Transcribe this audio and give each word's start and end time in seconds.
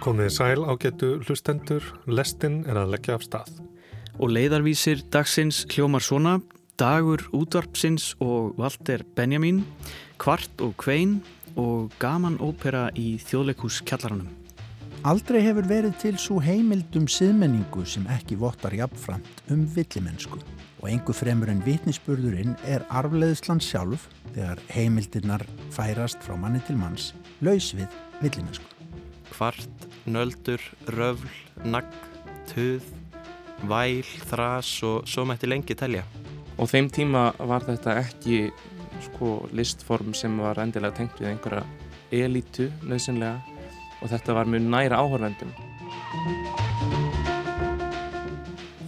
Komið 0.00 0.30
sæl 0.32 0.62
á 0.64 0.72
getu 0.80 1.18
hlustendur, 1.26 1.84
lestin 2.08 2.62
er 2.64 2.78
að 2.80 2.94
leggja 2.94 3.18
af 3.18 3.24
stað. 3.26 3.58
Og 4.16 4.32
leiðarvísir 4.32 5.02
dagsins 5.12 5.66
hljómar 5.68 6.00
svona, 6.00 6.38
dagur 6.80 7.26
útvarpsins 7.36 8.14
og 8.24 8.56
Walter 8.56 9.04
Benjamin, 9.16 9.60
kvart 10.16 10.64
og 10.64 10.72
kvein 10.80 11.18
og 11.60 11.92
gaman 12.00 12.40
ópera 12.40 12.86
í 12.96 13.18
þjóðleikús 13.20 13.82
kjallaranum. 13.84 14.32
Aldrei 15.04 15.42
hefur 15.44 15.68
verið 15.68 16.00
til 16.00 16.16
svo 16.16 16.40
heimildum 16.40 17.04
siðmenningu 17.04 17.84
sem 17.84 18.08
ekki 18.16 18.40
vottar 18.40 18.72
jafnframt 18.80 19.44
um 19.52 19.68
villimennsku 19.76 20.40
og 20.80 20.88
engu 20.88 21.12
fremur 21.12 21.52
en 21.52 21.60
vitnisspurðurinn 21.68 22.56
er 22.64 22.88
arfleðislan 22.88 23.60
sjálf 23.60 24.08
þegar 24.32 24.64
heimildirnar 24.72 25.44
færast 25.76 26.24
frá 26.24 26.40
manni 26.40 26.64
til 26.64 26.80
manns 26.80 27.12
laus 27.44 27.74
við 27.76 27.88
villimennsku. 28.24 28.69
Kvart, 29.40 29.86
nöldur, 30.04 30.60
röfl, 30.92 31.30
nagg, 31.64 31.94
töð, 32.50 32.84
væl, 33.64 34.04
þras 34.28 34.68
og 34.84 35.06
svo 35.08 35.22
mætti 35.24 35.48
lengi 35.48 35.72
telja. 35.72 36.02
Og 36.60 36.68
þeim 36.68 36.90
tíma 36.92 37.22
var 37.48 37.64
þetta 37.64 37.94
ekki 38.02 38.50
sko, 39.06 39.30
listform 39.56 40.12
sem 40.12 40.34
var 40.44 40.60
endilega 40.60 40.98
tengt 40.98 41.16
við 41.22 41.30
einhverja 41.30 41.62
elítu 42.12 42.66
nöðsynlega 42.84 43.38
og 44.02 44.12
þetta 44.12 44.36
var 44.36 44.50
mjög 44.52 44.66
næra 44.74 44.98
áhörvendum. 45.00 45.54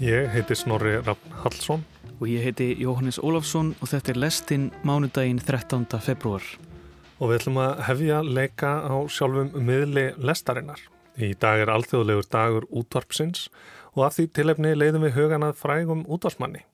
Ég 0.05 0.29
heiti 0.35 0.59
Snorri 0.61 0.99
Rafn 0.99 1.33
Hallsson 1.47 1.87
og 2.19 2.29
ég 2.29 2.45
heiti 2.45 2.75
Jóhannes 2.77 3.23
Ólafsson 3.25 3.73
og 3.81 3.89
þetta 3.95 4.13
er 4.13 4.21
lestinn 4.27 4.69
mánudaginn 4.85 5.41
13. 5.41 5.89
februar. 5.97 6.45
Og 7.23 7.31
við 7.31 7.39
ætlum 7.39 7.59
að 7.63 7.85
hefja 7.87 8.19
leika 8.27 8.73
á 8.83 8.99
sjálfum 9.07 9.53
miðli 9.63 10.09
lestarinnar. 10.19 10.81
Í 11.15 11.37
dag 11.39 11.61
er 11.63 11.71
alþjóðlegur 11.71 12.27
dagur 12.33 12.67
útvarpsins 12.75 13.47
og 13.93 14.09
af 14.09 14.17
því 14.17 14.27
tilefni 14.35 14.73
leiðum 14.75 15.07
við 15.07 15.15
hugan 15.21 15.47
að 15.47 15.61
frægum 15.61 16.03
útvarsmanni. 16.11 16.65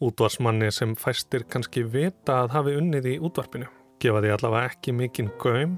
Útvarsmanni 0.00 0.72
sem 0.72 0.96
fæstir 0.96 1.44
kannski 1.44 1.84
vita 1.84 2.40
að 2.40 2.56
hafi 2.56 2.76
unnið 2.80 3.10
í 3.12 3.16
útvarpinu. 3.20 3.68
Gefa 4.02 4.22
því 4.24 4.34
allavega 4.34 4.72
ekki 4.72 4.96
mikinn 4.96 5.32
göym. 5.42 5.76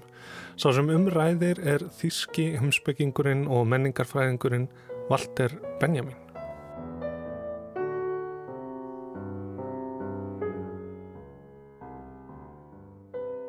Sá 0.54 0.70
sem 0.72 0.94
umræðir 0.94 1.58
er 1.60 1.88
þíski 1.98 2.52
humspekingurinn 2.60 3.48
og 3.50 3.66
menningarfræðingurinn 3.72 4.70
Walter 5.10 5.58
Benjamin. 5.82 6.23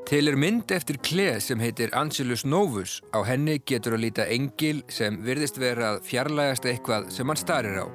Til 0.05 0.29
er 0.29 0.35
mynd 0.37 0.69
eftir 0.69 0.99
kleð 1.01 1.39
sem 1.41 1.61
heitir 1.63 1.89
Angelus 1.97 2.43
Novus. 2.45 2.99
Á 3.09 3.25
henni 3.25 3.55
getur 3.65 3.95
að 3.95 4.03
líta 4.03 4.27
engil 4.29 4.83
sem 4.85 5.15
virðist 5.25 5.57
vera 5.57 5.95
fjarlægast 6.05 6.67
eitthvað 6.69 7.07
sem 7.15 7.25
hann 7.25 7.39
starir 7.41 7.79
á. 7.81 7.89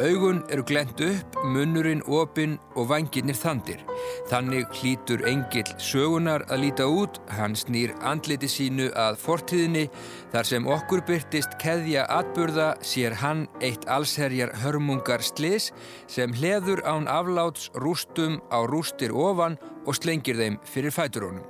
Augun 0.00 0.40
eru 0.48 0.64
glent 0.64 1.02
upp, 1.04 1.36
munnurinn 1.44 2.00
opinn 2.08 2.54
og 2.80 2.88
vangirnir 2.88 3.36
þandir. 3.36 3.82
Þannig 4.30 4.72
hlítur 4.78 5.26
engil 5.28 5.66
sögunar 5.76 6.46
að 6.48 6.62
líta 6.64 6.86
út, 6.88 7.20
hann 7.36 7.52
snýr 7.52 7.92
andliti 8.08 8.48
sínu 8.48 8.88
að 8.96 9.20
fortíðinni. 9.20 9.90
Þar 10.32 10.48
sem 10.48 10.70
okkur 10.78 11.04
byrtist 11.10 11.58
keðja 11.60 12.06
atburða 12.08 12.70
sér 12.80 13.18
hann 13.20 13.44
eitt 13.60 13.84
allsherjar 13.84 14.54
hörmungar 14.62 15.20
slis 15.20 15.74
sem 16.08 16.32
hleður 16.40 16.80
án 16.88 17.04
afláts 17.04 17.68
rústum 17.76 18.40
á 18.48 18.64
rústir 18.64 19.12
ofan 19.12 19.60
og 19.86 19.96
slengir 19.96 20.38
þeim 20.38 20.60
fyrir 20.68 20.94
fæturónum. 20.94 21.46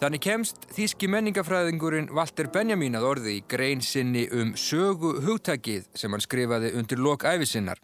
Þannig 0.00 0.24
kemst 0.26 0.66
þýski 0.74 1.08
menningafræðingurinn 1.08 2.10
Walter 2.14 2.48
Benjamin 2.52 2.98
að 2.98 3.06
orði 3.12 3.38
í 3.38 3.42
grein 3.48 3.82
sinni 3.84 4.26
um 4.34 4.52
sögu 4.58 5.14
hugtakið 5.24 5.86
sem 5.94 6.12
hann 6.12 6.24
skrifaði 6.24 6.74
undir 6.76 7.00
lok 7.00 7.24
æfisinnar. 7.24 7.78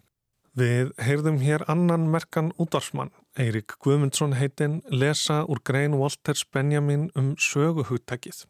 Við 0.51 0.91
heyrðum 0.99 1.39
hér 1.39 1.63
annan 1.71 2.09
merkan 2.11 2.51
útvarsmann, 2.59 3.13
Eirik 3.39 3.77
Guðmundsson 3.79 4.35
heitinn, 4.35 4.81
lesa 4.91 5.45
úr 5.47 5.63
grein 5.63 5.95
Walters 5.95 6.43
Benjamin 6.43 7.07
um 7.15 7.33
sögu 7.39 7.87
hugtakið, 7.87 8.43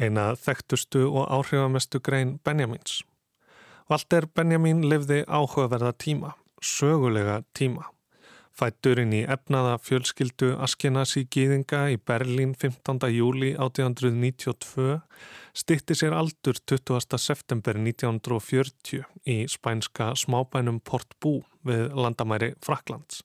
eina 0.00 0.30
þekktustu 0.40 1.04
og 1.04 1.28
áhrifamestu 1.28 2.00
grein 2.00 2.38
Benjamins. 2.42 3.02
Walter 3.92 4.24
Benjamin 4.24 4.86
lifði 4.88 5.26
áhugaverða 5.28 5.92
tíma, 6.00 6.32
sögulega 6.64 7.42
tíma. 7.52 7.93
Fætturinn 8.54 9.10
í 9.10 9.24
efnaða 9.26 9.78
fjölskyldu 9.82 10.52
Askenasi 10.62 11.24
Gýðinga 11.26 11.88
í 11.90 11.96
Berlín 11.98 12.52
15. 12.54 13.00
júli 13.10 13.48
1892 13.58 15.00
stitti 15.58 15.96
sér 15.98 16.14
aldur 16.14 16.60
20. 16.62 17.18
september 17.18 17.80
1940 17.80 19.02
í 19.26 19.36
spænska 19.50 20.12
smábænum 20.22 20.78
Port 20.86 21.16
Bú 21.18 21.40
við 21.66 21.96
landamæri 21.98 22.52
Fraklands. 22.62 23.24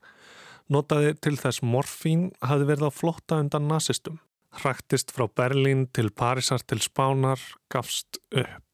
Notaði 0.66 1.14
til 1.22 1.38
þess 1.38 1.62
morfín 1.62 2.32
hafi 2.42 2.66
verið 2.66 2.90
á 2.90 2.92
flotta 2.94 3.38
undan 3.44 3.70
nazistum. 3.70 4.18
Hraktist 4.64 5.14
frá 5.14 5.28
Berlín 5.30 5.86
til 5.94 6.10
Parísar 6.10 6.66
til 6.66 6.82
Spánar, 6.82 7.38
gafst 7.70 8.18
upp. 8.34 8.69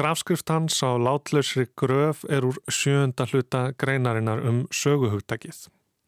Grafskrift 0.00 0.48
hans 0.48 0.78
á 0.80 0.96
látlausri 0.96 1.66
gröf 1.76 2.22
er 2.24 2.46
úr 2.48 2.56
sjönda 2.72 3.26
hluta 3.28 3.74
greinarinnar 3.76 4.40
um 4.48 4.62
söguhugtakið. 4.72 5.66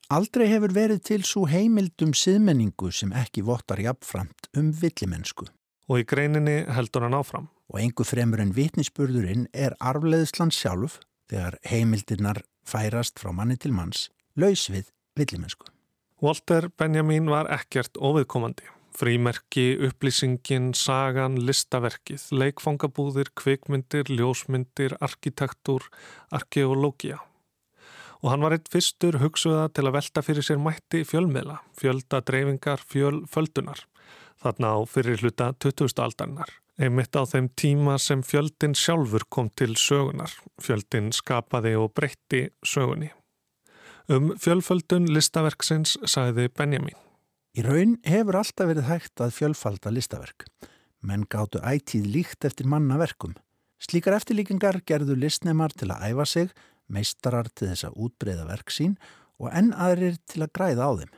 Aldrei 0.09 0.47
hefur 0.49 0.73
verið 0.73 1.03
til 1.11 1.27
svo 1.29 1.43
heimildum 1.45 2.15
siðmenningu 2.17 2.89
sem 2.89 3.13
ekki 3.13 3.45
vottar 3.45 3.83
jafnframt 3.85 4.49
um 4.57 4.73
villimennsku. 4.81 5.45
Og 5.93 6.01
í 6.01 6.09
greininni 6.09 6.63
heldur 6.73 7.05
hann 7.05 7.19
áfram. 7.21 7.51
Og 7.69 7.83
engu 7.85 8.09
fremur 8.09 8.41
en 8.41 8.57
vitnisspurðurinn 8.57 9.51
er 9.53 9.77
arfleðislan 9.77 10.55
sjálf 10.57 10.97
þegar 11.29 11.61
heimildirnar 11.69 12.41
færast 12.65 13.21
frá 13.21 13.29
manni 13.37 13.61
til 13.61 13.77
manns 13.77 14.09
laus 14.41 14.71
við 14.73 14.89
villimennsku. 15.21 15.69
Walter 16.25 16.71
Benjamin 16.81 17.29
var 17.29 17.53
ekkert 17.53 18.01
óviðkomandi. 18.01 18.65
Frímerki, 18.97 19.73
upplýsingin, 19.89 20.73
sagan, 20.77 21.39
listaverkið, 21.47 22.29
leikfangabúðir, 22.37 23.33
kvikmyndir, 23.39 24.11
ljósmyndir, 24.13 24.97
arkitektúr, 25.01 25.87
arkeológia. 26.31 27.21
Og 28.23 28.31
hann 28.31 28.45
var 28.45 28.55
eitt 28.55 28.69
fyrstur 28.71 29.19
hugsuða 29.23 29.69
til 29.75 29.89
að 29.89 29.97
velta 29.97 30.23
fyrir 30.23 30.47
sér 30.47 30.61
mætti 30.63 31.03
fjölmiðla, 31.09 31.59
fjölda 31.79 32.21
dreifingar, 32.23 32.85
fjölföldunar, 32.87 33.87
þarna 34.43 34.77
á 34.77 34.79
fyrir 34.87 35.25
hluta 35.25 35.51
20. 35.59 35.97
aldarinnar. 35.97 36.53
Einmitt 36.81 37.17
á 37.19 37.23
þeim 37.29 37.51
tíma 37.59 37.99
sem 38.01 38.23
fjöldin 38.25 38.77
sjálfur 38.79 39.27
kom 39.29 39.51
til 39.59 39.75
sögunar, 39.77 40.33
fjöldin 40.63 41.11
skapaði 41.13 41.75
og 41.77 41.93
breytti 41.97 42.47
sögunni. 42.65 43.11
Um 44.09 44.33
fjölföldun 44.41 45.07
listaverksins 45.13 45.99
sagði 46.11 46.49
Benjamin. 46.49 46.99
Í 47.53 47.61
raun 47.67 47.99
hefur 48.09 48.39
alltaf 48.39 48.69
verið 48.71 48.87
hægt 48.89 49.21
að 49.21 49.35
fjölfalda 49.37 49.91
listaverk. 49.93 50.47
Menn 51.05 51.27
gáttu 51.29 51.61
ætíð 51.61 52.07
líkt 52.15 52.47
eftir 52.49 52.69
mannaverkum. 52.71 53.35
Slíkar 53.83 54.17
eftirlíkingar 54.17 54.79
gerðu 54.89 55.19
listnemar 55.19 55.75
til 55.77 55.91
að 55.93 56.07
æfa 56.09 56.27
sig, 56.31 56.55
meistarar 56.89 57.51
til 57.53 57.69
þess 57.69 57.89
að 57.91 57.99
útbreyða 58.07 58.47
verk 58.49 58.73
sín 58.73 58.95
og 59.37 59.51
enn 59.53 59.69
aðrir 59.77 60.17
til 60.25 60.47
að 60.47 60.55
græða 60.57 60.87
á 60.89 60.93
þeim. 61.03 61.13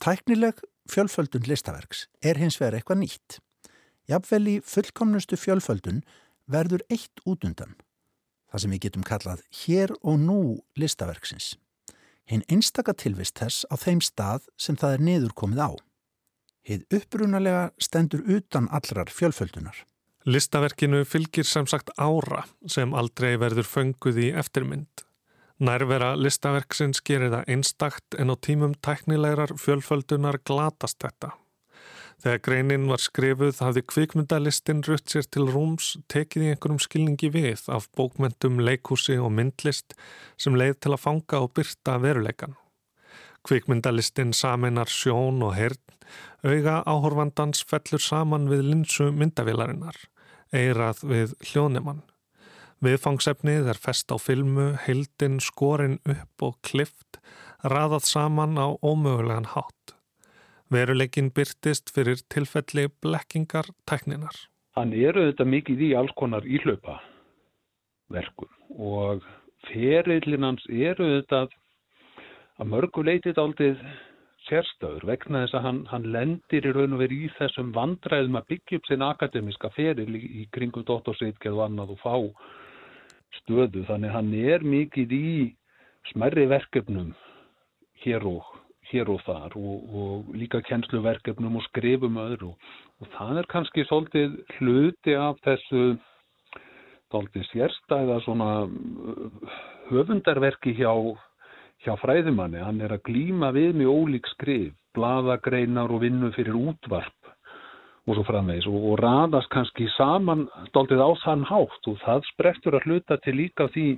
Tæknileg 0.00 0.64
fjölföldun 0.88 1.50
listaverks 1.50 2.06
er 2.24 2.40
hins 2.40 2.56
vegar 2.62 2.78
eitthvað 2.78 3.02
nýtt. 3.02 3.38
Jafnvel 4.08 4.42
í 4.54 4.56
fullkomnustu 4.64 5.36
fjölföldun 5.36 6.00
verður 6.48 6.86
eitt 6.88 7.20
útundan. 7.28 7.76
Það 8.48 8.64
sem 8.64 8.72
við 8.72 8.84
getum 8.86 9.04
kallað 9.04 9.44
hér 9.60 9.92
og 10.00 10.20
nú 10.24 10.40
listaverksins 10.78 11.52
hinn 12.30 12.44
einstaka 12.50 12.94
tilvist 12.94 13.38
þess 13.38 13.66
á 13.70 13.74
þeim 13.78 14.02
stað 14.04 14.46
sem 14.58 14.76
það 14.76 14.96
er 14.96 15.04
niður 15.08 15.34
komið 15.38 15.62
á. 15.62 15.70
Hið 16.66 16.86
upprunalega 16.98 17.70
stendur 17.78 18.24
utan 18.26 18.66
allrar 18.74 19.10
fjölföldunar. 19.12 19.84
Listaverkinu 20.26 21.04
fylgir 21.06 21.46
sem 21.46 21.68
sagt 21.70 21.92
ára 21.96 22.42
sem 22.66 22.94
aldrei 22.98 23.36
verður 23.38 23.68
fönguð 23.70 24.18
í 24.24 24.30
eftirmynd. 24.34 25.04
Nærvera 25.62 26.16
listaverksins 26.18 27.00
gerir 27.06 27.30
það 27.32 27.52
einstakt 27.54 28.18
en 28.18 28.34
á 28.34 28.36
tímum 28.36 28.74
tæknilegar 28.82 29.54
fjölföldunar 29.62 30.42
glatast 30.42 30.98
þetta. 31.00 31.36
Þegar 32.24 32.40
greinin 32.46 32.86
var 32.88 33.02
skrifuð 33.04 33.58
hafði 33.60 33.82
kvikmyndalistin 33.92 34.80
rutt 34.88 35.12
sér 35.12 35.26
til 35.28 35.44
rúms 35.52 35.90
tekið 36.12 36.46
í 36.46 36.52
einhverjum 36.54 36.80
skilningi 36.80 37.28
við 37.34 37.66
af 37.72 37.90
bókmentum, 37.98 38.56
leikúsi 38.64 39.18
og 39.20 39.34
myndlist 39.36 39.92
sem 40.40 40.56
leið 40.56 40.78
til 40.80 40.94
að 40.96 41.02
fanga 41.02 41.42
og 41.44 41.52
byrta 41.58 41.98
veruleikan. 42.00 42.56
Kvikmyndalistin 43.46 44.32
saminar 44.34 44.90
sjón 44.90 45.44
og 45.44 45.54
hern, 45.58 45.82
auga 46.42 46.80
áhorfandans 46.88 47.62
fellur 47.68 48.02
saman 48.02 48.48
við 48.50 48.64
linsu 48.70 49.10
myndavilarinnar, 49.12 49.98
eirað 50.56 51.04
við 51.04 51.36
hljónemann. 51.50 52.00
Viðfangsefnið 52.84 53.70
er 53.72 53.80
fest 53.80 54.12
á 54.12 54.16
filmu, 54.20 54.72
heildin, 54.86 55.36
skorin 55.40 56.00
upp 56.04 56.48
og 56.48 56.58
klift, 56.64 57.20
raðað 57.64 58.08
saman 58.08 58.56
á 58.56 58.72
ómögulegan 58.80 59.52
hátt. 59.52 59.95
Veruleikin 60.72 61.30
byrtist 61.30 61.92
fyrir 61.94 62.18
tilfelli 62.32 62.88
blekkingar 63.02 63.68
tækninar. 63.86 64.34
hann 64.76 64.92
eru 64.92 65.28
þetta 65.30 65.44
mikið 65.48 65.82
í 65.86 65.92
alls 65.96 66.12
konar 66.20 66.44
íhlaupa 66.44 66.98
verkum 68.12 68.50
og 68.78 69.22
ferillin 69.68 70.44
hans 70.44 70.66
eru 70.68 71.06
þetta 71.14 71.46
að 72.58 72.70
mörgu 72.72 73.04
leitið 73.06 73.40
aldrei 73.40 73.70
sérstöður 74.48 75.06
vegna 75.08 75.44
þess 75.44 75.56
að 75.58 75.64
hann, 75.66 75.80
hann 75.90 76.10
lendir 76.12 76.68
í 76.68 76.74
raun 76.74 76.98
og 76.98 77.02
veri 77.02 77.22
í 77.26 77.32
þessum 77.38 77.72
vandræðum 77.74 78.38
að 78.38 78.48
byggja 78.52 78.78
upp 78.80 78.90
sinn 78.90 79.06
akademiska 79.06 79.70
feril 79.74 80.12
í, 80.18 80.22
í 80.42 80.48
kringum 80.54 80.86
dottorsreitgeð 80.86 81.58
og 81.58 81.64
annað 81.66 81.96
og 81.96 82.02
fá 82.02 82.14
stöðu 83.40 83.86
þannig 83.88 84.14
hann 84.14 84.34
er 84.34 84.66
mikið 84.66 85.16
í 85.16 85.32
smerri 86.12 86.46
verkefnum 86.50 87.14
hér 88.04 88.28
og 88.28 88.54
hér 88.90 89.10
og 89.12 89.22
þar 89.26 89.56
og, 89.58 89.94
og 90.00 90.34
líka 90.36 90.60
kennsluverkefnum 90.66 91.58
og 91.58 91.64
skrifum 91.68 92.18
öðru 92.22 92.52
og 93.00 93.08
það 93.16 93.40
er 93.42 93.50
kannski 93.52 93.86
svolítið 93.88 94.36
hluti 94.58 95.16
af 95.18 95.40
þessu 95.44 95.96
svolítið 97.10 97.46
sérstæða 97.52 98.18
svona 98.24 98.50
uh, 98.66 99.54
höfundarverki 99.90 100.74
hjá, 100.78 100.90
hjá 101.84 101.94
fræðimanni. 102.02 102.62
Hann 102.62 102.82
er 102.82 102.96
að 102.96 103.04
glýma 103.06 103.52
við 103.54 103.76
með 103.78 103.92
ólík 103.92 104.26
skrif, 104.34 104.74
bladagreinar 104.96 105.92
og 105.92 106.02
vinnu 106.02 106.32
fyrir 106.34 106.56
útvarp 106.58 107.32
og 108.06 108.14
svo 108.14 108.24
framvegs 108.26 108.66
og, 108.70 108.76
og 108.90 109.00
raðast 109.02 109.50
kannski 109.54 109.88
saman 109.96 110.46
svolítið 110.72 111.02
á 111.02 111.10
þann 111.24 111.46
hátt 111.48 111.90
og 111.90 112.02
það 112.04 112.28
sprettur 112.32 112.78
að 112.78 112.86
hluta 112.86 113.18
til 113.22 113.38
líka 113.40 113.66
því 113.74 113.88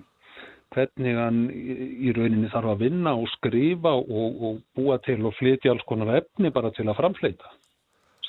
hvernig 0.74 1.16
hann 1.16 1.40
í 1.50 2.12
rauninni 2.16 2.50
þarf 2.52 2.74
að 2.74 2.84
vinna 2.84 3.14
og 3.16 3.28
skrifa 3.36 3.94
og, 3.98 4.42
og 4.44 4.60
búa 4.76 4.98
til 5.04 5.20
og 5.26 5.36
flytja 5.38 5.72
alls 5.74 5.86
konar 5.88 6.20
efni 6.20 6.52
bara 6.54 6.72
til 6.76 6.88
að 6.88 6.98
framfleita 7.00 7.52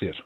sér. 0.00 0.20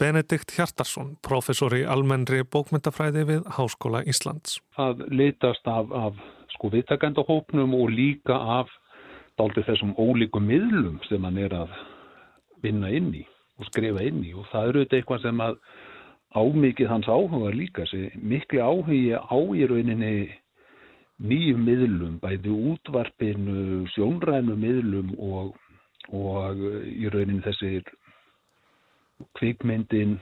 Benedikt 0.00 0.54
Hjartarsson, 0.56 1.16
professor 1.22 1.74
í 1.76 1.82
almennri 1.86 2.42
bókmyndafræði 2.48 3.26
við 3.28 3.42
Háskóla 3.58 4.00
Íslands. 4.08 4.56
Það 4.74 5.04
litast 5.12 5.68
af, 5.68 5.92
af 5.92 6.16
sko 6.56 6.72
vittakendahópnum 6.72 7.76
og 7.76 7.92
líka 7.92 8.38
af 8.58 8.72
daldi 9.38 9.64
þessum 9.66 9.94
ólíkum 10.00 10.48
miðlum 10.48 10.98
sem 11.08 11.22
hann 11.24 11.38
er 11.40 11.54
að 11.62 11.76
vinna 12.64 12.90
inn 12.92 13.12
í 13.20 13.22
og 13.60 13.68
skrifa 13.68 14.02
inn 14.06 14.22
í 14.24 14.32
og 14.34 14.48
það 14.50 14.68
eru 14.68 14.84
þetta 14.84 14.98
eitthvað 14.98 15.24
sem 15.26 15.42
að 15.44 15.58
ámikið 16.32 16.88
hans 16.88 17.08
áhuga 17.08 17.52
líka, 17.52 17.84
miklu 18.16 18.62
áhugi 18.64 19.02
á 19.12 19.36
í 19.36 19.66
rauninni 19.68 20.14
nýjum 21.20 21.66
miðlum, 21.66 22.14
bæði 22.22 22.54
útvarpinu, 22.72 23.84
sjónrænu 23.94 24.56
miðlum 24.58 25.12
og, 25.18 25.52
og 26.10 26.62
í 26.88 27.10
raunin 27.12 27.42
þessir 27.44 27.84
kvikmyndin 29.38 30.16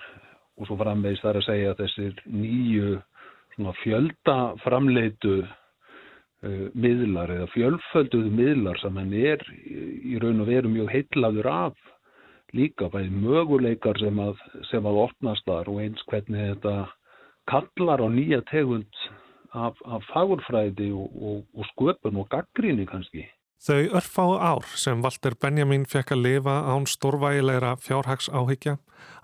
og 0.60 0.68
svo 0.68 0.76
framvegist 0.80 1.24
þar 1.24 1.40
að 1.40 1.46
segja 1.46 1.78
þessir 1.78 2.20
nýju 2.28 2.98
fjöldaframleitu 3.82 5.34
uh, 5.44 6.66
miðlar 6.72 7.32
eða 7.34 7.48
fjölfölduðu 7.54 8.30
miðlar 8.32 8.80
sem 8.80 8.96
hann 8.96 9.12
er 9.12 9.42
í 9.68 10.16
raun 10.20 10.40
og 10.44 10.48
veru 10.48 10.72
mjög 10.72 10.92
heitlaður 10.94 11.50
af 11.52 11.90
líka 12.56 12.88
bæði 12.90 13.12
möguleikar 13.14 13.98
sem 14.00 14.18
að, 14.18 14.40
sem 14.70 14.86
að 14.86 15.02
opnast 15.04 15.46
þar 15.46 15.68
og 15.70 15.82
eins 15.84 16.06
hvernig 16.10 16.54
þetta 16.54 16.74
kallar 17.50 18.02
á 18.02 18.08
nýja 18.10 18.40
tegund 18.50 19.04
af, 19.52 19.76
af 19.84 20.06
fagurfræði 20.12 20.90
og, 20.92 21.10
og, 21.22 21.44
og 21.54 21.68
sköpun 21.72 22.20
og 22.22 22.28
gaggríni 22.32 22.86
kannski. 22.88 23.26
Þau 23.60 23.90
örfáu 23.98 24.38
ár 24.40 24.64
sem 24.80 25.02
Walter 25.04 25.34
Benjamin 25.36 25.84
fekk 25.84 26.14
að 26.14 26.22
lifa 26.24 26.54
án 26.72 26.86
stórvægilegra 26.88 27.74
fjárhags 27.76 28.30
áhyggja 28.32 28.78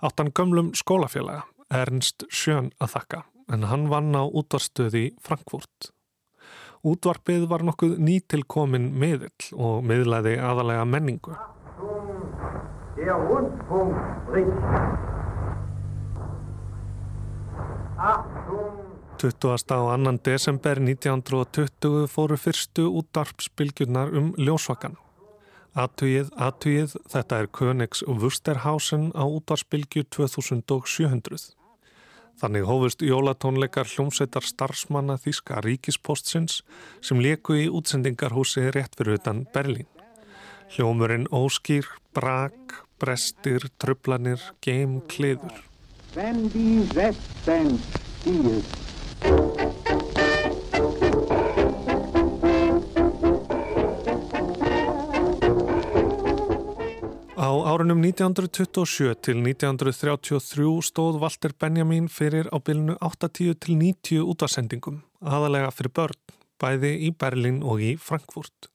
áttan 0.05 0.29
gömlum 0.29 0.75
skólafélaga 0.77 1.47
Ernst 1.73 2.27
Sjön 2.29 2.69
að 2.77 2.93
þakka 2.93 3.23
en 3.49 3.65
hann 3.71 3.87
vann 3.89 4.13
á 4.13 4.23
útvarstöði 4.27 5.15
Frankfurt. 5.23 5.91
Útvarpið 6.85 7.47
var 7.49 7.65
nokkuð 7.65 7.97
nýtilkomin 7.97 8.91
miðill 8.93 9.49
og 9.57 9.81
miðlaði 9.87 10.37
aðalega 10.37 10.85
menningu. 10.85 11.33
Der 12.97 13.17
Rundfunk 13.29 13.97
bricht. 14.29 14.67
Achtung! 17.97 18.86
20. 19.17 19.71
og 19.71 19.93
annan 19.93 20.19
desember 20.25 20.77
1920 20.77 22.07
fóru 22.07 22.37
fyrstu 22.37 22.85
útdarpsbylgjurnar 22.99 24.13
um 24.13 24.27
ljósvakan. 24.37 24.93
Atugið, 25.77 26.29
atugið, 26.37 26.93
þetta 27.09 27.39
er 27.41 27.49
Königs 27.49 28.03
Wusterhausen 28.05 29.09
á 29.17 29.25
útdarpsbylgju 29.25 30.05
2700. 30.13 31.51
Þannig 32.37 32.69
hófust 32.69 33.01
jólatónleikar 33.01 33.89
hljómsveitar 33.89 34.45
starfsmanna 34.45 35.17
Þíska 35.17 35.63
ríkispóstsins 35.65 36.61
sem 37.01 37.21
leku 37.21 37.57
í 37.57 37.67
útsendingarhúsi 37.73 38.69
rétt 38.69 38.97
fyrir 38.99 39.17
utan 39.17 39.45
Berlín. 39.53 39.89
Hljómurinn 40.75 41.25
óskýr, 41.33 41.89
brak, 42.13 42.83
brestir, 43.01 43.65
tröflanir, 43.81 44.41
geim, 44.61 44.99
kliður. 45.09 45.63
Die 46.13 46.85
Westen 46.93 47.79
stiehlt 48.27 48.86
Á 57.37 57.49
árunum 57.69 58.01
1927 58.03 59.13
til 59.21 59.37
1933 59.39 60.81
stóð 60.83 61.19
Walter 61.21 61.53
Benjamin 61.53 62.07
fyrir 62.11 62.49
á 62.49 62.57
bylnu 62.57 62.97
80 62.99 63.53
til 63.61 63.77
90 63.77 64.25
útvarsendingum, 64.25 65.03
aðalega 65.21 65.69
fyrir 65.71 65.93
börn, 65.93 66.17
bæði 66.57 66.91
í 67.07 67.13
Berlin 67.13 67.61
og 67.61 67.79
í 67.79 67.93
Frankfurt. 67.95 68.71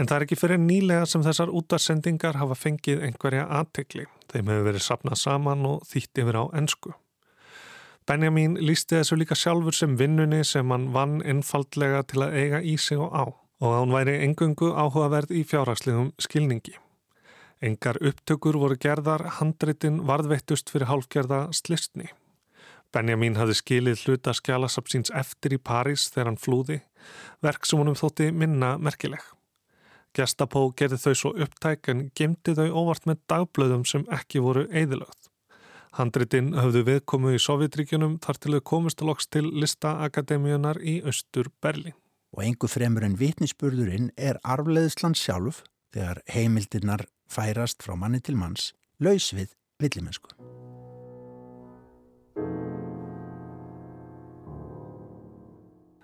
En 0.00 0.08
það 0.08 0.16
er 0.16 0.24
ekki 0.26 0.40
fyrir 0.40 0.60
nýlega 0.64 1.04
sem 1.06 1.22
þessar 1.22 1.52
útvarsendingar 1.52 2.40
hafa 2.40 2.56
fengið 2.56 3.04
einhverja 3.04 3.44
aðtekli. 3.60 4.08
Þeim 4.32 4.48
hefur 4.48 4.66
verið 4.70 4.86
sapnað 4.86 5.20
saman 5.20 5.66
og 5.68 5.84
þýtt 5.90 6.24
yfir 6.24 6.40
á 6.40 6.44
ennsku. 6.56 6.96
Benjamin 8.10 8.56
lísti 8.58 8.96
þessu 8.96 9.20
líka 9.20 9.36
sjálfur 9.38 9.76
sem 9.76 9.92
vinnunni 9.94 10.40
sem 10.42 10.72
hann 10.74 10.88
vann 10.90 11.20
einfaldlega 11.22 12.00
til 12.10 12.24
að 12.24 12.32
eiga 12.40 12.58
í 12.66 12.72
sig 12.74 12.98
og 12.98 13.12
á 13.14 13.24
og 13.60 13.74
hann 13.76 13.92
væri 13.94 14.16
engungu 14.24 14.72
áhugaverð 14.72 15.30
í 15.36 15.44
fjárhagslegum 15.46 16.08
skilningi. 16.18 16.74
Engar 17.62 18.00
upptökur 18.02 18.58
voru 18.58 18.78
gerðar, 18.82 19.26
handreitin 19.36 20.00
varðveittust 20.08 20.72
fyrir 20.72 20.90
hálfgerða 20.90 21.40
slistni. 21.54 22.08
Benjamin 22.90 23.38
hafði 23.38 23.60
skilið 23.60 24.02
hluta 24.02 24.34
skjálasapsins 24.34 25.14
eftir 25.14 25.54
í 25.54 25.62
París 25.62 26.08
þegar 26.10 26.32
hann 26.32 26.42
flúði, 26.48 26.80
verk 27.46 27.68
sem 27.68 27.78
honum 27.78 28.00
þótti 28.00 28.32
minna 28.34 28.74
merkileg. 28.82 29.22
Gestapó 30.18 30.66
gerði 30.74 30.98
þau 31.04 31.14
svo 31.14 31.36
upptæk 31.46 31.94
en 31.94 32.08
gemdi 32.18 32.58
þau 32.58 32.70
óvart 32.72 33.06
með 33.06 33.22
dagblöðum 33.30 33.86
sem 33.86 34.08
ekki 34.10 34.42
voru 34.42 34.66
eðilögð. 34.72 35.29
Handritin 35.98 36.52
höfðu 36.54 36.84
viðkomu 36.86 37.32
í 37.34 37.40
Sovjetríkjunum 37.42 38.20
þar 38.22 38.38
til 38.38 38.52
þau 38.54 38.62
komist 38.70 39.00
loks 39.02 39.26
til 39.26 39.48
listaakademíunar 39.50 40.78
í 40.86 41.00
Östur 41.02 41.50
Berlin. 41.62 41.96
Og 42.30 42.44
engu 42.46 42.68
fremur 42.70 43.02
en 43.02 43.16
vitnisspurðurinn 43.18 44.12
er 44.14 44.38
arfleðisland 44.46 45.18
sjálf 45.18 45.64
þegar 45.90 46.20
heimildirnar 46.30 47.08
færast 47.26 47.82
frá 47.82 47.96
manni 47.98 48.20
til 48.22 48.36
manns, 48.38 48.70
laus 49.02 49.32
við 49.34 49.50
villimensku. 49.82 50.30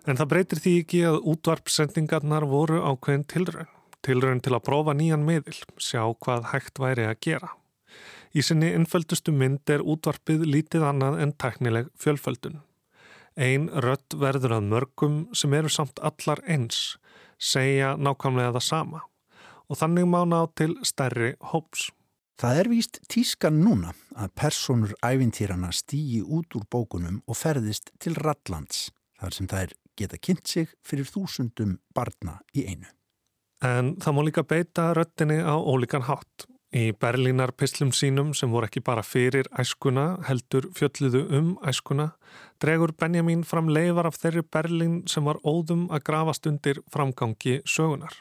En 0.07 0.19
það 0.19 0.31
breytir 0.33 0.63
því 0.63 0.73
ekki 0.81 1.05
að 1.07 1.21
útvarpsendingarnar 1.31 2.47
voru 2.51 2.83
ákveðin 2.83 3.27
tilraun. 3.31 3.71
Tilraun 4.07 4.43
til 4.43 4.55
að 4.55 4.67
prófa 4.67 4.95
nýjan 4.99 5.23
miðil, 5.27 5.57
sjá 5.83 6.03
hvað 6.11 6.51
hægt 6.53 6.83
væri 6.83 7.07
að 7.07 7.23
gera. 7.27 7.55
Í 8.35 8.43
sinni 8.43 8.73
innföldustu 8.75 9.33
mynd 9.33 9.69
er 9.71 9.85
útvarpið 9.85 10.47
lítið 10.47 10.87
annað 10.89 11.21
en 11.23 11.35
teknileg 11.39 11.91
fjölföldun. 12.01 12.63
Einn 13.37 13.69
rött 13.85 14.17
verður 14.17 14.57
að 14.59 14.71
mörgum 14.71 15.19
sem 15.37 15.53
eru 15.55 15.69
samt 15.69 16.01
allar 16.01 16.41
eins, 16.49 16.97
segja 17.39 17.95
nákvæmlega 18.01 18.57
það 18.57 18.67
sama 18.71 19.03
og 19.67 19.79
þannig 19.81 20.07
má 20.09 20.21
ná 20.29 20.41
til 20.55 20.77
stærri 20.87 21.35
hóps. 21.53 21.91
Það 22.37 22.59
er 22.61 22.69
víst 22.71 22.99
tískan 23.11 23.63
núna 23.65 23.95
að 24.15 24.35
personur 24.39 24.93
ævintýrana 25.05 25.73
stýji 25.75 26.21
út 26.23 26.55
úr 26.59 26.67
bókunum 26.71 27.23
og 27.27 27.39
ferðist 27.39 27.91
til 27.99 28.15
Radlands, 28.21 28.91
þar 29.19 29.35
sem 29.35 29.49
þær 29.49 29.73
geta 29.97 30.21
kynnt 30.21 30.47
sig 30.47 30.69
fyrir 30.85 31.09
þúsundum 31.09 31.79
barna 31.97 32.39
í 32.55 32.67
einu. 32.69 32.91
En 33.65 33.95
það 33.97 34.17
má 34.17 34.23
líka 34.27 34.45
beita 34.45 34.91
röttinni 34.95 35.41
á 35.41 35.57
ólíkan 35.57 36.05
hátt. 36.05 36.45
Í 36.75 36.91
Berlínar 36.99 37.53
pislum 37.55 37.93
sínum 37.95 38.33
sem 38.35 38.51
voru 38.51 38.67
ekki 38.67 38.83
bara 38.83 39.05
fyrir 39.07 39.47
æskuna, 39.55 40.19
heldur 40.27 40.67
fjöldluðu 40.75 41.23
um 41.39 41.53
æskuna, 41.63 42.11
dregur 42.63 42.93
Benjamin 42.99 43.45
fram 43.47 43.71
leifar 43.71 44.09
af 44.11 44.19
þeirri 44.19 44.43
Berlín 44.43 44.97
sem 45.09 45.25
var 45.25 45.39
óðum 45.47 45.87
að 45.95 46.03
grafast 46.09 46.47
undir 46.51 46.83
framgangi 46.93 47.61
sögunar. 47.65 48.13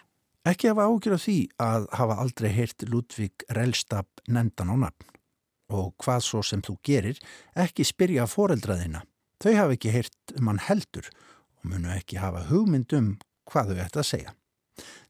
Ekki 0.46 0.70
hafa 0.70 0.86
ágjör 0.86 1.18
af 1.18 1.26
því 1.26 1.40
að 1.58 1.90
hafa 1.98 2.22
aldrei 2.22 2.52
heyrt 2.54 2.86
Ludvig 2.86 3.46
Rellstab 3.50 4.08
nendan 4.30 4.70
á 4.70 4.76
nafn. 4.78 5.16
og 5.74 5.96
hvað 6.02 6.24
svo 6.26 6.42
sem 6.46 6.62
þú 6.62 6.78
gerir 6.86 7.20
ekki 7.58 7.86
spyrja 7.88 8.28
foreldraðina. 8.30 9.04
Þau 9.42 9.54
hafa 9.58 9.76
ekki 9.78 9.94
heyrt 9.94 10.36
um 10.38 10.50
hann 10.52 10.62
heldur 10.62 11.08
og 11.10 11.70
munu 11.72 11.92
ekki 11.96 12.20
hafa 12.22 12.46
hugmynd 12.50 12.94
um 12.94 13.16
hvað 13.50 13.74
þau 13.74 13.84
ætti 13.86 14.02
að 14.02 14.10
segja. 14.12 14.36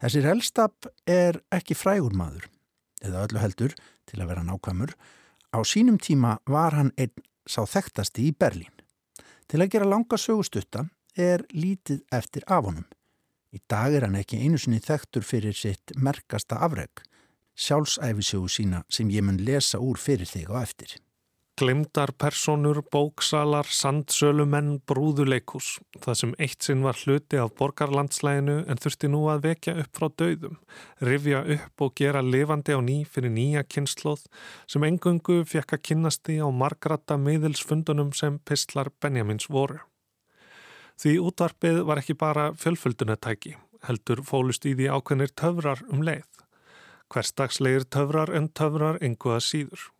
Þessir 0.01 0.27
helstap 0.29 0.89
er 1.09 1.41
ekki 1.53 1.77
frægur 1.77 2.15
maður, 2.15 2.45
eða 3.05 3.23
öllu 3.27 3.41
heldur 3.41 3.75
til 4.09 4.19
að 4.21 4.29
vera 4.31 4.43
nákvæmur. 4.45 4.95
Á 5.55 5.59
sínum 5.63 5.97
tíma 6.01 6.37
var 6.49 6.75
hann 6.75 6.91
einn 6.97 7.13
sá 7.47 7.63
þekktasti 7.69 8.27
í 8.27 8.33
Berlín. 8.33 8.73
Til 9.47 9.61
að 9.61 9.71
gera 9.75 9.89
langa 9.89 10.17
sögustutta 10.17 10.87
er 11.15 11.45
lítið 11.53 12.01
eftir 12.11 12.43
af 12.47 12.65
honum. 12.65 12.87
Í 13.55 13.61
dag 13.71 13.93
er 13.93 14.07
hann 14.07 14.17
ekki 14.19 14.41
einu 14.41 14.59
sinni 14.59 14.81
þekktur 14.83 15.23
fyrir 15.23 15.55
sitt 15.55 15.93
merkasta 15.95 16.57
afreg, 16.65 17.05
sjálfsæfisjóðu 17.55 18.51
sína 18.51 18.83
sem 18.91 19.11
ég 19.13 19.23
mun 19.23 19.39
lesa 19.39 19.79
úr 19.79 20.01
fyrir 20.01 20.27
þig 20.27 20.51
á 20.51 20.59
eftir. 20.59 20.97
Glimtar 21.55 22.11
personur, 22.19 22.81
bóksalar, 22.91 23.69
sandsölumenn, 23.71 24.81
brúðuleikus. 24.83 25.77
Það 26.03 26.17
sem 26.19 26.33
eitt 26.43 26.65
sinn 26.67 26.81
var 26.83 26.99
hluti 26.99 27.39
af 27.39 27.53
borgarlandslæginu 27.55 28.57
en 28.67 28.81
þurfti 28.83 29.07
nú 29.13 29.21
að 29.31 29.45
vekja 29.45 29.77
upp 29.85 29.95
frá 29.95 30.09
dauðum, 30.19 30.57
rifja 30.99 31.45
upp 31.55 31.85
og 31.87 31.95
gera 31.95 32.25
lifandi 32.25 32.75
á 32.75 32.83
ný 32.83 32.97
fyrir 33.07 33.31
nýja 33.31 33.63
kynnslóð 33.71 34.25
sem 34.67 34.83
engungu 34.83 35.39
fekk 35.47 35.77
að 35.77 35.83
kynnast 35.87 36.25
því 36.27 36.37
á 36.43 36.47
margrata 36.51 37.15
miðilsfundunum 37.23 38.11
sem 38.11 38.35
Pistlar 38.43 38.91
Benjamins 38.99 39.47
voru. 39.47 39.79
Því 40.99 41.17
útvarpið 41.23 41.83
var 41.87 42.03
ekki 42.03 42.19
bara 42.19 42.49
fjölföldunatæki, 42.59 43.55
heldur 43.87 44.27
fólust 44.27 44.67
í 44.67 44.75
því 44.75 44.91
ákveðnir 44.91 45.31
töfrar 45.31 45.87
um 45.87 46.03
leið. 46.03 46.27
Hverstagslegir 47.07 47.87
töfrar 47.87 48.35
en 48.35 48.51
töfrar 48.51 48.99
enguða 48.99 49.39
síður. 49.39 49.94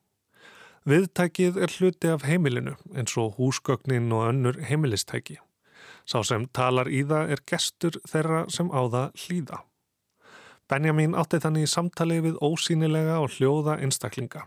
Viðtækið 0.85 1.55
er 1.65 1.71
hluti 1.79 2.09
af 2.13 2.23
heimilinu 2.29 2.75
eins 2.93 3.15
og 3.17 3.39
húsgögnin 3.39 4.11
og 4.13 4.27
önnur 4.29 4.59
heimilistæki. 4.61 5.39
Sá 6.05 6.19
sem 6.21 6.43
talar 6.53 6.85
í 6.93 6.99
það 7.09 7.31
er 7.33 7.39
gestur 7.49 7.95
þeirra 8.05 8.43
sem 8.53 8.67
á 8.69 8.81
það 8.93 9.07
hlýða. 9.23 9.57
Benjamin 10.69 11.15
átti 11.17 11.39
þannig 11.41 11.65
í 11.65 11.71
samtali 11.71 12.19
við 12.21 12.37
ósýnilega 12.37 13.15
og 13.23 13.33
hljóða 13.33 13.79
einstaklinga 13.81 14.43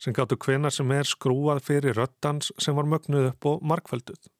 sem 0.00 0.14
gáttu 0.16 0.38
hvenar 0.40 0.72
sem 0.72 0.92
er 0.94 1.10
skrúað 1.10 1.58
fyrir 1.66 1.98
röttans 1.98 2.52
sem 2.56 2.76
var 2.78 2.86
mögnuð 2.88 3.26
upp 3.32 3.48
og 3.50 3.64
markvelduð. 3.72 4.30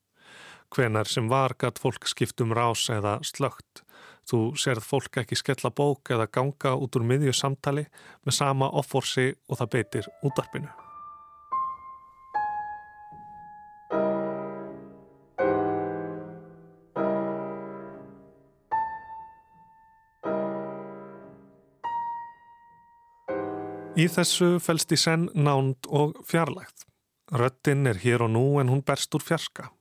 Hvenar 0.70 1.10
sem 1.10 1.26
var 1.28 1.56
gatt 1.58 1.82
fólk 1.82 2.06
skiptum 2.08 2.54
rás 2.54 2.86
eða 2.94 3.16
slögt. 3.26 3.82
Þú 4.30 4.54
serð 4.54 4.86
fólk 4.86 5.18
ekki 5.24 5.36
skella 5.36 5.72
bók 5.74 6.14
eða 6.14 6.30
ganga 6.30 6.76
út 6.78 6.94
úr 6.94 7.08
miðju 7.10 7.34
samtali 7.34 7.88
með 8.22 8.38
sama 8.38 8.70
offorsi 8.70 9.32
og 9.50 9.58
það 9.58 9.72
beitir 9.74 10.08
útarpinu. 10.22 10.70
Í 23.98 24.04
þessu 24.06 24.60
fælst 24.62 24.92
í 24.94 24.96
senn 25.00 25.26
nánd 25.34 25.88
og 25.90 26.20
fjarlægt. 26.28 26.84
Röttin 27.34 27.88
er 27.90 27.98
hér 27.98 28.22
og 28.22 28.30
nú 28.30 28.44
en 28.62 28.70
hún 28.70 28.84
berst 28.86 29.14
úr 29.18 29.24
fjarska. 29.26 29.72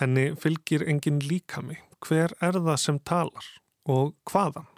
Henni 0.00 0.30
fylgir 0.40 0.86
engin 0.88 1.20
líkami. 1.20 1.76
Hver 2.00 2.32
er 2.40 2.56
það 2.56 2.78
sem 2.80 2.98
talar 3.04 3.50
og 3.84 4.14
hvaðan? 4.30 4.68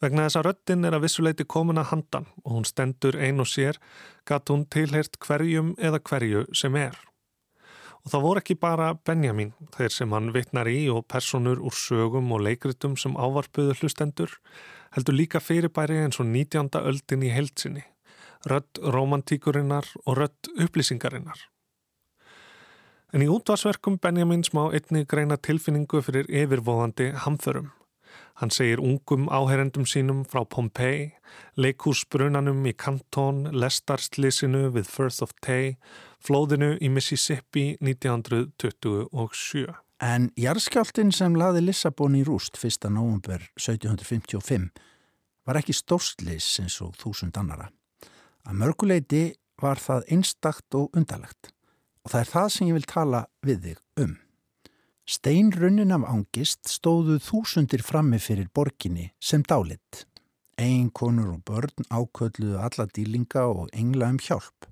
Vegna 0.00 0.28
þess 0.28 0.38
að 0.38 0.46
röttin 0.46 0.86
er 0.86 0.94
að 0.96 1.04
vissuleiti 1.08 1.44
komin 1.44 1.82
að 1.82 1.90
handan 1.90 2.30
og 2.44 2.54
hún 2.54 2.66
stendur 2.70 3.18
ein 3.18 3.42
og 3.42 3.50
sér 3.50 3.82
gatt 4.24 4.48
hún 4.48 4.64
tilhert 4.70 5.18
hverjum 5.18 5.74
eða 5.76 6.00
hverju 6.00 6.46
sem 6.54 6.78
er. 6.78 6.94
Og 8.00 8.14
það 8.14 8.24
voru 8.24 8.40
ekki 8.40 8.56
bara 8.56 8.94
Benjamin, 8.94 9.52
þeir 9.74 9.92
sem 9.92 10.14
hann 10.14 10.30
vitnar 10.32 10.70
í 10.70 10.86
og 10.88 11.04
personur 11.10 11.60
úr 11.60 11.74
sögum 11.76 12.30
og 12.32 12.46
leikritum 12.46 12.94
sem 12.96 13.18
ávarpuðu 13.18 13.74
hlustendur, 13.76 14.38
heldur 14.94 15.16
líka 15.16 15.40
fyrirbæri 15.42 16.00
eins 16.04 16.20
og 16.20 16.26
19. 16.26 16.70
öldin 16.80 17.24
í 17.26 17.32
heilsinni, 17.34 17.84
rött 18.50 18.80
romantíkurinnar 18.82 19.86
og 20.06 20.18
rött 20.18 20.50
upplýsingarinnar. 20.58 21.46
En 23.10 23.24
í 23.24 23.28
útvarsverkum 23.30 23.98
Benjamins 23.98 24.52
má 24.54 24.68
einni 24.70 25.02
greina 25.04 25.36
tilfinningu 25.36 26.02
fyrir 26.06 26.28
yfirvóðandi 26.30 27.10
hamþörum. 27.24 27.72
Hann 28.40 28.52
segir 28.54 28.80
ungum 28.80 29.26
áherendum 29.28 29.84
sínum 29.86 30.22
frá 30.24 30.44
Pompeii, 30.46 31.10
leikúsbrunanum 31.58 32.62
í 32.70 32.72
Kanton, 32.72 33.44
Lestarslísinu 33.52 34.70
við 34.76 34.88
Firth 34.88 35.22
of 35.26 35.34
Tay, 35.42 35.74
flóðinu 36.24 36.76
í 36.80 36.88
Mississippi 36.88 37.76
1927. 37.82 39.74
En 40.00 40.30
jarðskjáltin 40.40 41.10
sem 41.12 41.34
laði 41.36 41.60
Lissabon 41.60 42.14
í 42.16 42.22
rúst 42.24 42.56
1. 42.56 42.88
november 42.88 43.42
1755 43.60 44.70
var 45.44 45.58
ekki 45.60 45.74
stórsleis 45.76 46.46
eins 46.62 46.78
og 46.80 46.94
þúsund 46.96 47.36
annara. 47.36 47.66
Að 48.48 48.56
mörguleiti 48.62 49.24
var 49.60 49.76
það 49.76 50.06
einstakt 50.16 50.76
og 50.78 50.96
undalegt 50.96 51.50
og 52.00 52.14
það 52.14 52.22
er 52.22 52.30
það 52.30 52.48
sem 52.54 52.70
ég 52.70 52.78
vil 52.78 52.88
tala 52.88 53.20
við 53.44 53.66
þig 53.66 53.82
um. 54.06 54.14
Steinrunnin 55.04 55.92
af 55.92 56.08
angist 56.08 56.72
stóðu 56.72 57.18
þúsundir 57.20 57.84
frammi 57.84 58.22
fyrir 58.22 58.48
borginni 58.56 59.10
sem 59.20 59.44
dálitt. 59.44 60.06
Einkonur 60.56 61.34
og 61.34 61.44
börn 61.44 61.88
ákölluðu 61.92 62.56
alla 62.56 62.88
dýlinga 62.88 63.44
og 63.52 63.68
engla 63.76 64.08
um 64.14 64.22
hjálp. 64.22 64.64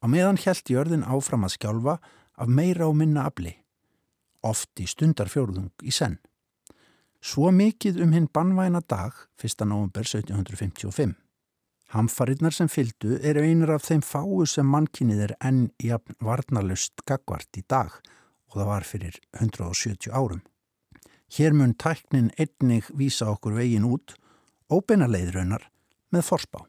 Á 0.00 0.08
meðan 0.08 0.40
held 0.40 0.72
jörðin 0.72 1.04
áfram 1.04 1.44
að 1.44 1.58
skjálfa 1.58 1.98
af 2.40 2.48
meira 2.48 2.88
og 2.88 2.96
minna 2.96 3.28
afli, 3.28 3.52
oft 4.46 4.80
í 4.80 4.86
stundarfjörðung 4.90 5.70
í 5.82 5.92
senn. 5.94 6.18
Svo 7.20 7.50
mikið 7.50 8.00
um 8.04 8.12
hinn 8.14 8.28
bannvæna 8.32 8.82
dag 8.86 9.14
1. 9.42 9.64
november 9.66 10.06
1755. 10.06 11.14
Hamfarinnar 11.94 12.54
sem 12.54 12.68
fyldu 12.68 13.16
eru 13.22 13.44
einur 13.46 13.76
af 13.76 13.86
þeim 13.86 14.02
fáu 14.02 14.44
sem 14.50 14.66
mannkinnið 14.66 15.22
er 15.28 15.34
enn 15.48 15.68
í 15.82 15.92
að 15.94 16.12
varnalust 16.22 17.04
gagvart 17.06 17.58
í 17.58 17.62
dag 17.66 17.94
og 18.50 18.58
það 18.58 18.70
var 18.70 18.86
fyrir 18.86 19.18
170 19.38 20.10
árum. 20.10 20.42
Hér 21.36 21.54
mun 21.54 21.74
tæknin 21.74 22.30
einnig 22.38 22.86
vísa 22.94 23.30
okkur 23.32 23.56
vegin 23.58 23.86
út, 23.86 24.14
óbeina 24.70 25.08
leiðraunar 25.10 25.66
með 26.14 26.26
forspá. 26.26 26.66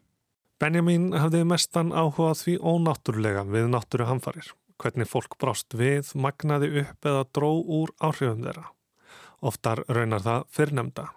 Benjamin 0.58 1.12
hafði 1.14 1.44
mestan 1.46 1.92
áhugað 1.94 2.40
því 2.42 2.54
ónáttúrulega 2.58 3.44
við 3.46 3.68
náttúru 3.70 4.08
hamfarir. 4.08 4.48
Hvernig 4.78 5.10
fólk 5.10 5.34
brást 5.42 5.74
við, 5.74 6.12
magnaði 6.14 6.84
upp 6.84 7.06
eða 7.10 7.28
dró 7.34 7.52
úr 7.62 7.94
áhrifum 7.98 8.44
þeirra. 8.46 8.68
Oftar 9.42 9.82
raunar 9.90 10.22
það 10.22 10.44
fyrrnemda 10.54 11.08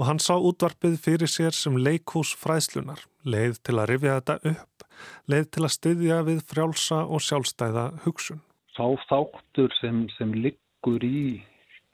og 0.00 0.06
hann 0.08 0.20
sá 0.22 0.32
útvarpið 0.32 0.94
fyrir 1.04 1.28
sér 1.28 1.52
sem 1.52 1.74
leikús 1.76 2.32
fræðslunar, 2.40 3.02
leið 3.28 3.58
til 3.66 3.76
að 3.76 3.90
rifja 3.90 4.14
þetta 4.16 4.52
upp, 4.54 4.84
leið 5.28 5.50
til 5.52 5.64
að 5.66 5.74
styðja 5.74 6.20
við 6.28 6.40
frjálsa 6.48 7.00
og 7.04 7.20
sjálfstæða 7.26 7.84
hugsun. 8.06 8.40
Sá 8.72 8.86
þáttur 9.10 9.74
sem, 9.76 10.06
sem 10.16 10.32
liggur 10.32 11.04
í 11.04 11.42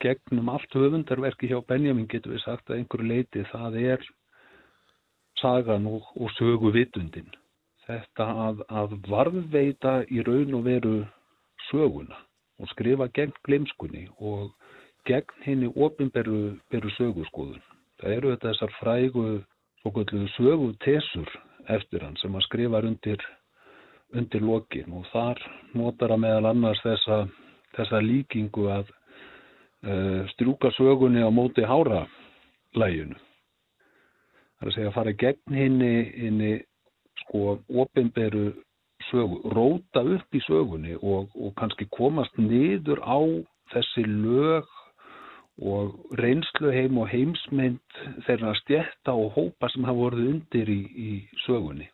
gegnum 0.04 0.52
allt 0.52 0.70
höfundarverki 0.76 1.50
hjá 1.50 1.58
Benjamin 1.66 2.06
getur 2.06 2.36
við 2.36 2.44
sagt 2.44 2.70
að 2.70 2.78
einhverju 2.78 3.10
leiti 3.10 3.42
það 3.50 3.80
er 3.82 4.06
sagan 5.40 5.88
og, 5.90 6.06
og 6.14 6.30
sögu 6.36 6.70
vitundin. 6.76 7.32
Þetta 7.86 8.26
að, 8.46 8.62
að 8.66 8.94
varðveita 9.06 10.00
í 10.10 10.22
raun 10.26 10.56
og 10.58 10.64
veru 10.66 10.96
söguna 11.70 12.18
og 12.58 12.70
skrifa 12.72 13.06
gegn 13.14 13.34
glemskunni 13.46 14.06
og 14.18 14.50
gegn 15.06 15.44
henni 15.44 15.68
ofinberu 15.70 16.90
sögurskoðun. 16.96 17.62
Það 18.00 18.14
eru 18.16 18.32
þetta 18.34 18.52
þessar 18.52 18.74
frægu 18.80 19.26
sögu 20.34 20.72
tesur 20.82 21.30
eftir 21.68 22.02
hann 22.02 22.16
sem 22.18 22.34
að 22.34 22.46
skrifa 22.48 22.82
undir, 22.82 23.22
undir 24.14 24.42
lokin 24.42 24.92
og 24.92 25.06
þar 25.12 25.42
notar 25.74 26.14
að 26.14 26.22
meðal 26.24 26.50
annars 26.50 26.82
þessa, 26.82 27.26
þessa 27.76 28.02
líkingu 28.02 28.66
að 28.72 28.90
uh, 28.90 30.26
strúka 30.34 30.72
sögunni 30.74 31.22
á 31.22 31.30
móti 31.30 31.62
hára 31.62 32.06
læginu. 32.74 33.16
Það 34.58 34.66
er 34.66 34.70
að 34.70 34.74
segja 34.74 34.90
að 34.90 34.96
fara 34.96 35.18
gegn 35.22 35.60
henni 35.60 36.52
sko 37.26 37.58
ofinberu 37.68 38.52
sögu, 39.10 39.42
róta 39.54 40.02
upp 40.02 40.34
í 40.34 40.40
sögunni 40.46 40.96
og, 41.02 41.28
og 41.34 41.52
kannski 41.58 41.86
komast 41.90 42.38
niður 42.38 43.02
á 43.02 43.20
þessi 43.74 44.06
lög 44.06 44.70
og 45.56 46.16
reynsluheim 46.20 46.98
og 47.00 47.08
heimsmynd 47.08 48.00
þeirra 48.26 48.54
stjætta 48.62 49.12
og 49.12 49.32
hópa 49.36 49.70
sem 49.72 49.84
hafa 49.88 49.98
voruð 49.98 50.32
undir 50.34 50.68
í, 50.68 50.80
í 50.96 51.10
sögunni. 51.46 51.88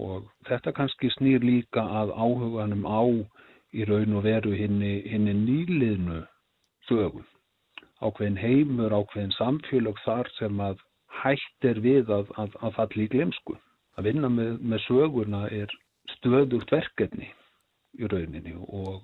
Og 0.00 0.26
þetta 0.48 0.72
kannski 0.74 1.10
snýr 1.16 1.44
líka 1.44 1.82
að 1.82 2.14
áhuganum 2.16 2.86
á 2.86 3.02
í 3.70 3.84
raun 3.86 4.16
og 4.18 4.24
veru 4.26 4.54
henni, 4.56 5.02
nýliðnu 5.06 6.24
sögun 6.88 7.26
ákveðin 8.00 8.38
heimur, 8.40 8.94
ákveðin 8.96 9.34
samfélög 9.36 9.98
þar 10.04 10.30
sem 10.38 10.60
að 10.64 10.80
hættir 11.20 11.80
við 11.84 12.10
að, 12.14 12.30
að, 12.40 12.54
að 12.64 12.76
falli 12.78 13.04
í 13.04 13.10
glemsku 13.12 13.56
að 13.98 14.10
vinna 14.10 14.30
með, 14.32 14.58
með 14.60 14.84
söguna 14.86 15.46
er 15.54 15.72
stöðugt 16.16 16.72
verkefni 16.72 17.30
í 17.98 18.08
rauninni 18.10 18.54
og 18.60 19.02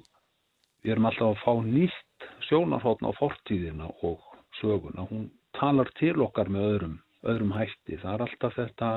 við 0.82 0.94
erum 0.94 1.08
alltaf 1.10 1.32
að 1.32 1.42
fá 1.42 1.52
nýtt 1.66 2.28
sjónarhóttn 2.48 3.08
á 3.10 3.12
fortíðina 3.18 3.90
og 4.06 4.22
söguna. 4.60 5.06
Hún 5.10 5.28
talar 5.58 5.90
til 5.98 6.14
okkar 6.22 6.50
með 6.52 6.68
öðrum, 6.70 6.96
öðrum 7.26 7.54
hætti. 7.56 7.98
Það 8.02 8.12
er 8.12 8.24
alltaf 8.26 8.56
þetta, 8.56 8.90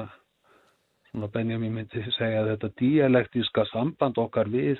svona 1.10 1.32
Benjamin 1.34 1.76
myndi 1.80 2.04
segja, 2.18 2.46
þetta 2.52 2.72
dialektíska 2.82 3.66
samband 3.74 4.22
okkar 4.22 4.52
við 4.54 4.78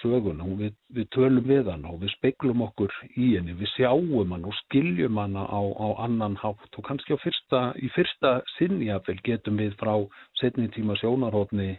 söguna. 0.00 0.46
Við, 0.60 0.74
við 0.96 1.08
tölum 1.14 1.46
við 1.46 1.70
hann 1.72 1.86
og 1.88 2.00
við 2.02 2.12
speiklum 2.16 2.64
okkur 2.66 2.94
í 3.14 3.34
henni, 3.36 3.54
við 3.58 3.70
sjáum 3.76 4.34
hann 4.34 4.48
og 4.48 4.56
skiljum 4.64 5.20
hann 5.20 5.36
á, 5.36 5.60
á 5.60 5.86
annan 6.06 6.38
hátt 6.40 6.76
og 6.76 6.86
kannski 6.88 7.18
fyrsta, 7.22 7.70
í 7.80 7.90
fyrsta 7.94 8.40
sinnjafel 8.56 9.18
getum 9.26 9.60
við 9.60 9.76
frá 9.80 9.94
setni 10.40 10.68
tíma 10.74 10.98
sjónarhóttni 11.00 11.74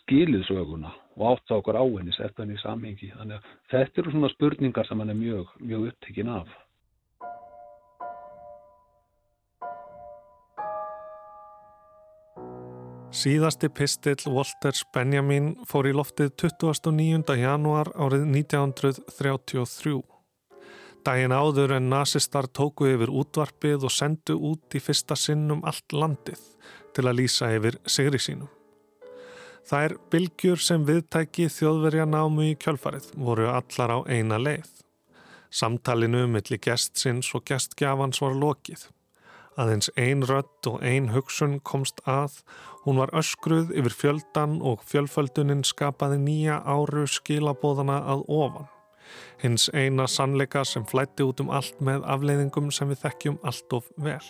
skilið 0.00 0.46
söguna 0.48 0.92
og 1.16 1.34
átt 1.34 1.52
á 1.52 1.58
okkur 1.58 1.78
á 1.78 1.84
henni, 1.84 2.12
sett 2.16 2.38
henni 2.40 2.56
í 2.56 2.62
samhengi. 2.62 3.12
Þannig 3.18 3.38
að 3.38 3.54
þetta 3.72 4.02
eru 4.02 4.14
svona 4.14 4.34
spurningar 4.34 4.88
sem 4.88 5.00
hann 5.02 5.12
er 5.12 5.18
mjög, 5.18 5.54
mjög 5.60 5.90
upptekinn 5.90 6.32
af. 6.32 6.50
Síðasti 13.10 13.66
pistill 13.74 14.30
Walters 14.30 14.84
Benjamin 14.94 15.56
fór 15.66 15.88
í 15.90 15.92
loftið 15.98 16.28
29. 16.38 17.34
januar 17.40 17.88
árið 17.98 18.28
1933. 18.28 19.96
Dægin 21.02 21.34
áður 21.34 21.74
en 21.74 21.88
nazistar 21.90 22.46
tóku 22.46 22.86
yfir 22.86 23.10
útvarpið 23.10 23.88
og 23.88 23.90
sendu 23.90 24.36
út 24.52 24.78
í 24.78 24.82
fyrsta 24.84 25.18
sinnum 25.18 25.64
allt 25.66 25.90
landið 25.90 26.44
til 26.94 27.04
að 27.08 27.18
lýsa 27.18 27.50
yfir 27.56 27.80
sigri 27.82 28.22
sínum. 28.22 28.52
Það 29.66 29.88
er 29.88 29.96
bylgjur 30.14 30.62
sem 30.62 30.86
viðtæki 30.86 31.48
þjóðverja 31.50 32.06
námu 32.06 32.46
í 32.52 32.54
kjölfarið 32.62 33.10
voru 33.18 33.50
allar 33.50 33.96
á 33.96 33.98
eina 34.06 34.38
leið. 34.38 34.70
Samtalinu 35.50 36.28
millir 36.30 36.62
gestsins 36.62 37.34
og 37.34 37.42
gestgjafans 37.50 38.22
var 38.22 38.38
lokið. 38.38 38.86
Aðeins 39.60 39.90
ein 40.00 40.22
rött 40.24 40.66
og 40.70 40.80
ein 40.80 41.10
hugsun 41.12 41.58
komst 41.60 42.00
að, 42.08 42.38
hún 42.86 43.00
var 43.00 43.12
öskruð 43.16 43.74
yfir 43.76 43.92
fjöldan 43.92 44.60
og 44.64 44.84
fjölföldunin 44.88 45.66
skapaði 45.68 46.16
nýja 46.22 46.60
áru 46.64 47.04
skilabóðana 47.10 47.98
að 48.14 48.24
ofan. 48.40 48.70
Hins 49.42 49.68
eina 49.74 50.06
sannleika 50.08 50.64
sem 50.64 50.86
flætti 50.88 51.26
út 51.26 51.42
um 51.44 51.50
allt 51.52 51.80
með 51.84 52.06
afleiðingum 52.08 52.70
sem 52.72 52.88
við 52.88 53.02
þekkjum 53.04 53.40
allt 53.44 53.76
of 53.76 53.90
vel. 54.00 54.22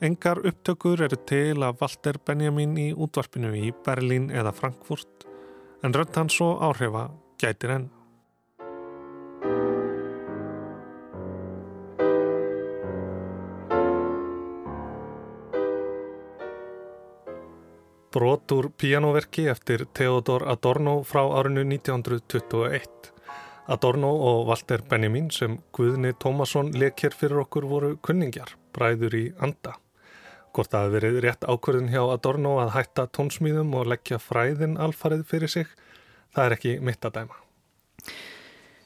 Engar 0.00 0.38
upptökur 0.46 1.02
eru 1.08 1.18
til 1.28 1.64
af 1.66 1.80
Walter 1.82 2.20
Benjamin 2.26 2.78
í 2.78 2.90
útvarpinu 2.94 3.50
í 3.58 3.72
Berlín 3.84 4.30
eða 4.30 4.54
Frankfurt 4.56 5.26
en 5.82 5.96
rönt 5.96 6.16
hans 6.16 6.38
og 6.44 6.62
áhrifa 6.62 7.08
gætir 7.40 7.74
enn. 7.74 7.90
Brot 18.10 18.50
úr 18.50 18.72
pianoverki 18.74 19.44
eftir 19.46 19.84
Theodor 19.94 20.42
Adorno 20.50 21.04
frá 21.06 21.20
árinu 21.38 21.62
1921. 21.62 23.12
Adorno 23.70 24.08
og 24.10 24.48
Walter 24.48 24.82
Benjamin 24.82 25.28
sem 25.30 25.60
Guðni 25.70 26.10
Tómasson 26.18 26.72
lekir 26.74 27.14
fyrir 27.14 27.44
okkur 27.44 27.68
voru 27.70 27.90
kunningjar, 28.02 28.56
bræður 28.74 29.14
í 29.14 29.22
anda. 29.38 29.76
Hvort 30.50 30.74
hefði 30.74 30.96
verið 30.96 31.20
rétt 31.22 31.46
ákvörðin 31.46 31.92
hjá 31.94 32.02
Adorno 32.16 32.56
að 32.64 32.72
hætta 32.80 33.06
tónsmýðum 33.14 33.70
og 33.78 33.92
leggja 33.94 34.18
fræðin 34.18 34.74
alfarið 34.74 35.22
fyrir 35.30 35.54
sig, 35.54 35.70
það 36.34 36.48
er 36.48 36.56
ekki 36.58 36.74
mitt 36.82 37.06
að 37.06 37.20
dæma. 37.20 37.38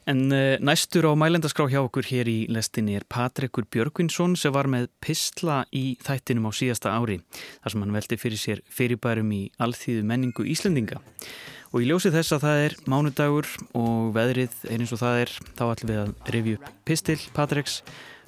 En 0.05 0.29
uh, 0.29 0.57
næstur 0.61 1.07
á 1.09 1.12
mælendaskrá 1.17 1.64
hjá 1.73 1.81
okkur 1.81 2.05
hér 2.05 2.29
í 2.29 2.38
lestinni 2.53 2.99
er 2.99 3.07
Patrekur 3.09 3.64
Björgvinsson 3.73 4.37
sem 4.37 4.53
var 4.53 4.69
með 4.69 4.90
pistla 5.01 5.62
í 5.73 5.97
þættinum 6.05 6.49
á 6.49 6.53
síðasta 6.53 6.93
ári 6.93 7.23
þar 7.62 7.73
sem 7.73 7.85
hann 7.85 7.97
veldi 7.97 8.21
fyrir 8.21 8.40
sér 8.40 8.61
fyrirbærum 8.69 9.33
í 9.33 9.43
alþýðu 9.64 10.05
menningu 10.05 10.45
Íslendinga. 10.45 11.01
Og 11.73 11.83
í 11.83 11.88
ljósið 11.88 12.19
þess 12.19 12.37
að 12.37 12.45
það 12.45 12.62
er 12.67 12.79
mánudagur 12.85 13.49
og 13.81 14.12
veðrið 14.14 14.61
er 14.69 14.85
eins 14.85 14.93
og 14.95 15.01
það 15.01 15.25
er, 15.25 15.35
þá 15.57 15.64
ætlum 15.71 15.90
við 15.95 16.03
að 16.05 16.33
revju 16.37 16.62
pistil 16.85 17.21
Patreks 17.35 17.81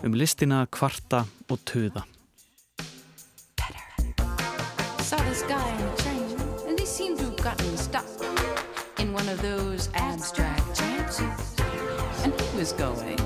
um 0.03 0.17
listina 0.17 0.65
kvarta 0.73 1.27
og 1.53 1.61
töða. 1.69 2.09
saw 10.27 10.56
was 12.57 12.73
going. 12.73 13.21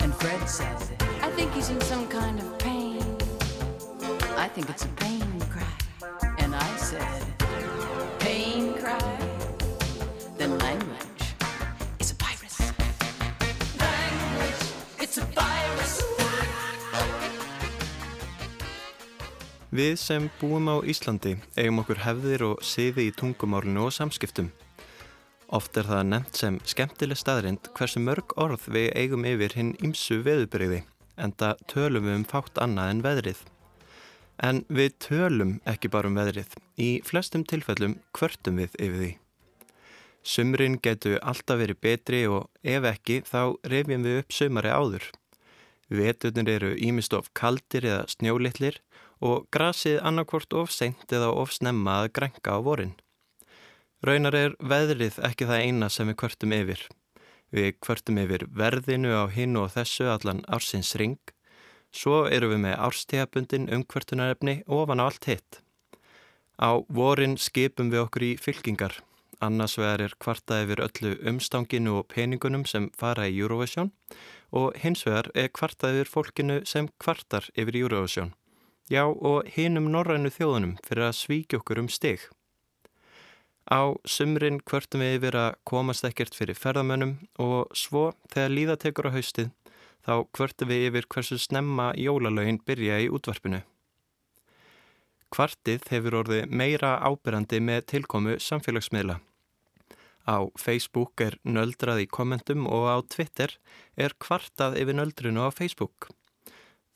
And 0.00 0.14
Fred 0.14 0.48
said, 0.48 0.76
I 1.20 1.30
think 1.30 1.52
he's 1.52 1.70
in 1.70 1.80
some 1.80 2.06
kind 2.06 2.38
of 2.38 2.56
pain. 2.58 3.02
I 4.36 4.46
think 4.46 4.70
it's 4.70 4.84
a 4.84 4.88
pain 5.02 5.40
cry. 5.50 5.74
And 6.38 6.54
I 6.54 6.76
said, 6.76 7.24
Pain 8.20 8.74
cry? 8.74 9.18
Then 10.38 10.56
language 10.58 11.24
is 11.98 12.12
a 12.12 12.14
virus. 12.14 12.60
Language, 13.80 14.62
it's 15.00 15.18
a 15.18 15.26
virus. 15.34 16.02
Við 19.72 19.98
sem 19.98 20.30
búum 20.38 20.70
á 20.70 20.76
Íslandi 20.86 21.34
eigum 21.58 21.82
okkur 21.82 22.06
hefðir 22.06 22.46
og 22.46 22.62
siði 22.62 23.10
í 23.10 23.12
tungumálinu 23.12 23.88
og 23.90 23.92
samskiptum. 23.98 24.54
Oft 25.48 25.78
er 25.80 25.86
það 25.88 26.02
nefnt 26.10 26.36
sem 26.36 26.56
skemmtileg 26.68 27.16
staðrind 27.16 27.70
hversu 27.76 28.02
mörg 28.04 28.34
orð 28.36 28.66
við 28.68 28.90
eigum 29.00 29.24
yfir 29.24 29.54
hinn 29.56 29.70
ímsu 29.80 30.18
veðubriði 30.26 30.82
en 31.16 31.32
það 31.40 31.62
tölum 31.72 32.04
við 32.04 32.16
um 32.18 32.26
fátt 32.28 32.60
annað 32.60 32.90
en 32.92 33.00
veðrið. 33.06 33.40
En 34.44 34.60
við 34.68 34.92
tölum 35.02 35.54
ekki 35.66 35.90
bara 35.90 36.10
um 36.10 36.18
veðrið, 36.18 36.52
í 36.76 37.00
flestum 37.02 37.46
tilfellum 37.48 37.96
kvörtum 38.14 38.60
við 38.60 38.76
yfir 38.76 39.00
því. 39.00 39.10
Sumrin 40.28 40.76
getur 40.84 41.16
alltaf 41.24 41.62
verið 41.62 41.80
betri 41.80 42.22
og 42.28 42.50
ef 42.60 42.84
ekki 42.92 43.22
þá 43.24 43.56
reyfjum 43.72 44.04
við 44.04 44.20
upp 44.20 44.36
sumari 44.36 44.70
áður. 44.74 45.10
Veturnir 45.88 46.52
eru 46.58 46.74
ímistof 46.76 47.32
kaldir 47.32 47.88
eða 47.88 48.04
snjólittlir 48.12 48.82
og 49.24 49.48
grasið 49.54 50.02
annarkvort 50.04 50.52
of 50.52 50.70
seint 50.70 51.08
eða 51.08 51.32
of 51.32 51.56
snemma 51.56 52.02
að 52.02 52.12
grenga 52.20 52.52
á 52.52 52.58
vorin. 52.60 52.98
Raunar 53.98 54.34
er 54.38 54.52
veðrið 54.62 55.16
ekki 55.26 55.48
það 55.48 55.64
eina 55.66 55.88
sem 55.90 56.06
við 56.06 56.16
kvörtum 56.20 56.52
yfir. 56.54 56.82
Við 57.50 57.72
kvörtum 57.82 58.20
yfir 58.22 58.44
verðinu 58.54 59.10
á 59.10 59.26
hinn 59.34 59.58
og 59.58 59.72
þessu 59.74 60.06
allan 60.12 60.44
ársins 60.46 60.92
ring, 61.00 61.18
svo 61.90 62.20
eru 62.30 62.52
við 62.52 62.62
með 62.62 62.76
árstíðabundin 62.86 63.66
umkvörtunarefni 63.74 64.60
ofan 64.70 65.02
á 65.02 65.10
allt 65.10 65.26
hitt. 65.26 65.58
Á 66.62 66.78
vorin 66.86 67.34
skipum 67.42 67.90
við 67.90 68.04
okkur 68.04 68.28
í 68.28 68.30
fylkingar, 68.38 69.00
annars 69.42 69.74
vegar 69.80 70.06
er 70.06 70.14
kvarta 70.22 70.62
yfir 70.62 70.84
öllu 70.86 71.16
umstanginu 71.32 71.98
og 71.98 72.08
peningunum 72.14 72.68
sem 72.70 72.92
fara 72.94 73.26
í 73.26 73.34
Eurovision 73.34 73.90
og 74.54 74.78
hins 74.78 75.02
vegar 75.10 75.32
er 75.34 75.50
kvarta 75.50 75.90
yfir 75.90 76.14
fólkinu 76.14 76.62
sem 76.62 76.86
kvartar 77.02 77.50
yfir 77.58 77.82
Eurovision. 77.82 78.34
Já 78.86 79.08
og 79.10 79.50
hinum 79.58 79.90
norrænu 79.90 80.30
þjóðunum 80.30 80.78
fyrir 80.86 81.10
að 81.10 81.18
svíkja 81.18 81.58
okkur 81.58 81.82
um 81.82 81.90
stig. 81.90 82.28
Á 83.68 83.92
sumrin 84.08 84.62
kvörtum 84.64 85.02
við 85.04 85.18
yfir 85.18 85.36
að 85.36 85.56
komast 85.68 86.06
ekkert 86.08 86.36
fyrir 86.36 86.56
ferðamönnum 86.56 87.18
og 87.44 87.74
svo 87.76 88.10
þegar 88.32 88.54
líða 88.54 88.76
tekur 88.80 89.10
á 89.12 89.16
haustið 89.16 89.50
þá 90.08 90.14
kvörtum 90.32 90.70
við 90.70 90.86
yfir 90.88 91.08
hversu 91.12 91.36
snemma 91.36 91.90
jólalögin 92.00 92.62
byrja 92.64 92.96
í 93.04 93.10
útvarpinu. 93.12 93.60
Kvartið 95.28 95.84
hefur 95.92 96.22
orðið 96.22 96.54
meira 96.60 96.94
ábyrrandi 97.04 97.60
með 97.60 97.82
tilkomu 97.92 98.38
samfélagsmiðla. 98.40 99.18
Á 100.24 100.48
Facebook 100.60 101.20
er 101.24 101.36
nöldrað 101.44 102.06
í 102.06 102.08
kommentum 102.08 102.64
og 102.64 102.88
á 102.88 102.96
Twitter 103.04 103.52
er 103.96 104.16
kvartað 104.16 104.78
yfir 104.80 104.96
nöldrunu 104.96 105.44
á 105.44 105.52
Facebook. 105.52 106.08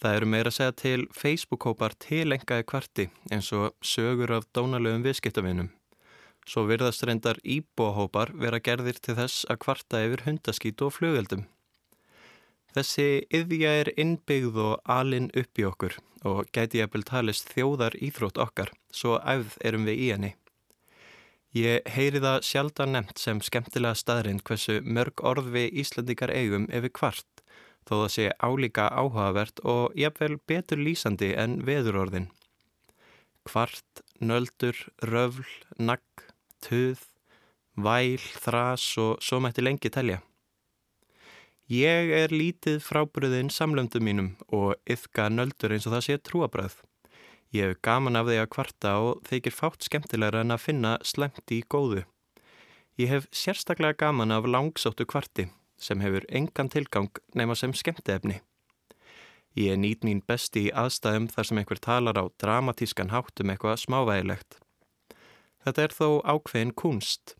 Það 0.00 0.16
eru 0.16 0.32
meira 0.32 0.48
að 0.48 0.56
segja 0.56 0.78
til 0.80 1.04
Facebook-hópar 1.12 1.92
tilengaði 2.00 2.64
kvarti 2.64 3.08
eins 3.30 3.52
og 3.52 3.76
sögur 3.84 4.32
af 4.40 4.48
dónalögum 4.56 5.04
viðskiptavinum. 5.04 5.68
Svo 6.48 6.64
virðast 6.66 7.04
reyndar 7.06 7.38
íbóhópar 7.46 8.32
vera 8.34 8.60
gerðir 8.60 8.98
til 8.98 9.16
þess 9.18 9.46
að 9.50 9.60
kvarta 9.64 10.02
yfir 10.06 10.24
hundaskít 10.26 10.82
og 10.82 10.94
flugöldum. 10.96 11.46
Þessi 12.72 13.26
yðja 13.30 13.72
er 13.82 13.92
innbyggð 14.00 14.58
og 14.64 14.92
alinn 14.98 15.30
upp 15.36 15.60
í 15.60 15.66
okkur 15.68 15.98
og 16.26 16.46
gæti 16.54 16.80
að 16.82 16.92
byrja 16.94 17.10
talist 17.10 17.50
þjóðar 17.52 17.96
íþrótt 17.98 18.38
okkar, 18.38 18.70
svo 18.94 19.18
æfð 19.18 19.58
erum 19.66 19.88
við 19.88 19.98
í 19.98 20.08
henni. 20.14 20.32
Ég 21.52 21.88
heyri 21.92 22.22
það 22.22 22.46
sjaldan 22.48 22.94
nefnt 22.96 23.20
sem 23.20 23.42
skemmtilega 23.44 23.98
staðrind 23.98 24.44
hversu 24.48 24.78
mörg 24.80 25.20
orð 25.20 25.50
við 25.52 25.74
Íslandikar 25.82 26.32
eigum 26.32 26.64
við 26.72 26.92
kvart 26.96 27.42
þó 27.88 27.94
það 28.02 28.10
sé 28.14 28.28
álíka 28.38 28.86
áhugavert 28.88 29.60
og 29.68 29.96
jafnvel 29.98 30.38
betur 30.48 30.80
lýsandi 30.80 31.32
en 31.38 31.60
veðurorðin 31.66 32.30
Kvart, 33.42 34.04
nöldur, 34.22 34.76
röfl, 35.02 35.48
nagg, 35.74 36.22
tuð, 36.62 37.00
væl, 37.76 38.22
þras 38.44 38.84
og 39.02 39.18
svo 39.24 39.40
mætti 39.42 39.64
lengi 39.64 39.90
telja. 39.92 40.20
Ég 41.72 42.10
er 42.12 42.32
lítið 42.34 42.80
frábriðinn 42.84 43.48
samlöndum 43.52 44.04
mínum 44.04 44.30
og 44.52 44.74
yfka 44.90 45.28
nöldur 45.32 45.72
eins 45.72 45.86
og 45.88 45.94
það 45.94 46.06
sé 46.06 46.16
trúabröð. 46.18 46.74
Ég 47.52 47.68
hef 47.68 47.82
gaman 47.84 48.16
af 48.16 48.26
því 48.28 48.38
að 48.40 48.50
kvarta 48.54 48.92
og 49.04 49.22
þeikir 49.28 49.54
fátt 49.56 49.86
skemmtilegra 49.86 50.42
en 50.44 50.54
að 50.54 50.64
finna 50.64 50.92
slemt 51.04 51.52
í 51.52 51.62
góðu. 51.68 52.06
Ég 53.00 53.12
hef 53.12 53.28
sérstaklega 53.32 53.98
gaman 54.06 54.32
af 54.32 54.48
langsóttu 54.48 55.06
kvarti 55.08 55.50
sem 55.80 56.00
hefur 56.00 56.24
engan 56.28 56.70
tilgang 56.72 57.10
nema 57.34 57.56
sem 57.58 57.74
skemmtefni. 57.76 58.40
Ég 59.52 59.76
nýt 59.76 60.04
mín 60.08 60.22
besti 60.24 60.68
í 60.68 60.72
aðstæðum 60.72 61.28
þar 61.28 61.48
sem 61.48 61.60
einhver 61.60 61.80
talar 61.84 62.16
á 62.16 62.24
dramatískan 62.40 63.12
hátt 63.12 63.44
um 63.44 63.52
eitthvað 63.52 63.82
smávægilegt. 63.84 64.61
Þetta 65.62 65.82
er 65.86 65.94
þó 65.94 66.08
ákveðin 66.26 66.74
kunst. 66.74 67.36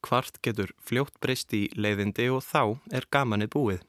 Kvart 0.00 0.40
getur 0.44 0.72
fljótt 0.80 1.18
breyst 1.20 1.52
í 1.52 1.66
leiðindi 1.76 2.30
og 2.32 2.40
þá 2.46 2.80
er 2.96 3.06
gamanið 3.12 3.52
búið. 3.52 3.82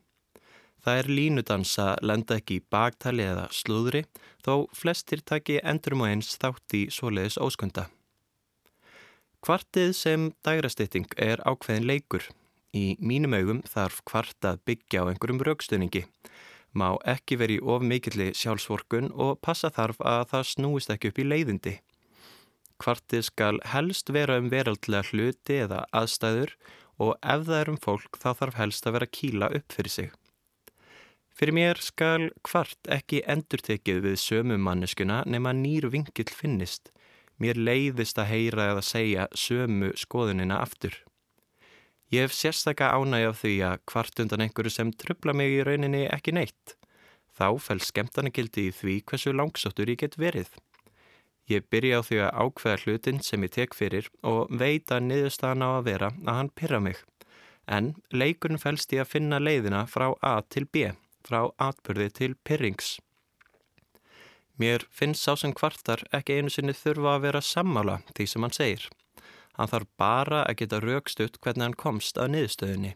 Það 0.82 1.00
er 1.00 1.10
línudans 1.14 1.72
að 1.80 2.04
lenda 2.10 2.38
ekki 2.42 2.58
í 2.58 2.66
bagtali 2.74 3.24
eða 3.24 3.48
slúðri 3.54 4.04
þó 4.44 4.68
flestir 4.76 5.22
taki 5.22 5.60
endurum 5.62 6.04
og 6.04 6.10
eins 6.10 6.34
þátt 6.42 6.76
í 6.76 6.84
svoleiðis 6.92 7.38
óskunda. 7.38 7.88
Kvartið 9.42 9.94
sem 9.98 10.32
dægrastýtting 10.46 11.14
er 11.18 11.42
ákveðin 11.46 11.88
leikur. 11.90 12.26
Í 12.74 12.98
mínum 13.00 13.36
augum 13.38 13.62
þarf 13.68 14.02
kvart 14.08 14.48
að 14.48 14.62
byggja 14.68 15.06
á 15.06 15.10
einhverjum 15.12 15.42
raukstunningi 15.46 16.06
má 16.72 16.96
ekki 17.08 17.38
veri 17.40 17.58
of 17.60 17.84
mikilli 17.84 18.32
sjálfsvorkun 18.38 19.12
og 19.12 19.40
passa 19.44 19.72
þarf 19.74 20.00
að 20.08 20.22
það 20.32 20.46
snúist 20.52 20.94
ekki 20.94 21.12
upp 21.12 21.20
í 21.20 21.28
leiðindi. 21.28 21.74
Kvartið 22.82 23.28
skal 23.28 23.60
helst 23.70 24.10
vera 24.10 24.40
um 24.42 24.50
veraldlega 24.50 25.06
hluti 25.12 25.60
eða 25.68 25.84
aðstæður 25.94 26.56
og 27.02 27.14
ef 27.22 27.46
það 27.46 27.60
er 27.60 27.70
um 27.74 27.78
fólk 27.84 28.18
þá 28.22 28.30
þarf 28.40 28.58
helst 28.58 28.88
að 28.88 28.96
vera 28.98 29.10
kýla 29.18 29.50
upp 29.60 29.76
fyrir 29.76 29.94
sig. 29.94 30.10
Fyrir 31.38 31.56
mér 31.58 31.80
skal 31.82 32.32
kvart 32.46 32.90
ekki 32.92 33.22
endurtekið 33.30 34.02
við 34.06 34.18
sömu 34.22 34.58
manneskuna 34.62 35.22
nema 35.30 35.54
nýru 35.58 35.92
vingill 35.94 36.34
finnist. 36.34 36.92
Mér 37.42 37.58
leiðist 37.58 38.20
að 38.22 38.30
heyra 38.34 38.68
eða 38.74 38.84
segja 38.86 39.30
sömu 39.34 39.94
skoðunina 39.98 40.60
aftur. 40.62 40.94
Ég 42.12 42.28
hef 42.28 42.36
sérstakka 42.36 42.92
ánæg 42.92 43.30
af 43.30 43.40
því 43.42 43.54
að 43.70 43.82
kvart 43.88 44.20
undan 44.20 44.44
einhverju 44.46 44.74
sem 44.76 44.92
trubla 44.92 45.34
mig 45.38 45.54
í 45.56 45.64
rauninni 45.64 46.04
ekki 46.12 46.34
neitt. 46.36 46.76
Þá 47.32 47.48
fæl 47.64 47.80
skemtanagildi 47.80 48.68
í 48.68 48.76
því 48.76 48.98
hversu 49.08 49.32
langsóttur 49.34 49.90
ég 49.90 50.02
get 50.04 50.20
verið. 50.20 50.52
Ég 51.52 51.66
byrja 51.74 52.00
á 52.00 52.02
því 52.08 52.18
að 52.24 52.36
ákveða 52.46 52.82
hlutin 52.86 53.22
sem 53.26 53.44
ég 53.44 53.52
tek 53.56 53.74
fyrir 53.76 54.08
og 54.32 54.52
veit 54.62 54.92
að 54.94 55.08
niðurstaðan 55.10 55.66
á 55.68 55.70
að 55.74 55.88
vera 55.90 56.10
að 56.24 56.38
hann 56.38 56.52
pyrra 56.56 56.80
mig. 56.80 57.00
En 57.68 57.94
leikurinn 58.14 58.62
fælst 58.62 58.94
ég 58.96 59.04
að 59.04 59.12
finna 59.16 59.40
leiðina 59.42 59.86
frá 59.90 60.12
A 60.22 60.40
til 60.48 60.66
B, 60.66 60.94
frá 61.28 61.50
atbyrði 61.60 62.10
til 62.20 62.36
pyrrings. 62.48 63.00
Mér 64.62 64.86
finnst 64.94 65.26
sá 65.26 65.36
sem 65.36 65.54
kvartar 65.58 66.04
ekki 66.14 66.38
einu 66.38 66.52
sinni 66.54 66.76
þurfa 66.78 67.16
að 67.16 67.24
vera 67.26 67.42
sammála 67.42 68.00
því 68.14 68.28
sem 68.30 68.46
hann 68.46 68.58
segir. 68.58 68.88
Hann 69.58 69.72
þarf 69.72 69.90
bara 70.00 70.44
að 70.46 70.60
geta 70.62 70.82
raukstutt 70.84 71.40
hvernig 71.42 71.68
hann 71.68 71.80
komst 71.84 72.20
að 72.22 72.36
niðurstöðunni. 72.36 72.94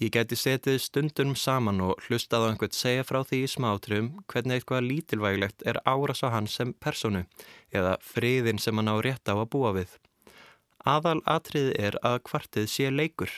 Ég 0.00 0.10
geti 0.14 0.36
setið 0.38 0.78
stundunum 0.82 1.36
saman 1.36 1.82
og 1.84 2.00
hlustað 2.06 2.46
á 2.46 2.50
einhvert 2.50 2.74
segja 2.74 3.04
frá 3.04 3.20
því 3.28 3.42
í 3.44 3.50
smátrum 3.52 4.08
hvernig 4.32 4.58
eitthvað 4.62 4.86
lítilvægilegt 4.88 5.62
er 5.68 5.78
áras 5.84 6.24
á 6.24 6.32
hann 6.32 6.48
sem 6.50 6.72
personu 6.72 7.26
eða 7.70 7.98
friðin 8.00 8.58
sem 8.58 8.76
hann 8.80 8.90
á 8.90 8.96
rétt 9.04 9.28
á 9.28 9.36
að 9.36 9.50
búa 9.52 9.74
við. 9.76 9.92
Aðal 10.82 11.20
atrið 11.30 11.70
er 11.78 11.98
að 12.02 12.22
kvartið 12.26 12.66
sé 12.72 12.90
leikur. 12.90 13.30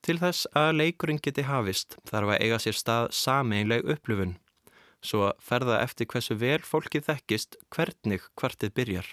Til 0.00 0.16
þess 0.18 0.48
að 0.56 0.78
leikurinn 0.80 1.20
geti 1.22 1.44
hafist 1.44 1.98
þarf 2.08 2.34
að 2.34 2.42
eiga 2.42 2.58
sér 2.58 2.76
stað 2.78 3.10
sameinleg 3.14 3.84
upplifun, 3.84 4.38
svo 5.04 5.30
ferða 5.44 5.82
eftir 5.84 6.08
hversu 6.08 6.34
vel 6.40 6.62
fólkið 6.64 7.06
þekkist 7.10 7.58
hvernig 7.68 8.24
kvartið 8.34 8.72
byrjar. 8.78 9.10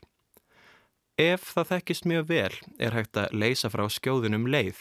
Ef 1.17 1.51
það 1.53 1.69
þekkist 1.73 2.07
mjög 2.07 2.29
vel 2.31 2.55
er 2.79 2.95
hægt 2.95 3.19
að 3.19 3.35
leysa 3.43 3.69
frá 3.73 3.83
skjóðunum 3.91 4.47
leið. 4.47 4.79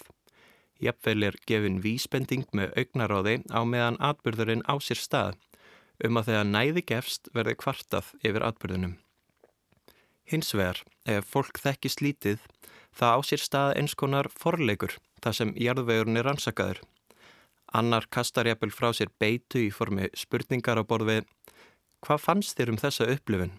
Jafnveil 0.82 1.28
er 1.30 1.38
gefin 1.48 1.80
vísbending 1.84 2.46
með 2.56 2.74
augnaráði 2.80 3.36
á 3.48 3.60
meðan 3.64 3.98
atbyrðurinn 4.04 4.64
á 4.68 4.76
sér 4.82 5.00
stað 5.00 5.38
um 6.04 6.20
að 6.20 6.30
þegar 6.30 6.48
næði 6.50 6.82
gefst 6.90 7.30
verði 7.32 7.56
kvartað 7.62 8.10
yfir 8.20 8.44
atbyrðunum. 8.44 8.96
Hins 10.26 10.52
vegar, 10.52 10.82
ef 11.06 11.28
fólk 11.30 11.60
þekkist 11.62 12.02
lítið, 12.02 12.42
það 12.92 13.16
á 13.16 13.18
sér 13.24 13.42
stað 13.44 13.76
eins 13.80 13.94
konar 13.94 14.28
forleikur 14.32 14.98
þar 15.24 15.38
sem 15.38 15.54
jarðvegurinn 15.56 16.20
er 16.20 16.28
ansakaður. 16.32 16.82
Annar 17.72 18.06
kastar 18.10 18.46
jafnvel 18.50 18.74
frá 18.74 18.90
sér 18.94 19.12
beitu 19.20 19.62
í 19.64 19.70
formi 19.74 20.10
spurningar 20.14 20.78
á 20.78 20.84
borði 20.84 21.22
Hvað 22.04 22.20
fannst 22.22 22.58
þér 22.58 22.74
um 22.74 22.76
þessa 22.78 23.06
upplifun? 23.10 23.54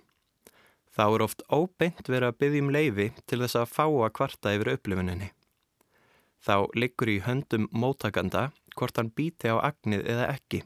Þá 0.95 1.03
er 1.06 1.23
oft 1.25 1.41
óbeint 1.51 2.08
verið 2.08 2.30
að 2.30 2.38
byggjum 2.41 2.69
leifi 2.73 3.08
til 3.27 3.41
þess 3.41 3.58
að 3.60 3.73
fá 3.73 3.84
að 3.86 4.13
kvarta 4.17 4.53
yfir 4.56 4.71
upplifuninni. 4.77 5.32
Þá 6.43 6.69
liggur 6.78 7.10
í 7.12 7.19
höndum 7.26 7.67
móttakanda 7.71 8.52
hvort 8.78 8.97
hann 9.00 9.13
býti 9.17 9.50
á 9.50 9.58
agnið 9.58 10.06
eða 10.06 10.28
ekki. 10.36 10.63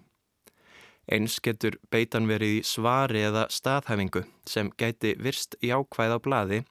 Eins 1.12 1.40
getur 1.44 1.76
beitan 1.92 2.28
verið 2.30 2.60
í 2.60 2.66
svari 2.68 3.24
eða 3.26 3.48
staðhæfingu 3.52 4.22
sem 4.48 4.70
gæti 4.78 5.16
virst 5.20 5.58
jákvæð 5.66 6.16
á 6.16 6.20
bladi 6.24 6.62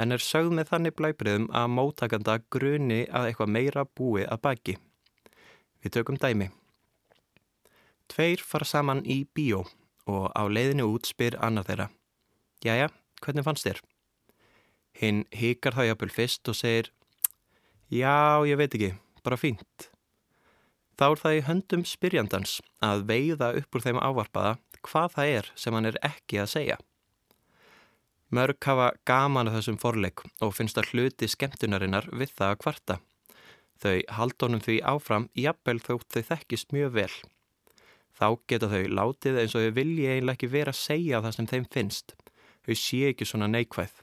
en 0.00 0.14
er 0.14 0.22
sögð 0.22 0.54
með 0.56 0.70
þannig 0.70 0.96
blæbriðum 0.96 1.48
að 1.56 1.72
móttakanda 1.74 2.38
gruni 2.54 3.02
að 3.10 3.30
eitthvað 3.30 3.52
meira 3.56 3.84
búi 3.84 4.24
að 4.24 4.42
baki. 4.46 4.76
Við 5.82 5.96
tökum 5.96 6.20
dæmi. 6.20 6.50
Tveir 8.10 8.42
fara 8.42 8.66
saman 8.66 9.02
í 9.04 9.24
bíó 9.34 9.64
og 10.10 10.30
á 10.34 10.42
leiðinu 10.48 10.88
út 10.94 11.08
spyr 11.10 11.36
annar 11.42 11.66
þeirra. 11.68 11.90
Jæja, 12.64 12.88
hvernig 13.22 13.46
fannst 13.46 13.66
þér? 13.66 13.82
Hinn 15.00 15.24
hikar 15.32 15.76
það 15.76 15.90
jafnvel 15.90 16.14
fyrst 16.14 16.50
og 16.50 16.58
segir 16.58 16.90
Já, 17.90 18.46
ég 18.46 18.54
veit 18.54 18.74
ekki, 18.76 18.92
bara 19.26 19.36
fínt. 19.40 19.88
Þá 20.94 21.04
er 21.08 21.20
það 21.22 21.36
í 21.36 21.44
höndum 21.48 21.80
spyrjandans 21.88 22.52
að 22.86 23.06
veiða 23.08 23.48
upp 23.58 23.74
úr 23.74 23.82
þeim 23.82 23.98
ávarpaða 23.98 24.52
hvað 24.86 25.14
það 25.16 25.30
er 25.38 25.48
sem 25.58 25.74
hann 25.74 25.88
er 25.90 25.98
ekki 26.06 26.38
að 26.38 26.52
segja. 26.52 26.76
Mörg 28.30 28.62
hafa 28.62 28.92
gaman 29.10 29.50
að 29.50 29.56
þessum 29.58 29.80
forleik 29.82 30.22
og 30.38 30.54
finnst 30.54 30.78
að 30.78 30.92
hluti 30.92 31.26
skemmtunarinnar 31.32 32.06
við 32.14 32.30
það 32.38 32.52
að 32.52 32.60
kvarta. 32.62 32.96
Þau 33.82 33.96
haldunum 34.20 34.62
því 34.62 34.76
áfram 34.86 35.26
jafnvel 35.34 35.80
þótt 35.82 36.14
þau 36.14 36.22
þekkist 36.30 36.76
mjög 36.76 36.94
vel. 36.94 37.12
Þá 38.14 38.26
geta 38.46 38.70
þau 38.70 38.84
látið 39.00 39.40
eins 39.42 39.56
og 39.58 39.66
þau 39.66 39.76
vilji 39.80 40.06
eiginlega 40.06 40.38
ekki 40.38 40.52
vera 40.52 40.76
að 40.76 40.82
segja 40.84 41.24
það 41.24 41.36
sem 41.40 41.50
þeim 41.54 41.66
finnst 41.74 42.14
þau 42.66 42.74
sé 42.76 43.02
ekki 43.10 43.26
svona 43.26 43.50
neikvæð. 43.50 43.98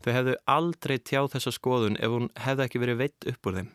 Þau 0.00 0.12
hefðu 0.16 0.34
aldrei 0.48 0.96
tjáð 0.98 1.34
þessa 1.34 1.52
skoðun 1.52 1.98
ef 2.00 2.14
hún 2.14 2.30
hefði 2.40 2.66
ekki 2.66 2.82
verið 2.82 3.00
veitt 3.02 3.28
upp 3.32 3.48
úr 3.50 3.58
þeim. 3.58 3.70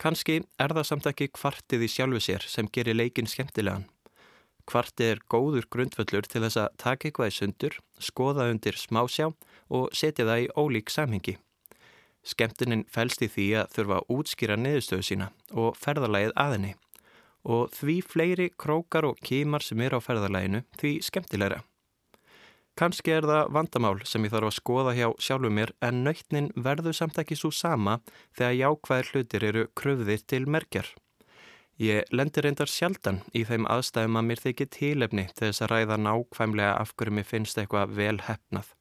Kanski 0.00 0.38
er 0.56 0.72
það 0.72 0.86
samt 0.88 1.08
ekki 1.10 1.28
kvartið 1.36 1.84
í 1.84 1.90
sjálfu 1.92 2.22
sér 2.24 2.46
sem 2.48 2.68
gerir 2.72 2.96
leikin 2.96 3.28
skemmtilegan. 3.28 3.84
Kvartið 4.70 5.12
er 5.12 5.20
góður 5.28 5.66
grundvöllur 5.68 6.28
til 6.30 6.40
þess 6.46 6.60
að 6.62 6.74
taka 6.80 7.08
eitthvað 7.08 7.32
í 7.32 7.36
sundur, 7.36 7.76
skoða 8.00 8.48
undir 8.52 8.78
smásjá 8.80 9.28
og 9.68 9.90
setja 9.92 10.24
það 10.24 10.44
í 10.46 10.50
ólík 10.56 10.92
samhengi. 10.94 11.36
Skemmtinin 12.24 12.86
fælst 12.92 13.24
í 13.24 13.28
því 13.32 13.46
að 13.60 13.74
þurfa 13.76 13.98
að 13.98 14.14
útskýra 14.16 14.56
niðurstöðu 14.60 15.06
sína 15.08 15.30
og 15.52 15.76
ferðalagið 15.80 16.36
aðinni 16.36 16.74
og 17.44 17.72
því 17.72 17.96
fleiri 18.04 18.48
krókar 18.60 19.06
og 19.08 19.20
kímar 19.24 19.64
sem 19.64 19.80
er 19.80 19.96
á 19.96 20.00
ferðalaginu 20.04 20.60
því 20.80 20.98
skemmtilegra. 21.04 21.62
Kanski 22.80 23.12
er 23.12 23.26
það 23.28 23.50
vandamál 23.52 23.98
sem 24.08 24.24
ég 24.24 24.32
þarf 24.32 24.48
að 24.48 24.54
skoða 24.56 24.92
hjá 24.96 25.06
sjálfu 25.20 25.50
mér 25.52 25.74
en 25.84 25.98
nöytnin 26.06 26.46
verður 26.56 26.94
samt 26.96 27.18
ekki 27.20 27.36
svo 27.36 27.50
sama 27.52 27.98
þegar 28.38 28.54
jákvæðir 28.56 29.10
hlutir 29.10 29.44
eru 29.50 29.64
kröfðir 29.76 30.22
til 30.32 30.46
merkjar. 30.48 30.88
Ég 31.76 32.08
lendir 32.08 32.46
reyndar 32.48 32.72
sjaldan 32.72 33.18
í 33.36 33.42
þeim 33.44 33.66
aðstæðum 33.68 34.16
að 34.16 34.24
mér 34.30 34.42
þykir 34.46 34.70
tílefni 34.78 35.26
til 35.34 35.50
þess 35.50 35.64
að 35.66 35.70
ræða 35.74 36.00
nákvæmlega 36.06 36.70
af 36.80 36.94
hverju 36.96 37.16
mér 37.18 37.28
finnst 37.28 37.60
eitthvað 37.60 37.92
vel 38.00 38.16
hefnað. 38.30 38.72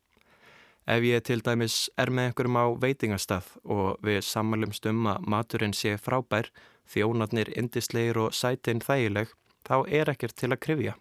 Ef 0.87 1.09
ég 1.09 1.27
til 1.27 1.39
dæmis 1.43 1.77
er 1.99 2.13
með 2.15 2.29
einhverjum 2.29 2.61
á 2.63 2.65
veitingastað 2.85 3.51
og 3.67 3.99
við 3.99 4.23
samanlumst 4.29 4.87
um 4.93 5.11
að 5.11 5.27
maturinn 5.35 5.75
sé 5.75 5.97
frábær, 5.99 6.47
þjónarnir 6.87 7.51
indisleir 7.59 8.23
og 8.23 8.31
sætinn 8.31 8.79
þægileg, 8.79 9.35
þá 9.67 9.75
er 9.91 10.15
ekkert 10.15 10.39
til 10.39 10.53
að 10.55 10.61
krifja. 10.63 10.97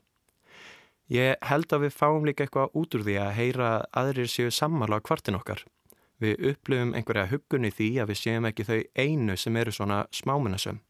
Ég 1.09 1.41
held 1.49 1.73
að 1.73 1.87
við 1.87 1.95
fáum 1.97 2.27
líka 2.29 2.45
eitthvað 2.45 2.75
út 2.77 2.95
úr 2.99 3.05
því 3.07 3.15
að 3.23 3.35
heyra 3.39 3.69
aðrir 3.97 4.29
séu 4.29 4.51
sammála 4.53 5.01
á 5.01 5.07
kvartin 5.07 5.39
okkar. 5.39 5.63
Við 6.21 6.43
upplifum 6.51 6.93
einhverja 6.99 7.31
hugunni 7.31 7.71
því 7.73 7.89
að 8.03 8.11
við 8.13 8.21
séum 8.21 8.49
ekki 8.49 8.67
þau 8.69 8.81
einu 8.99 9.37
sem 9.39 9.57
eru 9.57 9.73
svona 9.73 10.05
smámunasum. 10.13 10.83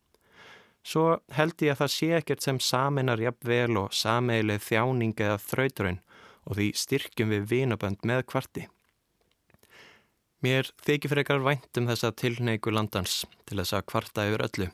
svo 0.88 1.20
held 1.36 1.60
ég 1.60 1.74
að 1.74 1.80
það 1.82 1.90
sé 1.92 2.06
ekkert 2.16 2.42
sem 2.42 2.58
saminar 2.60 3.20
jafnvel 3.20 3.76
og 3.76 3.92
sameileg 3.92 4.62
þjáning 4.62 5.14
eða 5.20 5.38
þrauturinn 5.38 6.00
og 6.48 6.56
því 6.56 6.68
styrkjum 6.82 7.28
við 7.34 7.48
vinabönd 7.50 8.06
með 8.08 8.22
kvarti. 8.30 8.64
Mér 10.40 10.70
þykir 10.86 11.12
frekar 11.12 11.44
vænt 11.44 11.80
um 11.80 11.88
þessa 11.90 12.12
tilneiku 12.14 12.72
landans 12.72 13.24
til 13.44 13.58
þess 13.58 13.74
að 13.74 13.86
kvarta 13.90 14.26
yfir 14.30 14.46
öllu. 14.46 14.68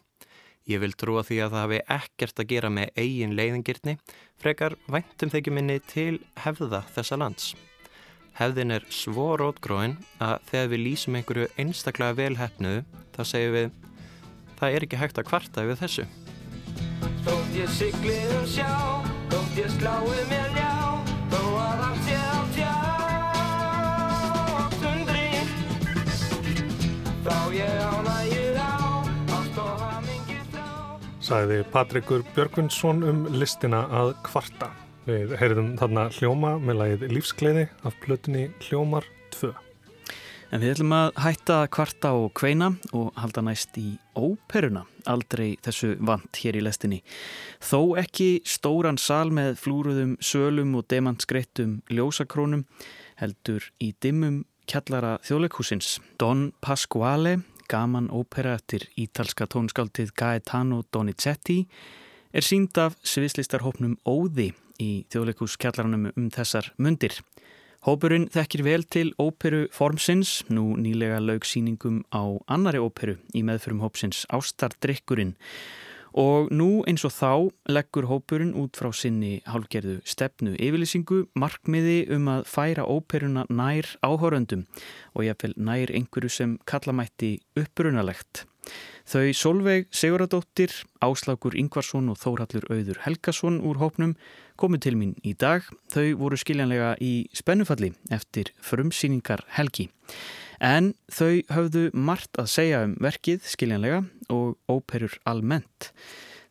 Ég 0.64 0.80
vil 0.80 0.94
trúa 0.96 1.20
því 1.20 1.36
að 1.44 1.52
það 1.52 1.62
hafi 1.64 1.78
ekkert 1.92 2.40
að 2.40 2.48
gera 2.54 2.70
með 2.72 2.94
eigin 2.96 3.34
leiðingirni, 3.36 3.94
frekar 4.40 4.76
væntum 4.88 5.32
þykju 5.34 5.52
minni 5.52 5.76
til 5.90 6.14
hefða 6.40 6.80
þessa 6.94 7.18
lands. 7.20 7.50
Hefðin 8.34 8.72
er 8.78 8.86
svo 8.88 9.36
rótgróin 9.38 9.98
að 10.24 10.40
þegar 10.48 10.70
við 10.72 10.84
lýsum 10.86 11.18
einhverju 11.20 11.50
einstaklega 11.60 12.16
velhæfnuðu, 12.22 12.80
þá 13.14 13.22
segjum 13.28 13.54
við, 13.58 13.68
það 14.58 14.68
er 14.78 14.88
ekki 14.88 15.02
hægt 15.04 15.20
að 15.20 15.28
kvarta 15.28 15.66
yfir 15.68 15.78
þessu. 15.84 16.08
Sæði 31.24 31.62
Patrikur 31.72 32.20
Björgvinsson 32.34 32.98
um 33.08 33.20
listina 33.32 33.86
að 33.88 34.10
kvarta. 34.26 34.66
Við 35.06 35.30
heyrðum 35.40 35.70
þarna 35.80 36.02
hljóma 36.12 36.50
með 36.60 36.76
lagið 36.82 37.04
Lífskleiði 37.14 37.62
af 37.88 37.96
plötunni 38.02 38.42
Hljómar 38.66 39.06
2. 39.32 39.54
En 40.52 40.60
við 40.60 40.74
ætlum 40.74 40.92
að 40.92 41.08
hætta 41.24 41.56
kvarta 41.72 42.10
og 42.18 42.34
kveina 42.36 42.74
og 42.92 43.08
halda 43.16 43.40
næst 43.46 43.78
í 43.80 43.94
óperuna, 44.12 44.84
aldrei 45.08 45.54
þessu 45.64 45.94
vant 46.04 46.42
hér 46.42 46.60
í 46.60 46.64
lestinni. 46.66 47.00
Þó 47.56 47.96
ekki 48.04 48.28
stóran 48.44 49.00
sal 49.00 49.32
með 49.32 49.56
flúruðum 49.64 50.18
sölum 50.20 50.76
og 50.76 50.84
demantsgreittum 50.92 51.78
ljósakrónum, 51.88 52.66
heldur 53.16 53.72
í 53.80 53.94
dimmum 54.04 54.42
kjallara 54.68 55.16
þjóðleikhúsins. 55.24 55.96
Don 56.20 56.50
Pasquale, 56.60 57.38
gaman 57.70 58.10
ópera 58.12 58.54
eftir 58.58 58.88
ítalska 59.00 59.46
tónskaldið 59.50 60.12
Gaetano 60.18 60.82
Donizetti, 60.92 61.64
er 62.34 62.44
sínd 62.44 62.78
af 62.78 62.96
sviðslistarhópnum 63.06 63.96
Óði 64.06 64.52
í 64.82 65.04
þjóðleikúskjallaranum 65.12 66.10
um 66.14 66.28
þessar 66.34 66.72
mundir. 66.76 67.20
Hópurinn 67.84 68.30
þekkir 68.32 68.62
vel 68.64 68.84
til 68.88 69.10
óperu 69.20 69.66
formsins, 69.74 70.38
nú 70.48 70.72
nýlega 70.80 71.18
laug 71.20 71.44
síningum 71.44 72.00
á 72.08 72.24
annari 72.48 72.80
óperu 72.80 73.18
í 73.36 73.42
meðförum 73.44 73.82
hópsins 73.84 74.24
Ástardrykkurinn 74.32 75.34
og 76.14 76.50
nú 76.54 76.84
eins 76.88 77.04
og 77.06 77.12
þá 77.12 77.30
leggur 77.74 78.06
hópurinn 78.08 78.54
út 78.58 78.78
frá 78.78 78.92
sinni 78.94 79.40
hálgerðu 79.50 79.98
stefnu 80.06 80.54
yfirlýsingu 80.54 81.24
markmiði 81.38 82.04
um 82.14 82.30
að 82.30 82.46
færa 82.48 82.86
óperuna 82.86 83.44
nær 83.50 83.90
áhórundum 84.06 84.64
og 85.14 85.26
jáfnvel 85.26 85.54
nær 85.58 85.90
einhverju 85.90 86.30
sem 86.30 86.58
kallamætti 86.70 87.36
upprunalegt. 87.58 88.44
Þau 89.04 89.34
Solveig 89.36 89.90
Siguradóttir, 89.92 90.72
Áslagur 91.04 91.52
Ingvarsson 91.58 92.08
og 92.08 92.16
Þórhallur 92.22 92.64
Auður 92.72 93.02
Helgason 93.04 93.58
úr 93.60 93.76
hópnum 93.82 94.14
komu 94.56 94.80
til 94.80 94.96
mín 94.96 95.12
í 95.20 95.34
dag. 95.36 95.66
Þau 95.92 96.14
voru 96.22 96.38
skiljanlega 96.40 96.94
í 97.04 97.26
spennufalli 97.36 97.92
eftir 98.14 98.54
frumsýningar 98.64 99.44
helgi. 99.58 99.90
En 100.60 100.92
þau 101.12 101.42
höfðu 101.54 101.88
margt 101.94 102.38
að 102.40 102.52
segja 102.54 102.84
um 102.86 102.94
verkið 103.02 103.48
skiljanlega 103.48 104.04
og 104.34 104.58
óperur 104.70 105.16
almennt. 105.28 105.90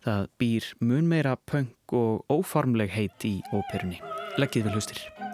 Það 0.04 0.26
býr 0.42 0.72
mun 0.84 1.08
meira 1.08 1.38
punk 1.48 1.96
og 1.96 2.26
ófarmleg 2.32 2.92
heit 2.92 3.28
í 3.28 3.38
óperunni. 3.54 4.02
Leggið 4.42 4.68
vel 4.68 4.76
hlustir. 4.76 5.33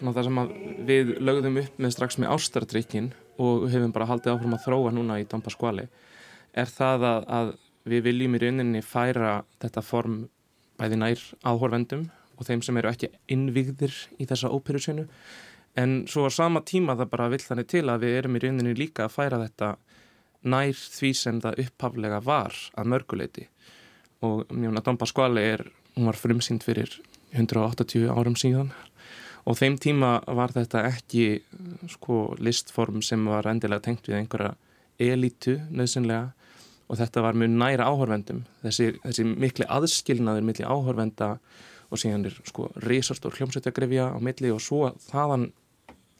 Svona 0.00 0.14
það 0.16 0.28
sem 0.30 0.38
við 0.88 1.10
lögðum 1.20 1.58
upp 1.60 1.80
með 1.84 1.90
strax 1.92 2.16
með 2.16 2.30
ástardrykkin 2.32 3.10
og 3.40 3.66
hefum 3.68 3.92
bara 3.92 4.06
haldið 4.08 4.32
áfram 4.32 4.56
að 4.56 4.62
þróa 4.64 4.92
núna 4.96 5.18
í 5.20 5.26
Dampa 5.28 5.52
skvali 5.52 5.84
er 6.56 6.70
það 6.72 7.04
að, 7.04 7.26
að 7.28 7.50
við 7.90 8.06
viljum 8.08 8.36
í 8.36 8.40
rauninni 8.40 8.80
færa 8.84 9.34
þetta 9.60 9.84
form 9.84 10.22
bæði 10.80 10.98
nær 11.02 11.26
áhorvendum 11.44 12.08
og 12.40 12.48
þeim 12.48 12.64
sem 12.64 12.80
eru 12.80 12.90
ekki 12.90 13.10
innvíðir 13.28 13.94
í 14.16 14.26
þessa 14.28 14.48
óperusinu 14.48 15.04
en 15.80 15.96
svo 16.10 16.24
á 16.26 16.30
sama 16.32 16.64
tíma 16.64 16.96
það 16.96 17.12
bara 17.12 17.28
vill 17.32 17.42
þannig 17.44 17.68
til 17.70 17.84
að 17.92 18.06
við 18.06 18.16
erum 18.22 18.36
í 18.36 18.42
rauninni 18.44 18.76
líka 18.78 19.06
að 19.06 19.16
færa 19.18 19.42
þetta 19.44 19.74
nær 20.48 20.72
því 20.96 21.12
sem 21.16 21.40
það 21.44 21.64
upphaflega 21.66 22.20
var 22.24 22.56
að 22.80 22.92
mörguleiti 22.94 23.46
og 24.24 24.48
mjög 24.52 24.80
að 24.80 24.86
Dampa 24.88 25.08
skvali 25.08 25.44
er, 25.54 25.66
hún 25.96 26.08
var 26.08 26.16
frumsýnd 26.16 26.64
fyrir 26.64 26.96
180 27.36 28.08
árum 28.10 28.36
síðan 28.40 28.72
og 29.44 29.56
þeim 29.58 29.78
tíma 29.80 30.18
var 30.26 30.52
þetta 30.56 30.84
ekki 30.90 31.24
sko 31.88 32.34
listform 32.38 33.00
sem 33.02 33.24
var 33.28 33.48
endilega 33.50 33.86
tengt 33.88 34.08
við 34.08 34.20
einhverja 34.20 34.54
elitu 35.00 35.56
nöðsynlega 35.70 36.32
og 36.90 36.98
þetta 36.98 37.22
var 37.24 37.38
mjög 37.38 37.56
næra 37.56 37.86
áhörvendum 37.88 38.44
þessi, 38.64 38.92
þessi 39.04 39.24
mikli 39.30 39.68
aðskilnaður 39.70 40.46
milli 40.48 40.66
áhörvenda 40.66 41.36
og 41.90 41.98
síðan 41.98 42.28
er 42.28 42.36
sko 42.46 42.68
risastór 42.84 43.34
hljómsveitjagrefja 43.38 44.10
á 44.14 44.18
milli 44.22 44.52
og 44.54 44.62
svo 44.62 44.90
þaðan 45.08 45.50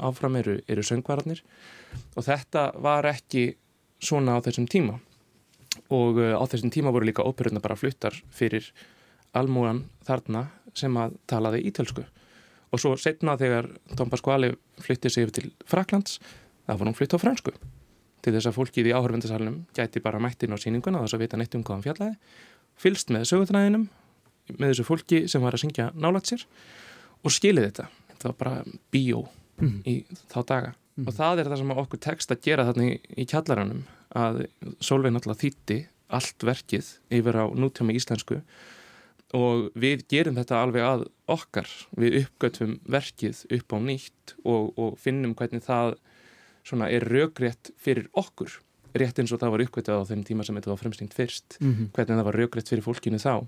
áfram 0.00 0.38
eru, 0.40 0.58
eru 0.68 0.84
söngvararnir. 0.86 1.42
Og 2.16 2.26
þetta 2.26 2.70
var 2.82 3.08
ekki 3.10 3.54
svona 4.02 4.38
á 4.38 4.44
þessum 4.44 4.68
tíma. 4.70 4.98
Og 5.92 6.18
uh, 6.18 6.34
á 6.34 6.44
þessum 6.50 6.72
tíma 6.72 6.92
voru 6.94 7.08
líka 7.08 7.26
óperuna 7.26 7.62
bara 7.62 7.78
fluttar 7.78 8.16
fyrir 8.34 8.72
almúan 9.36 9.84
þarna 10.06 10.48
sem 10.74 10.96
að 10.98 11.14
talaði 11.30 11.62
ítölsku 11.70 12.06
og 12.70 12.82
svo 12.82 12.94
setna 13.00 13.36
þegar 13.40 13.68
Tom 13.98 14.10
Pasquale 14.12 14.54
flytti 14.82 15.10
sig 15.10 15.26
yfir 15.26 15.36
til 15.36 15.52
Fraklands 15.68 16.18
það 16.66 16.80
var 16.80 16.90
hún 16.90 16.98
flytt 16.98 17.16
á 17.16 17.22
fransku 17.22 17.54
til 18.20 18.34
þess 18.34 18.50
að 18.50 18.56
fólkið 18.58 18.90
í 18.90 18.94
áhörvendasalunum 18.94 19.62
gæti 19.76 20.02
bara 20.04 20.20
mættin 20.22 20.54
á 20.54 20.58
síninguna 20.60 21.02
þess 21.04 21.16
að 21.16 21.24
vita 21.24 21.40
neitt 21.40 21.56
um 21.56 21.64
hvaðan 21.66 21.86
fjallaði 21.86 22.16
fylst 22.80 23.12
með 23.14 23.26
sögutræðinum 23.30 23.88
með 24.58 24.72
þessu 24.72 24.86
fólki 24.86 25.22
sem 25.30 25.42
var 25.44 25.56
að 25.56 25.64
syngja 25.64 25.90
nálat 25.94 26.30
sér 26.30 26.44
og 27.24 27.34
skilið 27.34 27.70
þetta 27.70 27.86
þetta 28.10 28.30
var 28.30 28.36
bara 28.42 28.76
bíó 28.92 29.24
mm. 29.60 29.78
í 29.88 29.96
þá 30.30 30.40
daga 30.42 30.74
mm. 30.74 31.06
og 31.06 31.16
það 31.16 31.42
er 31.42 31.52
það 31.52 31.62
sem 31.62 31.72
okkur 31.84 32.02
tekst 32.06 32.34
að 32.34 32.44
gera 32.46 32.66
þarna 32.68 32.90
í, 32.90 32.98
í 33.16 33.26
kjallaranum 33.30 33.82
að 34.20 34.42
Solveig 34.82 35.14
náttúrulega 35.14 35.44
þýtti 35.44 35.78
allt 36.10 36.46
verkið 36.46 36.92
yfir 37.14 37.38
á 37.38 37.44
nútjáma 37.54 37.94
íslensku 37.94 38.40
og 39.36 39.68
við 39.78 40.04
gerum 40.10 40.38
þetta 40.38 40.62
alveg 40.62 40.86
að 40.86 41.04
okkar. 41.30 41.68
Við 41.98 42.24
uppgötum 42.24 42.78
verkið 42.90 43.44
upp 43.56 43.74
á 43.74 43.78
nýtt 43.84 44.34
og, 44.42 44.72
og 44.74 44.98
finnum 44.98 45.36
hvernig 45.38 45.62
það 45.66 45.96
er 46.90 47.06
raugrétt 47.06 47.72
fyrir 47.80 48.10
okkur. 48.18 48.58
Rétt 48.98 49.20
eins 49.22 49.32
og 49.32 49.40
það 49.40 49.54
var 49.54 49.64
uppgötað 49.66 50.02
á 50.02 50.08
þeim 50.10 50.24
tíma 50.26 50.44
sem 50.46 50.56
þetta 50.58 50.72
var 50.72 50.80
fremstingt 50.82 51.14
fyrst 51.14 51.58
mm 51.60 51.70
-hmm. 51.70 51.90
hvernig 51.94 52.18
það 52.18 52.26
var 52.26 52.38
raugrétt 52.40 52.68
fyrir 52.68 52.84
fólkinu 52.84 53.22
þá. 53.22 53.46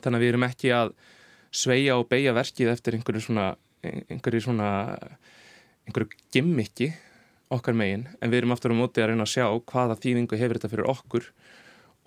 Þannig 0.00 0.16
að 0.16 0.22
við 0.22 0.28
erum 0.28 0.48
ekki 0.48 0.70
að 0.70 0.94
sveia 1.50 1.96
og 1.98 2.08
beigja 2.08 2.32
verkið 2.32 2.72
eftir 2.72 2.94
einhverju 2.94 3.20
svona 3.20 3.56
einhverju 3.82 4.40
svona 4.40 4.68
einhverju 5.86 6.08
gimmiki 6.32 6.92
okkar 7.50 7.74
megin. 7.74 8.08
En 8.20 8.30
við 8.30 8.42
erum 8.42 8.54
aftur 8.54 8.72
á 8.72 8.76
móti 8.78 9.02
að 9.02 9.12
reyna 9.12 9.26
að 9.26 9.34
sjá 9.34 9.46
hvaða 9.50 9.98
þýðingu 9.98 10.38
hefur 10.38 10.58
þetta 10.58 10.72
fyrir 10.72 10.90
okkur. 10.90 11.24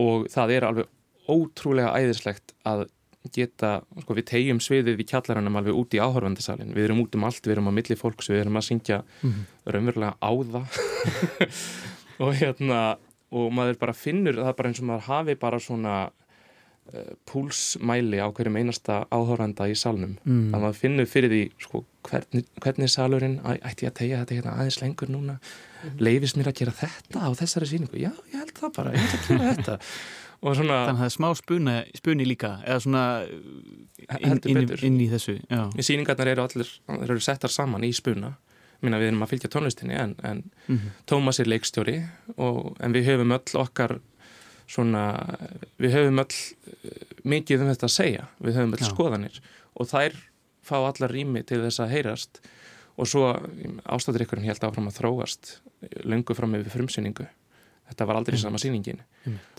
Og 0.02 0.28
það 0.32 0.52
er 0.56 0.64
alveg 0.64 0.88
ótrúlega 1.30 1.96
æðislegt 1.96 2.56
að 2.68 2.88
geta, 3.34 3.80
sko 4.04 4.18
við 4.18 4.28
tegjum 4.30 4.60
sviðið 4.62 5.02
í 5.02 5.08
kjallaranum 5.10 5.58
alveg 5.60 5.80
út 5.80 5.96
í 5.98 6.02
áhörvendasalinn 6.02 6.76
við 6.76 6.90
erum 6.90 7.02
út 7.06 7.16
um 7.18 7.26
allt, 7.28 7.42
við 7.46 7.56
erum 7.56 7.72
á 7.72 7.78
milli 7.78 7.98
fólks 7.98 8.30
við 8.30 8.44
erum 8.44 8.60
að 8.60 8.68
syngja 8.70 9.02
mm 9.02 9.32
-hmm. 9.32 9.48
raunverulega 9.74 10.14
á 10.22 10.32
það 10.54 10.66
og 12.26 12.36
hérna 12.36 12.82
og 13.36 13.50
maður 13.52 13.80
bara 13.82 13.94
finnur, 13.98 14.38
það 14.38 14.52
er 14.52 14.60
bara 14.60 14.70
eins 14.70 14.80
og 14.80 14.88
maður 14.90 15.08
hafi 15.10 15.36
bara 15.36 15.60
svona 15.60 15.94
uh, 16.10 17.14
púlsmæli 17.26 18.22
á 18.22 18.28
hverjum 18.30 18.60
einasta 18.60 19.06
áhörvenda 19.10 19.68
í 19.68 19.76
salnum, 19.76 20.18
mm. 20.24 20.54
að 20.54 20.62
maður 20.62 20.80
finnur 20.80 21.10
fyrir 21.10 21.34
því 21.34 21.44
sko 21.66 21.84
hvernig, 22.06 22.46
hvernig 22.62 22.90
salurinn 22.94 23.40
ætti 23.44 23.88
ég 23.88 23.92
að 23.92 23.98
tegja 24.02 24.22
þetta 24.22 24.36
hérna 24.36 24.58
aðeins 24.60 24.82
lengur 24.82 25.10
núna 25.10 25.40
mm. 25.40 25.98
leifist 26.00 26.38
mér 26.38 26.52
að 26.52 26.60
gera 26.62 26.78
þetta 26.84 27.26
á 27.26 27.30
þessari 27.34 27.72
síningu, 27.72 27.98
já 27.98 28.12
ég 28.32 28.38
held 28.38 28.54
það 28.54 28.78
bara, 28.78 28.94
ég 28.94 29.02
held 29.02 29.20
að 29.20 29.28
gera 29.28 29.56
þetta 29.56 29.80
Svona, 30.42 30.82
Þannig 30.86 30.92
að 30.92 30.98
það 31.00 31.06
er 31.08 31.14
smá 31.16 31.28
spuni, 31.40 31.76
spuni 31.98 32.26
líka 32.28 32.50
eða 32.68 32.82
svona 32.84 33.04
inn, 34.20 34.42
inn, 34.52 34.74
inn 34.86 34.98
í 35.02 35.08
þessu 35.10 35.38
Síningarnar 35.82 36.30
eru 36.34 36.44
allir 36.46 36.72
eru 37.00 37.22
settar 37.24 37.54
saman 37.54 37.86
í 37.88 37.92
spuna. 37.96 38.36
Minna 38.84 39.00
við 39.02 39.10
erum 39.10 39.24
að 39.26 39.32
fylgja 39.32 39.50
tónlistinni 39.54 39.96
en, 39.98 40.16
en 40.22 40.44
mm 40.44 40.76
-hmm. 40.76 40.92
Tómas 41.10 41.40
er 41.40 41.50
leikstjóri 41.50 42.04
og, 42.36 42.76
en 42.80 42.94
við 42.94 43.08
höfum 43.10 43.32
öll 43.32 43.62
okkar 43.62 44.00
svona, 44.68 45.06
við 45.80 45.96
höfum 45.98 46.20
öll 46.20 46.36
eh, 46.36 47.16
mikið 47.24 47.62
um 47.62 47.72
þetta 47.72 47.88
að 47.88 47.96
segja. 47.96 48.28
Við 48.40 48.60
höfum 48.60 48.74
öll 48.74 48.84
Já. 48.84 48.90
skoðanir. 48.92 49.42
Og 49.74 49.90
þær 49.90 50.14
fá 50.62 50.78
allar 50.82 51.12
rými 51.12 51.44
til 51.44 51.62
þess 51.64 51.80
að 51.80 51.94
heyrast. 51.96 52.42
Og 52.98 53.08
svo 53.08 53.34
ástættir 53.86 54.26
ykkur 54.26 54.44
held 54.44 54.64
áfram 54.64 54.88
að 54.88 55.00
þróast 55.00 55.60
lungu 56.04 56.36
fram 56.36 56.52
með 56.52 56.70
frumsýningu 56.72 57.28
þetta 57.90 58.08
var 58.10 58.20
aldrei 58.20 58.38
sama 58.42 58.60
síningin 58.62 59.00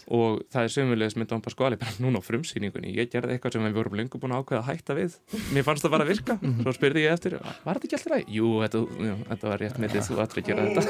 og 0.06 0.42
það 0.52 0.62
er 0.66 0.72
sömulegis 0.74 1.16
með 1.18 1.30
Dón 1.32 1.42
Pasquali 1.44 1.78
bara 1.80 1.94
núna 2.02 2.20
á 2.22 2.26
frumsýningunni, 2.26 2.94
ég 2.94 3.10
gerði 3.12 3.36
eitthvað 3.36 3.56
sem 3.56 3.66
við 3.66 3.78
vorum 3.78 3.96
lengur 3.98 4.22
búin 4.22 4.34
að 4.36 4.42
ákveða 4.44 4.62
að 4.62 4.68
hætta 4.70 4.92
við. 4.98 5.12
Mér 5.54 5.66
fannst 5.66 5.82
það 5.86 5.94
bara 5.96 6.06
að 6.06 6.12
virka, 6.12 6.34
mhm. 6.40 6.60
svo 6.62 6.72
spyrði 6.76 7.06
ég 7.06 7.16
eftir 7.16 7.32
var 7.40 7.74
þetta 7.78 7.86
ekki 7.88 7.98
alltaf 7.98 8.12
ræði? 8.12 8.26
Jú, 8.36 8.48
þetta, 8.62 8.78
jú, 9.08 9.16
þetta 9.30 9.50
var 9.50 9.58
rétt 9.64 9.78
með 9.82 9.88
því 9.94 10.00
þú 10.06 10.14
ættir 10.26 10.38
að 10.42 10.46
gera 10.50 10.62
þetta. 10.66 10.82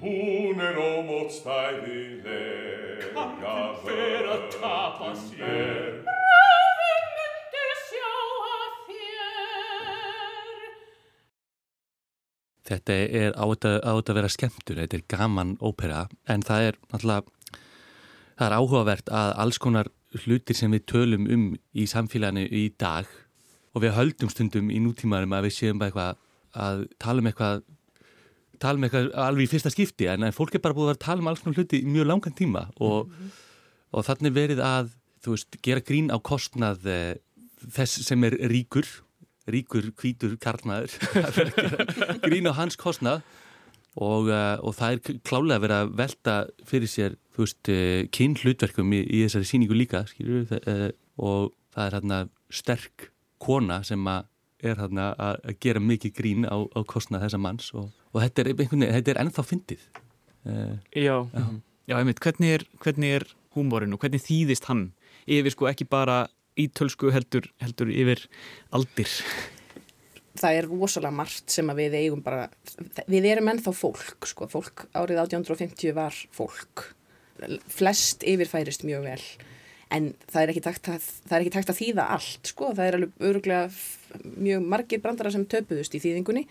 Hún 0.00 0.58
er 0.66 0.76
ómótstæðileg 0.80 1.89
Þetta 12.70 12.92
er 12.94 13.32
átt 13.34 13.66
að 13.66 14.14
vera 14.14 14.30
skemmtur, 14.30 14.78
þetta 14.78 14.98
er 15.00 15.06
gaman 15.10 15.56
ópera 15.58 16.04
en 16.30 16.44
það 16.46 16.68
er 16.68 16.76
náttúrulega 16.92 17.24
það 18.38 18.46
er 18.46 18.56
áhugavert 18.56 19.10
að 19.12 19.32
alls 19.42 19.58
konar 19.60 19.90
hlutir 20.22 20.56
sem 20.56 20.72
við 20.72 20.86
tölum 20.90 21.26
um 21.30 21.42
í 21.76 21.86
samfélaginu 21.90 22.46
í 22.46 22.68
dag 22.80 23.10
og 23.74 23.84
við 23.84 23.94
höldum 23.98 24.30
stundum 24.32 24.70
í 24.72 24.78
nútímarum 24.82 25.34
að 25.36 25.48
við 25.48 25.56
séum 25.58 25.82
eitthvað 25.84 26.16
að 26.56 26.86
tala 27.02 27.22
um 27.22 27.28
eitthvað 27.30 27.60
tala 28.60 28.78
um 28.78 28.86
eitthvað 28.86 29.10
alveg 29.26 29.46
í 29.46 29.50
fyrsta 29.50 29.72
skipti 29.72 30.08
en 30.10 30.26
fólk 30.36 30.56
er 30.56 30.64
bara 30.64 30.76
búið 30.76 30.94
að 30.94 31.02
tala 31.04 31.22
um 31.22 31.30
alls 31.30 31.44
konar 31.44 31.60
hluti 31.60 31.82
í 31.82 31.90
mjög 31.90 32.08
langan 32.10 32.36
tíma 32.36 32.64
og, 32.78 33.06
mm 33.06 33.12
-hmm. 33.12 33.30
og 33.92 34.06
þannig 34.08 34.34
verið 34.34 34.64
að 34.64 34.90
þú 35.24 35.36
veist, 35.36 35.60
gera 35.62 35.84
grín 35.84 36.10
á 36.10 36.18
kostnað 36.18 36.86
eh, 36.86 37.14
þess 37.68 38.06
sem 38.08 38.24
er 38.24 38.36
ríkur 38.50 38.86
ríkur, 39.54 39.90
hvítur, 40.00 40.36
karnaður 40.40 40.96
grín 42.26 42.50
á 42.50 42.52
hans 42.56 42.78
kostnað. 42.80 43.22
Og, 44.00 44.28
uh, 44.30 44.54
og 44.62 44.76
það 44.78 44.92
er 44.92 45.22
klálega 45.26 45.56
að 45.58 45.64
vera 45.64 45.78
að 45.82 45.94
velta 45.98 46.34
fyrir 46.68 46.90
sér 46.90 47.16
uh, 47.18 47.48
kyn 48.14 48.36
hlutverkum 48.38 48.92
í, 48.94 49.00
í 49.02 49.24
þessari 49.24 49.48
síningu 49.48 49.74
líka, 49.74 50.04
skilju 50.06 50.44
uh, 50.60 50.84
og 51.18 51.50
það 51.74 51.86
er 51.86 51.96
hérna 51.98 52.20
sterk 52.54 53.10
kona 53.42 53.80
sem 53.86 54.06
að 54.06 54.28
er 54.60 54.76
hérna 54.76 55.10
að 55.16 55.56
gera 55.64 55.80
mikið 55.80 56.12
grín 56.14 56.44
á, 56.44 56.54
á 56.60 56.80
kostnað 56.86 57.24
þessa 57.24 57.40
manns. 57.40 57.70
Og 57.72 57.88
og 58.10 58.24
þetta 58.24 58.44
er, 58.44 58.52
þetta 58.58 59.12
er 59.12 59.20
ennþá 59.24 59.44
fyndið. 59.46 59.84
Já, 60.96 61.16
já. 61.30 61.44
já 61.90 61.96
einmitt, 61.98 62.22
hvernig 62.22 62.56
er, 62.58 62.66
hvernig 62.82 63.16
er 63.20 63.26
húmórin 63.54 63.94
og 63.94 64.02
hvernig 64.02 64.22
þýðist 64.24 64.66
hann? 64.70 64.90
Yfir 65.30 65.54
sko 65.54 65.68
ekki 65.70 65.86
bara 65.90 66.24
ítölsku 66.64 67.10
heldur, 67.14 67.48
heldur 67.62 67.90
yfir 67.92 68.26
aldir. 68.76 69.10
Það 70.40 70.56
er 70.56 70.68
rosalega 70.70 71.12
margt 71.14 71.52
sem 71.52 71.70
við 71.76 71.96
eigum 71.98 72.22
bara, 72.24 72.48
við 73.10 73.28
erum 73.32 73.50
ennþá 73.52 73.74
fólk 73.76 74.28
sko, 74.30 74.48
fólk 74.50 74.86
árið 74.94 75.24
1850 75.24 75.94
var 75.96 76.16
fólk. 76.34 76.90
Flest 77.72 78.24
yfirfærist 78.28 78.84
mjög 78.86 79.08
vel. 79.08 79.22
En 79.90 80.12
það 80.30 80.42
er 80.42 80.52
ekki 80.52 80.62
takt 80.62 80.88
að, 80.92 81.06
að 81.34 81.78
þýða 81.80 82.04
allt 82.14 82.52
sko, 82.52 82.70
það 82.76 82.84
er 82.86 82.98
alveg 82.98 83.24
öruglega 83.26 84.28
mjög 84.38 84.68
margir 84.70 85.02
brandara 85.02 85.32
sem 85.34 85.46
töpuðust 85.50 85.96
í 85.98 86.02
þýðingunni. 86.04 86.44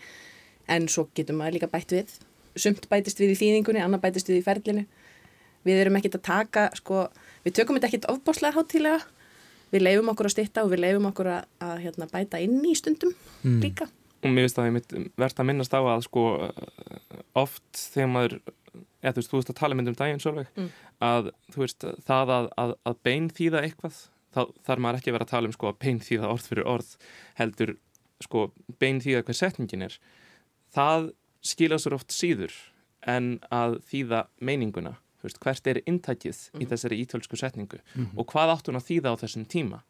En 0.70 0.88
svo 0.92 1.06
getur 1.16 1.38
maður 1.38 1.56
líka 1.56 1.70
bætt 1.72 1.94
við. 1.96 2.12
Sumt 2.60 2.84
bætist 2.90 3.22
við 3.22 3.32
í 3.32 3.38
þýðingunni, 3.40 3.80
annar 3.80 4.02
bætist 4.02 4.28
við 4.28 4.42
í 4.42 4.44
ferlinu. 4.44 4.84
Við 5.64 5.80
erum 5.80 5.96
ekkit 5.96 6.18
að 6.20 6.26
taka 6.28 6.66
sko, 6.76 7.06
við 7.46 7.56
tökum 7.56 7.78
þetta 7.78 7.90
ekkit 7.90 8.10
ofbáslega 8.12 8.58
hátilega 8.58 9.00
við 9.70 9.84
leifum 9.86 10.12
okkur 10.12 10.28
að 10.28 10.36
stitta 10.36 10.64
og 10.66 10.72
við 10.72 10.84
leifum 10.84 11.08
okkur 11.10 11.32
að, 11.36 11.48
að 11.66 11.74
hérna, 11.86 12.08
bæta 12.10 12.42
inn 12.42 12.60
í 12.66 12.76
stundum 12.78 13.14
mm. 13.42 13.58
líka 13.64 13.88
og 14.20 14.32
mér 14.34 14.46
finnst 14.46 14.58
það 14.58 14.66
að 14.66 14.78
ég 14.78 15.10
verðt 15.20 15.42
að 15.42 15.48
minnast 15.48 15.76
á 15.76 15.80
að 15.80 16.06
sko 16.06 16.24
oft 17.40 17.82
þegar 17.94 18.10
maður 18.12 18.38
eða 19.00 19.14
þú 19.14 19.20
veist, 19.20 19.30
þú 19.30 19.38
veist 19.38 19.52
að 19.52 19.60
tala 19.60 19.76
myndum 19.78 19.98
daginn 19.98 20.22
svolveg 20.22 20.50
mm. 20.54 20.72
að 21.06 21.30
þú 21.54 21.62
veist, 21.64 21.86
það 22.06 22.34
að, 22.36 22.48
að, 22.62 22.74
að 22.90 22.98
bein 23.06 23.30
þýða 23.32 23.62
eitthvað 23.66 24.00
þá 24.30 24.42
þarf 24.66 24.82
maður 24.84 25.00
ekki 25.00 25.10
að 25.10 25.16
vera 25.16 25.26
að 25.26 25.32
tala 25.32 25.50
um 25.50 25.54
sko 25.56 25.70
að 25.70 25.78
bein 25.84 26.02
þýða 26.04 26.32
orð 26.34 26.50
fyrir 26.50 26.68
orð 26.70 26.90
heldur 27.40 27.76
sko 28.20 28.44
bein 28.82 29.00
þýða 29.02 29.24
hvað 29.26 29.40
setningin 29.40 29.86
er 29.88 29.96
það 30.74 31.10
skilja 31.50 31.80
sér 31.80 31.96
oft 31.96 32.14
síður 32.14 32.56
en 33.08 33.38
að 33.48 33.78
þýða 33.90 34.26
meininguna 34.44 34.98
veist, 35.22 35.40
hvert 35.42 35.66
er 35.66 35.82
intækið 35.86 36.36
mm 36.36 36.50
-hmm. 36.52 36.60
í 36.60 36.64
mhm. 36.64 36.70
þessari 36.72 37.00
ítölsku 37.04 37.36
setningu? 37.36 37.78
Mm 37.94 38.06
-hmm. 38.06 38.18
og 38.18 38.26
hvað 38.26 38.52
átt 38.54 38.68
hún 38.68 38.80
að 38.80 38.88
þýða 38.90 39.08
á 39.12 39.20
þessum 39.22 39.46
tíma? 39.46 39.82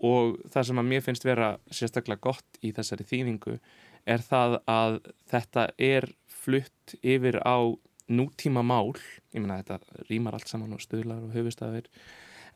Og 0.00 0.38
það 0.50 0.66
sem 0.66 0.78
að 0.78 0.88
mér 0.90 1.00
finnst 1.00 1.24
vera 1.24 1.58
sérstaklega 1.70 2.20
gott 2.20 2.58
í 2.62 2.72
þessari 2.72 3.04
þýðingu 3.04 3.58
er 4.06 4.18
það 4.18 4.58
að 4.66 5.00
þetta 5.30 5.68
er 5.78 6.08
flutt 6.26 6.94
yfir 7.02 7.38
á 7.46 7.78
nútíma 8.10 8.62
mál, 8.62 8.92
ég 9.32 9.40
menna 9.40 9.62
þetta 9.62 9.78
rýmar 10.10 10.34
allt 10.34 10.48
saman 10.48 10.72
og 10.72 10.80
stöðlar 10.80 11.22
og 11.22 11.34
höfustafir 11.36 11.86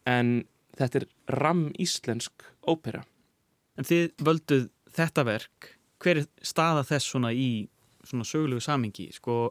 en 0.07 0.47
þetta 0.77 0.99
er 0.99 1.07
ram 1.39 1.73
íslensk 1.79 2.45
ópera. 2.67 3.05
En 3.77 3.85
þið 3.85 4.13
völduð 4.27 4.69
þetta 4.97 5.25
verk. 5.25 5.73
Hver 6.03 6.23
er 6.23 6.29
staða 6.45 6.85
þess 6.85 7.13
svona 7.13 7.33
í 7.33 7.69
svona 8.07 8.27
sögulegu 8.29 8.63
samingi 8.63 9.09
sko, 9.15 9.51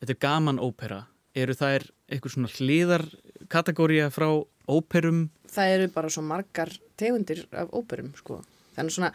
þetta 0.00 0.14
er 0.14 0.22
gaman 0.22 0.62
ópera 0.62 1.02
eru 1.34 1.54
er 1.78 1.86
eitthvað 2.08 2.36
svona 2.36 2.52
hliðar 2.54 3.06
kategória 3.52 4.10
frá 4.14 4.28
óperum? 4.70 5.28
Það 5.50 5.76
eru 5.76 5.92
bara 5.94 6.10
svo 6.10 6.24
margar 6.26 6.72
tegundir 7.00 7.44
af 7.52 7.72
óperum 7.74 8.12
sko. 8.18 8.40
Þannig 8.76 8.96
svona 8.96 9.12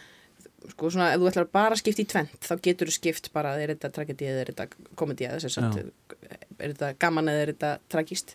sko 0.67 0.89
svona 0.91 1.11
ef 1.13 1.21
þú 1.21 1.29
ætlar 1.29 1.49
bara 1.51 1.75
að 1.75 1.81
skipta 1.81 2.03
í 2.03 2.07
tvent 2.09 2.47
þá 2.47 2.53
getur 2.65 2.89
þú 2.89 2.95
skipt 2.95 3.29
bara 3.35 3.55
er 3.61 3.73
þetta 3.73 3.91
tragedi 3.95 4.27
eða 4.27 4.43
er 4.43 4.51
þetta 4.51 4.95
komedi 4.99 5.27
eða 5.27 5.39
er 6.59 6.73
þetta 6.73 6.89
gaman 6.99 7.31
eða 7.31 7.43
er 7.43 7.51
þetta 7.53 7.71
tragist 7.91 8.33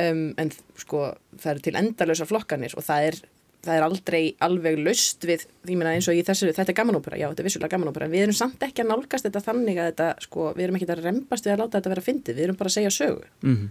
um, 0.00 0.30
en 0.40 0.52
sko 0.80 1.02
það 1.36 1.50
eru 1.52 1.64
til 1.66 1.74
endalösa 1.82 2.28
flokkanir 2.28 2.76
og 2.76 2.86
það 2.86 3.10
er 3.10 3.20
það 3.66 3.78
er 3.78 3.86
aldrei 3.86 4.20
alveg 4.46 4.78
löst 4.80 5.26
við, 5.28 5.46
ég 5.66 5.78
meina 5.78 5.94
eins 5.96 6.08
og 6.10 6.16
í 6.16 6.22
þessu, 6.26 6.52
þetta 6.54 6.72
er 6.72 6.78
gamanópera, 6.78 7.18
já 7.20 7.26
þetta 7.28 7.42
er 7.42 7.48
vissulega 7.48 7.74
gamanópera, 7.74 8.08
við 8.12 8.26
erum 8.26 8.38
samt 8.38 8.62
ekki 8.66 8.84
að 8.84 8.90
nálgast 8.92 9.26
þetta 9.28 9.42
þannig 9.44 9.80
að 9.80 9.90
þetta, 9.90 10.08
sko, 10.26 10.46
við 10.56 10.66
erum 10.66 10.78
ekki 10.78 10.88
að 10.88 11.02
reymbast 11.02 11.48
við 11.48 11.54
að 11.54 11.60
láta 11.62 11.80
þetta 11.80 11.92
vera 11.94 12.06
fyndið, 12.06 12.38
við 12.38 12.46
erum 12.46 12.58
bara 12.60 12.72
að 12.72 12.76
segja 12.78 12.94
sögu. 12.96 13.28
Mm 13.42 13.56
-hmm. 13.56 13.68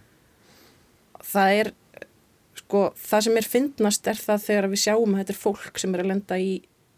Það 1.31 1.57
er, 1.61 1.71
sko, 2.61 2.83
það 3.07 3.25
sem 3.27 3.41
er 3.41 3.49
fyndnast 3.55 4.07
er 4.07 4.21
það 4.27 4.45
þegar 4.45 4.69
við 4.75 4.83
sjáum 4.85 5.15
að 5.15 5.19
þetta 5.23 5.35
er 5.35 5.41
fólk 5.41 5.81
sem 5.81 5.95
er 5.95 6.05
að 6.05 6.11
lenda 6.13 6.39
í 6.39 6.53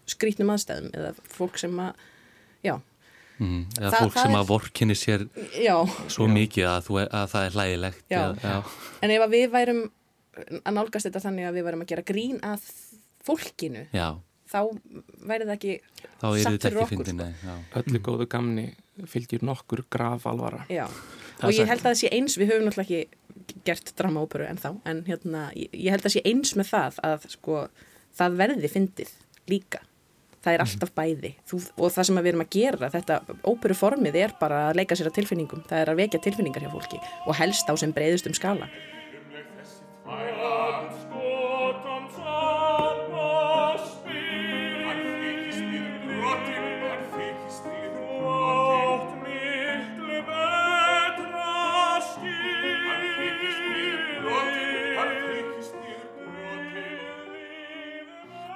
skrítnum 0.08 0.54
aðstæðum 0.54 0.94
eða 0.94 1.14
fólk 1.38 1.58
sem 1.60 1.80
að, 1.80 2.06
já. 2.64 2.76
Mm, 3.38 3.68
eða 3.78 3.92
Þa, 3.92 4.00
fólk 4.02 4.16
sem 4.18 4.32
er, 4.32 4.40
að 4.40 4.48
vorkinni 4.50 4.96
sér 4.98 5.28
já, 5.62 5.76
svo 6.10 6.26
já. 6.26 6.34
mikið 6.34 6.66
að, 6.72 6.88
að 7.06 7.28
það 7.34 7.44
er 7.46 7.58
hlægilegt. 7.58 8.06
Já, 8.10 8.24
en 9.02 9.14
ef 9.14 9.30
við 9.30 9.52
værum 9.54 9.84
að 10.64 10.78
nálgast 10.78 11.10
þetta 11.10 11.24
þannig 11.28 11.50
að 11.50 11.60
við 11.60 11.68
værum 11.68 11.84
að 11.84 11.92
gera 11.92 12.08
grín 12.08 12.40
að 12.46 12.66
fólkinu 13.28 13.86
Já. 13.96 14.08
þá 14.48 14.60
væri 15.28 15.48
það 15.48 15.56
ekki 15.58 15.78
satt 16.46 16.68
fyrir 16.68 16.82
okkur 16.84 17.10
fyndin, 17.10 17.36
sko. 17.42 17.58
öllu 17.82 18.04
góðu 18.06 18.30
gamni 18.32 18.68
fylgjur 19.10 19.46
nokkur 19.48 19.84
graf 19.94 20.28
alvara 20.30 20.64
Já. 20.72 20.86
og 20.88 21.54
ég 21.54 21.70
held 21.70 21.84
að 21.84 21.92
það 21.92 22.00
sé 22.02 22.14
eins 22.16 22.38
við 22.40 22.54
höfum 22.54 22.70
náttúrulega 22.70 23.04
ekki 23.04 23.62
gert 23.68 23.94
dramaóperu 24.00 24.48
en 24.48 24.60
þá 24.60 24.72
en 24.88 25.04
hérna, 25.08 25.50
ég 25.56 25.92
held 25.94 26.02
að 26.02 26.10
það 26.10 26.16
sé 26.18 26.26
eins 26.26 26.56
með 26.58 26.72
það 26.72 26.98
að 27.10 27.30
sko, 27.36 27.62
það 28.18 28.42
verði 28.42 28.72
fyndið 28.74 29.14
líka 29.52 29.84
það 30.48 30.54
er 30.54 30.62
mhm. 30.62 30.68
alltaf 30.68 30.94
bæði 30.96 31.32
Þú, 31.48 31.62
og 31.76 31.94
það 31.96 32.10
sem 32.10 32.20
við 32.20 32.30
erum 32.32 32.44
að 32.46 32.52
gera 32.56 32.92
þetta 32.94 33.20
óperuformið 33.52 34.20
er 34.24 34.36
bara 34.40 34.62
að 34.70 34.82
leika 34.82 34.98
sér 34.98 35.12
að 35.12 35.18
tilfinningum 35.20 35.64
það 35.70 35.84
er 35.84 35.92
að 35.92 36.04
vekja 36.04 36.24
tilfinningar 36.24 36.66
hjá 36.66 36.72
fólki 36.74 37.02
og 37.26 37.38
helst 37.40 37.70
á 37.70 37.74
sem 37.80 37.94
breyðust 37.96 38.30
um 38.30 38.38
skala 38.38 38.70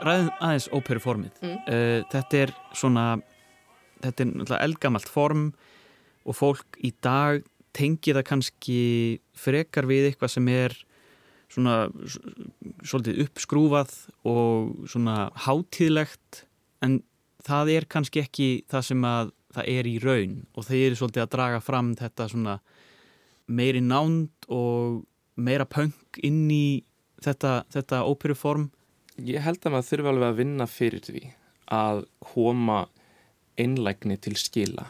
ræðum 0.02 0.32
aðeins 0.42 0.70
óperuformið. 0.74 1.34
Mm. 1.42 1.58
uh, 1.66 2.00
þetta 2.12 2.42
er 2.46 2.54
svona 2.78 3.06
þetta 4.02 4.24
er 4.24 4.30
náttúrulega 4.32 4.66
eldgamalt 4.66 5.12
form 5.12 5.50
og 6.26 6.38
fólk 6.38 6.80
í 6.82 6.94
dag 7.04 7.46
tengi 7.76 8.14
það 8.16 8.28
kannski 8.28 8.80
frekar 9.38 9.88
við 9.90 10.10
eitthvað 10.10 10.34
sem 10.36 10.50
er 10.52 10.76
svona 11.52 11.76
svolítið 12.88 13.26
uppskrúfað 13.26 13.94
og 14.28 14.88
svona 14.90 15.30
hátíðlegt 15.46 16.46
en 16.86 17.02
það 17.46 17.74
er 17.76 17.88
kannski 17.92 18.24
ekki 18.24 18.50
það 18.72 18.88
sem 18.88 19.08
að 19.08 19.34
það 19.52 19.72
er 19.74 19.90
í 19.90 19.96
raun. 20.04 20.38
Og 20.56 20.68
þeir 20.68 20.86
eru 20.86 21.00
svolítið 21.00 21.26
að 21.26 21.34
draga 21.36 21.64
fram 21.64 21.92
þetta 22.00 22.30
svona 22.32 22.56
meiri 23.52 23.82
nánd 23.84 24.48
og 24.52 25.02
meira 25.42 25.68
punk 25.68 26.22
inn 26.24 26.46
í 26.52 26.84
þetta, 27.24 27.66
þetta 27.74 28.06
óperuform. 28.08 28.70
Ég 29.20 29.44
held 29.44 29.62
að 29.66 29.76
maður 29.76 29.90
þurfa 29.90 30.14
alveg 30.14 30.30
að 30.30 30.40
vinna 30.40 30.68
fyrir 30.72 31.04
því 31.06 31.24
að 31.72 32.04
koma 32.32 32.82
einlægni 33.60 34.18
til 34.24 34.38
skila. 34.40 34.88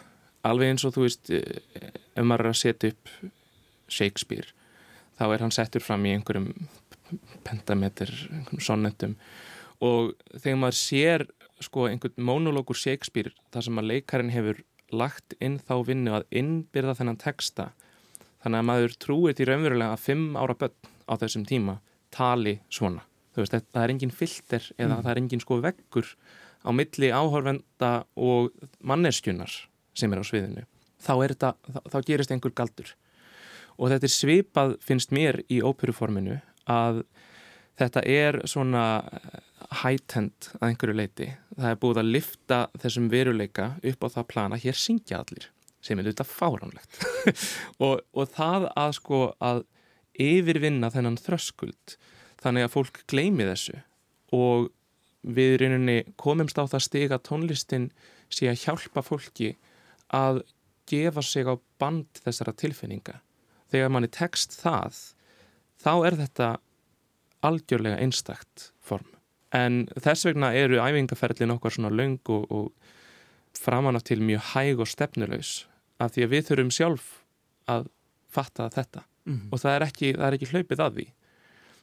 Alveg 0.47 0.74
eins 0.74 0.86
og 0.86 0.95
þú 0.95 1.05
veist 1.07 1.32
ef 1.34 2.26
maður 2.26 2.47
er 2.47 2.53
að 2.53 2.62
setja 2.62 2.93
upp 2.93 3.12
Shakespeare 3.91 4.53
þá 5.22 5.28
er 5.36 5.45
hann 5.45 5.53
settur 5.53 5.84
fram 5.86 6.05
í 6.09 6.15
einhverjum 6.15 6.49
pentameter, 7.45 8.09
einhverjum 8.32 8.65
sonnetum. 8.65 9.15
Og 9.86 10.15
þegar 10.34 10.59
maður 10.63 10.80
sér 10.80 11.28
sko 11.61 11.86
einhvern 11.89 12.26
monologur 12.26 12.78
Shakespeare 12.78 13.34
þar 13.53 13.67
sem 13.67 13.82
að 13.82 13.89
leikarin 13.91 14.34
hefur 14.34 14.63
lagt 14.91 15.36
inn 15.39 15.59
þá 15.61 15.76
vinnu 15.88 16.15
að 16.17 16.28
innbyrða 16.41 16.97
þennan 16.99 17.22
texta 17.22 17.69
þannig 18.41 18.59
að 18.63 18.67
maður 18.72 18.97
trúir 19.05 19.38
til 19.38 19.47
raunverulega 19.47 19.95
að 19.95 20.05
fimm 20.07 20.38
ára 20.39 20.57
börn 20.57 20.91
á 21.05 21.13
þessum 21.22 21.45
tíma 21.47 21.78
tali 22.11 22.57
svona. 22.74 23.05
Veist, 23.38 23.53
það 23.53 23.84
er 23.84 23.93
engin 23.93 24.11
filter 24.11 24.65
eða 24.76 24.97
mm. 24.97 25.03
það 25.05 25.11
er 25.13 25.22
engin 25.22 25.43
sko 25.43 25.59
veggur 25.63 26.09
á 26.65 26.69
milli 26.76 27.11
áhörvenda 27.13 27.91
og 28.19 28.51
manneskjunar 28.84 29.53
sem 29.97 30.11
er 30.11 30.19
á 30.19 30.26
sviðinu. 30.28 30.65
Þá, 31.01 31.13
þá, 31.39 31.80
þá 31.93 31.97
gerist 32.09 32.34
einhver 32.34 32.53
galdur 32.57 32.91
og 33.82 33.89
þetta 33.89 34.07
er 34.07 34.13
svipað 34.13 34.75
finnst 34.86 35.13
mér 35.15 35.41
í 35.49 35.61
óperuforminu 35.65 36.38
að 36.69 37.01
þetta 37.82 38.03
er 38.05 38.38
svona 38.49 38.84
hætent 39.82 40.51
að 40.59 40.67
einhverju 40.69 40.97
leiti 40.97 41.29
það 41.55 41.69
er 41.71 41.79
búið 41.82 42.01
að 42.01 42.11
lifta 42.15 42.59
þessum 42.84 43.09
veruleika 43.11 43.67
upp 43.91 44.05
á 44.05 44.07
það 44.17 44.29
plana, 44.34 44.59
hér 44.61 44.77
syngja 44.77 45.21
allir 45.21 45.49
sem 45.82 45.97
er 45.97 46.05
auðvitað 46.05 46.29
fáránlegt. 46.29 46.99
Og, 47.86 48.03
og 48.13 48.27
það 48.36 48.67
að 48.77 48.91
sko 48.99 49.21
að 49.41 49.63
yfirvinna 50.21 50.91
þennan 50.93 51.17
þröskuld 51.17 51.95
þannig 52.43 52.67
að 52.67 52.73
fólk 52.75 53.01
gleimi 53.09 53.47
þessu 53.47 53.79
og 54.36 54.69
við 55.21 55.55
reyninni 55.61 55.97
komumst 56.21 56.59
á 56.61 56.65
það 56.65 56.86
stiga 56.86 57.19
tónlistin 57.21 57.89
sé 58.29 58.49
að 58.51 58.61
hjálpa 58.65 59.03
fólki 59.05 59.55
að 60.13 60.41
gefa 60.89 61.23
sig 61.25 61.47
á 61.47 61.55
band 61.82 62.21
þessara 62.21 62.53
tilfinninga 62.57 63.19
þegar 63.72 63.93
manni 63.93 64.11
tekst 64.11 64.57
það 64.59 64.99
þá 65.82 65.93
er 66.07 66.17
þetta 66.19 66.49
algjörlega 67.45 68.01
einstakt 68.03 68.69
form. 68.84 69.07
En 69.51 69.86
þess 69.99 70.28
vegna 70.30 70.53
eru 70.55 70.80
æfingaferðlin 70.80 71.55
okkar 71.55 71.76
svona 71.76 71.91
laung 71.91 72.19
og, 72.32 72.45
og 72.51 73.57
framanaf 73.57 74.05
til 74.07 74.22
mjög 74.24 74.53
hæg 74.53 74.84
og 74.84 74.91
stefnulegs 74.91 75.65
af 76.01 76.13
því 76.15 76.26
að 76.26 76.36
við 76.36 76.45
þurfum 76.49 76.72
sjálf 76.76 77.09
að 77.72 77.89
fatta 78.32 78.69
þetta. 78.72 79.03
Mm 79.26 79.34
-hmm. 79.36 79.49
og 79.51 79.59
það 79.59 79.76
er, 79.76 79.84
ekki, 79.86 80.13
það 80.17 80.28
er 80.28 80.38
ekki 80.38 80.51
hlaupið 80.53 80.80
að 80.80 80.95
því. 80.95 81.07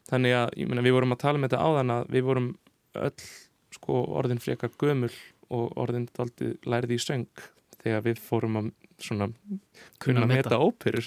Þannig 0.08 0.32
að 0.34 0.48
myna, 0.70 0.82
við 0.82 0.96
vorum 0.96 1.12
að 1.12 1.22
tala 1.22 1.38
um 1.38 1.44
þetta 1.44 1.64
áðan 1.66 1.90
að 1.90 2.08
við 2.08 2.24
vorum 2.24 2.48
öll 2.94 3.26
sko, 3.76 4.00
orðin 4.18 4.40
frekar 4.40 4.70
gömul 4.80 5.12
og 5.50 5.76
orðin 5.76 6.08
lærið 6.64 6.96
í 6.96 6.98
söng 6.98 7.44
þegar 7.82 8.02
við 8.02 8.18
fórum 8.18 8.56
að 8.56 8.70
svona 8.98 9.28
kunna 10.02 10.26
meta. 10.26 10.58
óperur 10.58 11.04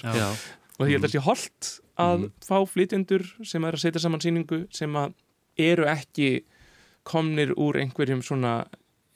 og 0.82 0.88
því 0.88 0.96
að 0.96 1.04
þetta 1.04 1.12
sé 1.14 1.24
holdt 1.26 1.72
að 2.02 2.14
mm. 2.18 2.30
fá 2.46 2.56
flytjendur 2.68 3.26
sem 3.46 3.66
er 3.68 3.76
að 3.76 3.84
setja 3.84 4.02
saman 4.02 4.22
síningu 4.24 4.62
sem 4.74 4.96
að 4.98 5.14
eru 5.60 5.86
ekki 5.90 6.30
komnir 7.06 7.52
úr 7.60 7.78
einhverjum 7.82 8.22
svona 8.24 8.62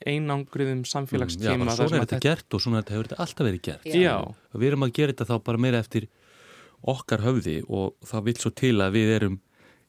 einangriðum 0.05 0.83
samfélagstíma 0.85 1.65
mm, 1.65 1.71
Já, 1.71 1.75
svona 1.79 1.97
er 1.97 2.05
þetta 2.05 2.21
gert 2.21 2.53
og 2.53 2.63
svona 2.63 2.83
hefur 2.85 3.09
þetta 3.09 3.19
alltaf 3.23 3.47
verið 3.47 3.61
gert 3.65 3.87
Já. 3.89 4.15
og 4.21 4.61
við 4.61 4.71
erum 4.71 4.85
að 4.85 4.93
gera 4.99 5.13
þetta 5.13 5.29
þá 5.31 5.35
bara 5.49 5.61
meira 5.65 5.81
eftir 5.81 6.07
okkar 6.87 7.23
höfði 7.25 7.57
og 7.65 7.95
það 8.05 8.27
vil 8.27 8.35
svo 8.37 8.51
til 8.61 8.75
að 8.83 8.97
við 8.97 9.13
erum 9.15 9.39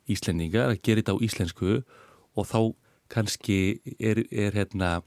íslendingar 0.09 0.73
að 0.73 0.81
gera 0.81 1.03
þetta 1.03 1.17
á 1.21 1.25
íslensku 1.29 1.75
og 2.39 2.49
þá 2.49 2.61
kannski 3.13 3.59
er, 4.01 4.23
er 4.33 4.57
hérna 4.57 4.99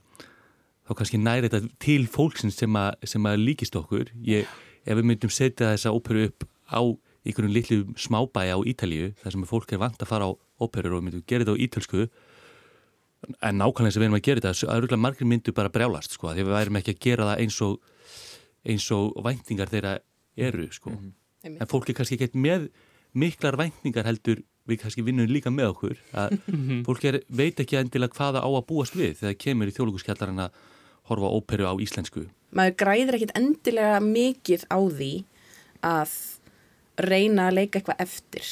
þá 0.86 0.94
kannski 0.98 1.18
næri 1.22 1.48
þetta 1.48 1.74
til 1.82 2.06
fólksins 2.10 2.58
sem 2.58 2.78
að, 2.78 2.94
sem 3.10 3.26
að 3.26 3.42
líkist 3.42 3.76
okkur 3.78 4.10
ég, 4.26 4.46
ef 4.86 4.98
við 4.98 5.08
myndum 5.08 5.34
setja 5.34 5.72
þessa 5.74 5.94
óperu 5.94 6.28
upp 6.30 6.46
á 6.72 6.82
einhverjum 7.22 7.54
litlu 7.54 7.78
smábæja 7.94 8.58
á 8.58 8.60
Ítalíu 8.66 9.12
þar 9.22 9.36
sem 9.36 9.46
fólk 9.46 9.72
er 9.72 9.82
vant 9.82 10.00
að 10.02 10.10
fara 10.10 10.26
á 10.26 10.30
óperur 10.58 10.98
og 10.98 11.04
myndum 11.06 11.24
gera 11.26 11.44
þetta 11.44 11.54
á 11.54 11.62
ítölsku 11.62 12.06
en 13.22 13.58
nákvæmlega 13.60 13.94
sem 13.94 14.02
við 14.02 14.08
erum 14.08 14.18
að 14.18 14.26
gera 14.26 14.42
þetta 14.42 14.72
að 14.72 14.80
rúglega 14.82 15.02
margir 15.04 15.28
myndu 15.30 15.54
bara 15.54 15.70
brjálast 15.72 16.16
sko 16.16 16.32
því 16.32 16.46
við 16.46 16.56
værim 16.56 16.78
ekki 16.80 16.94
að 16.96 17.02
gera 17.06 17.28
það 17.30 17.42
eins 17.44 17.58
og 17.62 17.76
eins 18.66 18.86
og 18.94 19.20
væntingar 19.26 19.70
þeirra 19.70 19.92
eru 20.36 20.66
sko 20.72 20.90
mm 20.90 20.98
-hmm. 20.98 21.60
en 21.60 21.70
fólk 21.70 21.90
er 21.90 21.98
kannski 21.98 22.18
ekki 22.18 22.38
með 22.38 22.70
miklar 23.14 23.56
væntingar 23.56 24.06
heldur 24.06 24.42
við 24.66 24.82
kannski 24.82 25.02
vinnum 25.02 25.26
líka 25.26 25.50
með 25.50 25.72
okkur 25.74 25.96
að 26.14 26.38
mhm. 26.46 26.82
fólk 26.86 27.04
er, 27.04 27.22
veit 27.28 27.60
ekki 27.60 27.78
endilega 27.78 28.14
hvaða 28.14 28.42
á 28.42 28.48
að 28.50 28.66
búast 28.66 28.94
við 28.96 29.18
þegar 29.22 29.38
kemur 29.38 29.68
í 29.68 29.74
þjóðluguskjallarinn 29.76 30.44
að 30.46 30.50
horfa 31.10 31.34
óperu 31.34 31.66
á 31.66 31.74
íslensku 31.78 32.26
maður 32.50 32.76
græðir 32.82 33.14
ekkit 33.18 33.36
endilega 33.38 34.00
mikið 34.00 34.66
á 34.70 34.78
því 34.78 35.12
að 35.82 36.10
reyna 36.98 37.48
að 37.48 37.58
leika 37.60 37.78
eitthvað 37.78 38.04
eftir. 38.04 38.50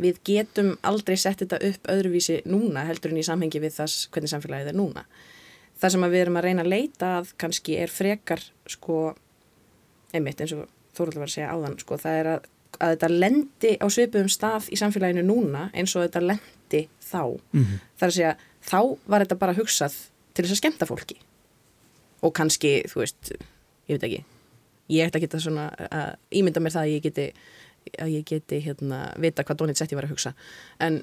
Við 0.00 0.18
getum 0.26 0.72
aldrei 0.82 1.16
sett 1.16 1.44
þetta 1.44 1.60
upp 1.68 1.90
öðruvísi 1.92 2.40
núna 2.50 2.86
heldur 2.88 3.14
en 3.14 3.20
í 3.22 3.26
samhengi 3.26 3.62
við 3.62 3.76
þess 3.76 4.08
hvernig 4.10 4.32
samfélagið 4.32 4.72
er 4.72 4.78
núna. 4.78 5.04
Það 5.78 5.94
sem 5.94 6.06
við 6.08 6.20
erum 6.20 6.38
að 6.38 6.46
reyna 6.48 6.64
að 6.64 6.72
leita 6.72 7.12
að 7.20 7.34
kannski 7.38 7.76
er 7.78 7.92
frekar 7.92 8.42
sko 8.66 9.14
einmitt 10.14 10.40
eins 10.40 10.54
og 10.56 10.70
Þóruldur 10.94 11.24
var 11.24 11.26
að 11.26 11.32
segja 11.34 11.50
áðan 11.50 11.72
sko 11.82 11.96
það 11.98 12.16
er 12.20 12.28
að 12.30 12.44
að 12.82 12.94
þetta 12.94 13.10
lendi 13.12 13.72
á 13.78 13.86
svipum 13.92 14.30
stað 14.32 14.68
í 14.72 14.78
samfélaginu 14.78 15.24
núna 15.26 15.68
eins 15.76 15.94
og 15.94 16.06
þetta 16.06 16.22
lendi 16.24 16.82
þá. 17.02 17.22
Mm 17.52 17.64
-hmm. 17.64 17.80
þar 17.98 18.08
að 18.08 18.14
segja 18.16 18.36
þá 18.64 18.80
var 19.06 19.24
þetta 19.24 19.40
bara 19.40 19.56
hugsað 19.58 19.94
til 20.34 20.44
þess 20.44 20.54
að 20.56 20.62
skemta 20.62 20.86
fólki. 20.86 21.16
Og 22.22 22.32
kannski, 22.32 22.82
þú 22.88 23.00
veist 23.04 23.32
ég 23.88 23.98
veit 23.98 24.04
ekki, 24.08 24.24
ég 24.92 25.06
ætti 25.06 25.20
að 25.20 25.26
geta 25.26 25.40
svona 25.40 25.68
að 25.88 26.16
ímynda 26.40 26.62
mér 26.62 26.74
það 26.76 26.86
að 26.86 26.94
ég 26.94 27.04
geti 27.08 27.26
að 28.00 28.14
ég 28.14 28.24
geti 28.28 28.60
hérna 28.64 29.00
vita 29.20 29.44
hvað 29.44 29.60
Donit 29.60 29.80
Setti 29.80 29.96
var 29.96 30.08
að 30.08 30.14
hugsa 30.14 30.34
en 30.80 31.02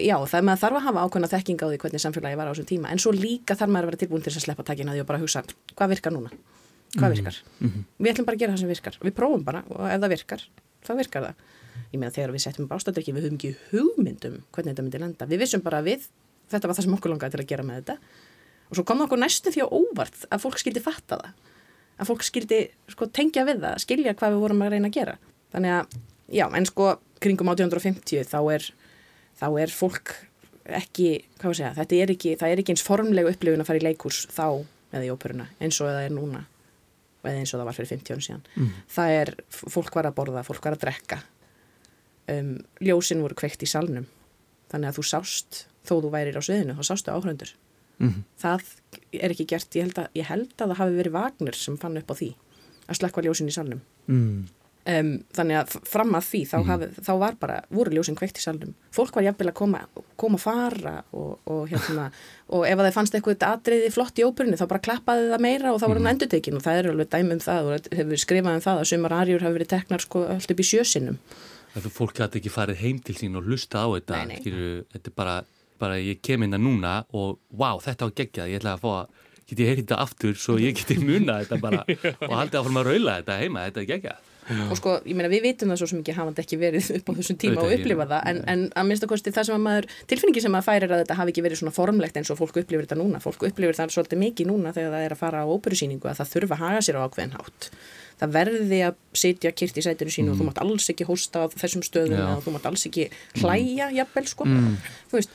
já, 0.00 0.16
það 0.16 0.38
er 0.38 0.46
maður 0.48 0.62
þarf 0.64 0.78
að 0.78 0.86
hafa 0.88 1.04
ákveðna 1.04 1.32
þekking 1.34 1.64
á 1.64 1.66
því 1.68 1.78
hvernig 1.84 2.04
samfélagi 2.04 2.38
var 2.40 2.48
á 2.48 2.52
þessum 2.52 2.68
tíma 2.70 2.92
en 2.92 3.02
svo 3.02 3.12
líka 3.12 3.56
þarf 3.58 3.72
maður 3.74 3.88
að 3.88 3.92
vera 3.92 4.02
tilbúin 4.04 4.24
til 4.24 4.32
að 4.32 4.44
sleppa 4.46 4.64
takin 4.64 4.88
að 4.88 4.98
því 4.98 5.04
og 5.04 5.08
bara 5.10 5.22
hugsa 5.24 5.44
hvað 5.74 5.94
virkar 5.94 6.14
núna 6.14 6.30
hvað 6.94 7.08
mhm. 7.08 7.16
virkar, 7.16 7.40
mm 7.58 7.68
-hmm. 7.70 7.84
við 7.98 8.12
ætlum 8.12 8.26
bara 8.26 8.36
að 8.36 8.40
gera 8.40 8.52
það 8.52 8.60
sem 8.60 8.68
virkar 8.68 8.98
við 9.02 9.14
prófum 9.14 9.44
bara 9.44 9.64
og 9.68 9.88
ef 9.90 10.00
það 10.00 10.14
virkar 10.14 10.46
það 10.84 11.00
virkar 11.02 11.28
það. 11.28 11.42
Ég 11.92 12.00
meina 12.00 12.14
þegar 12.14 12.34
við 12.34 12.44
settum 12.44 12.68
bástadrykki 12.70 13.14
við 13.14 13.26
höfum 13.26 13.38
ekki 13.38 13.52
hugmyndum 13.70 14.38
hvernig 14.54 14.74
þetta 14.74 14.84
myndi 14.84 15.00
lenda. 15.02 15.28
Við 15.30 15.42
vissum 15.44 15.64
bara 15.64 15.80
við, 15.84 16.06
þetta 16.52 16.68
var 16.68 16.78
það 16.78 16.86
sem 16.86 16.96
okkur 16.98 17.12
langaði 17.12 17.36
til 17.36 17.42
að 17.42 17.50
gera 17.52 17.66
með 17.66 17.80
þetta 17.80 17.96
og 18.64 18.78
svo 18.78 18.84
kom 18.88 19.04
okkur 19.04 19.20
næstu 19.20 19.52
því 19.54 19.64
á 19.64 19.68
óvart 19.68 20.24
að 20.30 20.42
fólk 20.44 20.60
skildi 20.60 20.82
fatta 20.84 21.20
það. 21.20 21.52
Að 21.94 22.10
fólk 22.10 22.24
skildi 22.26 22.60
sko, 22.90 23.08
tengja 23.14 23.44
við 23.46 23.62
það, 23.62 23.80
skilja 23.84 24.14
hvað 24.18 24.34
við 24.34 24.44
vorum 24.44 24.62
að 24.66 24.74
reyna 24.74 24.90
að 24.90 24.96
gera. 24.96 25.16
Þannig 25.54 25.74
að, 25.76 25.98
já, 26.34 26.46
en 26.58 26.68
sko 26.68 26.88
kringum 27.22 27.50
1850 27.52 28.26
þá 28.28 28.38
er, 28.56 28.70
þá 29.38 29.46
er 29.62 29.74
fólk 29.74 30.14
ekki, 30.64 31.10
hvað 31.38 31.50
að 31.50 31.58
segja, 31.58 31.74
þetta 31.76 32.00
er 32.00 32.12
ekki, 32.14 32.34
það 32.40 32.52
er 32.52 32.62
ekki 32.62 32.74
eins 32.74 32.84
formlega 32.84 33.32
upplifun 33.34 33.62
að 33.62 33.68
fara 33.68 33.80
í 33.80 33.84
leikurs 33.84 34.24
þá 34.32 34.46
eða 34.94 35.04
í 35.06 35.12
óperuna 35.12 35.46
eins 35.62 35.78
og 35.82 35.90
það 35.90 36.06
er 36.06 36.14
núna 36.14 36.42
eða 37.24 37.40
eins 37.40 37.52
og 37.52 37.60
það 37.60 37.68
var 37.68 37.76
fyrir 37.78 37.90
50 37.92 38.16
án 38.16 38.24
síðan 38.24 38.42
mm. 38.54 38.72
það 38.94 39.14
er, 39.18 39.32
fólk 39.52 39.98
var 39.98 40.08
að 40.08 40.16
borða, 40.18 40.44
fólk 40.46 40.66
var 40.66 40.76
að 40.76 40.84
drekka 40.84 41.20
um, 42.32 42.54
ljósin 42.84 43.22
voru 43.24 43.38
kveikt 43.38 43.64
í 43.64 43.70
salnum 43.70 44.08
þannig 44.72 44.90
að 44.90 44.98
þú 44.98 45.06
sást, 45.10 45.64
þó 45.86 45.94
þú 45.96 46.12
værir 46.14 46.40
á 46.40 46.42
sviðinu 46.44 46.76
þá 46.78 46.84
sástu 46.90 47.14
áhörundur 47.14 47.54
mm. 48.00 48.18
það 48.40 48.68
er 49.20 49.34
ekki 49.34 49.48
gert, 49.54 49.70
ég 49.78 49.88
held, 49.88 50.02
að, 50.02 50.10
ég 50.18 50.28
held 50.30 50.52
að 50.58 50.68
það 50.72 50.82
hafi 50.82 50.98
verið 50.98 51.16
Vagner 51.16 51.58
sem 51.58 51.78
fann 51.80 52.00
upp 52.00 52.12
á 52.12 52.14
því 52.18 52.34
að 52.84 53.00
slekka 53.00 53.24
ljósin 53.24 53.50
í 53.50 53.56
salnum 53.56 53.82
mm. 54.10 54.44
Um, 54.84 55.14
þannig 55.32 55.56
að 55.56 55.70
fram 55.88 56.10
að 56.12 56.26
því 56.28 56.38
þá, 56.44 56.56
mm. 56.58 56.66
hafi, 56.68 56.86
þá 57.06 57.12
var 57.16 57.36
bara, 57.40 57.54
voru 57.72 57.94
ljósinn 57.94 58.18
kveikt 58.18 58.36
í 58.36 58.42
salnum 58.42 58.74
fólk 58.92 59.14
var 59.16 59.24
jafnvel 59.24 59.46
að 59.48 59.54
koma, 59.56 59.78
koma 60.20 60.36
að 60.36 60.42
fara 60.42 60.92
og, 61.16 61.38
og 61.48 61.62
hérna 61.70 62.10
og 62.52 62.66
ef 62.68 62.82
það 62.82 62.90
fannst 62.92 63.16
eitthvað 63.16 63.46
atriði 63.48 63.88
flott 63.94 64.20
í 64.20 64.26
óperunni 64.28 64.58
þá 64.60 64.66
bara 64.74 64.82
klappaði 64.84 65.30
það 65.30 65.44
meira 65.46 65.72
og 65.72 65.80
þá 65.80 65.86
var 65.86 65.94
hann 65.96 66.04
mm. 66.04 66.10
endurtekin 66.12 66.58
og 66.58 66.66
það 66.66 66.80
er 66.82 66.88
alveg 66.90 67.10
dæmi 67.16 67.32
um 67.38 67.40
það 67.46 67.70
og 67.70 67.88
hefur 67.96 68.22
skrifað 68.26 68.58
um 68.58 68.66
það 68.66 68.82
að 68.82 68.90
sumar 68.92 69.16
arjur 69.22 69.46
hafi 69.46 69.56
verið 69.56 69.72
teknar 69.72 70.04
sko 70.04 70.26
allt 70.34 70.52
upp 70.52 70.60
í 70.60 70.68
sjösinum 70.74 71.18
Það 71.72 71.88
er 71.88 71.96
fólk 71.96 72.20
að 72.20 72.36
ekki 72.42 72.52
farið 72.52 72.82
heim 72.84 73.00
til 73.08 73.16
sín 73.18 73.40
og 73.40 73.48
lusta 73.48 73.82
á 73.82 73.88
þetta 73.88 74.20
nei, 74.20 74.34
nei. 74.34 74.42
Skilur, 74.42 74.84
þetta 74.92 75.10
er 75.10 75.16
bara, 75.16 75.38
bara 75.80 75.98
ég 76.00 76.22
kem 76.24 76.46
inn 76.46 76.56
að 76.56 76.66
núna 76.66 76.96
og 77.12 77.38
wow, 77.54 77.80
þetta 77.82 78.08
var 78.08 78.18
geggjað, 78.20 78.52
ég 78.52 78.62
ætla 78.62 78.76
að 78.76 78.84
fá 78.84 78.90
að 78.94 79.24
geti 79.48 79.66
heyrið 79.68 79.82
þetta 79.84 80.02
aftur 80.04 80.38
svo 80.40 80.58
ég 80.60 80.76
geti 80.78 81.00
muna 81.02 81.40
þetta 81.42 81.58
bara 81.62 81.82
og 82.28 82.38
haldið 82.38 82.60
áfram 82.60 82.80
að 82.80 82.88
raula 82.90 83.18
þetta 83.20 83.40
heima, 83.42 83.66
þetta 83.68 83.82
er 83.82 83.90
geggjað. 83.90 84.30
Og 84.44 84.76
sko, 84.76 84.98
ég 85.08 85.16
meina 85.16 85.30
við 85.32 85.46
vitum 85.46 85.70
það 85.72 85.78
svo 85.80 85.86
sem 85.88 86.00
ekki 86.02 86.14
hafandi 86.18 86.42
ekki 86.42 86.58
verið 86.60 86.88
upp 86.98 87.06
á 87.08 87.12
þessum 87.16 87.38
tíma 87.40 87.62
og 87.62 87.70
upplifa 87.78 88.04
það 88.10 88.26
en, 88.28 88.40
en 88.52 88.64
að 88.76 88.88
minnst 88.90 89.06
að 89.06 89.12
kosti 89.14 89.32
það 89.32 89.46
sem 89.48 89.56
að 89.56 89.62
maður 89.64 89.86
tilfinningi 90.10 90.42
sem 90.44 90.58
að 90.58 90.66
færir 90.66 90.92
að 90.92 91.00
þetta 91.00 91.16
hafi 91.20 91.32
ekki 91.32 91.44
verið 91.46 91.60
svona 91.62 91.72
formlegt 91.78 92.18
eins 92.20 92.32
og 92.32 92.40
fólk 92.40 92.58
upplifir 92.60 92.84
þetta 92.84 92.98
núna, 93.00 93.22
fólk 93.24 93.46
upplifir 93.48 93.78
það 93.78 93.94
svolítið 93.94 94.20
mikið 94.20 94.50
núna 94.50 94.74
þegar 94.76 94.92
það 94.96 95.06
er 95.06 95.14
að 95.16 95.22
fara 95.22 95.40
á 95.40 95.46
óperusýningu 95.48 96.10
að 96.10 96.20
það 96.20 96.32
þurfa 96.34 96.58
að 96.58 96.64
haga 96.66 96.84
sér 96.84 97.00
á 97.00 97.04
ákveðin 97.08 97.34
hátt. 97.38 97.70
Það 98.20 98.36
verði 98.36 98.82
að 98.84 99.00
sitja 99.24 99.54
kyrkt 99.56 99.80
í 99.80 99.86
sætinu 99.88 100.12
sínu 100.12 100.28
mm. 100.28 100.34
og 100.34 100.36
þú 100.36 100.44
mm. 100.44 100.52
mátt 100.52 100.62
alls 100.62 100.92
ekki 100.92 101.08
hósta 101.08 101.40
á 101.40 101.44
þessum 101.56 101.82
stöðum 101.88 102.36
og 102.36 102.44
þú 102.44 102.54
mátt 102.54 102.68
alls 102.68 102.84
ekki 102.90 103.08
hlæja 103.40 103.88
jafnvel 103.96 104.28
sko, 104.28 104.46
mm. 104.46 104.76
þú 105.10 105.18
veist 105.18 105.34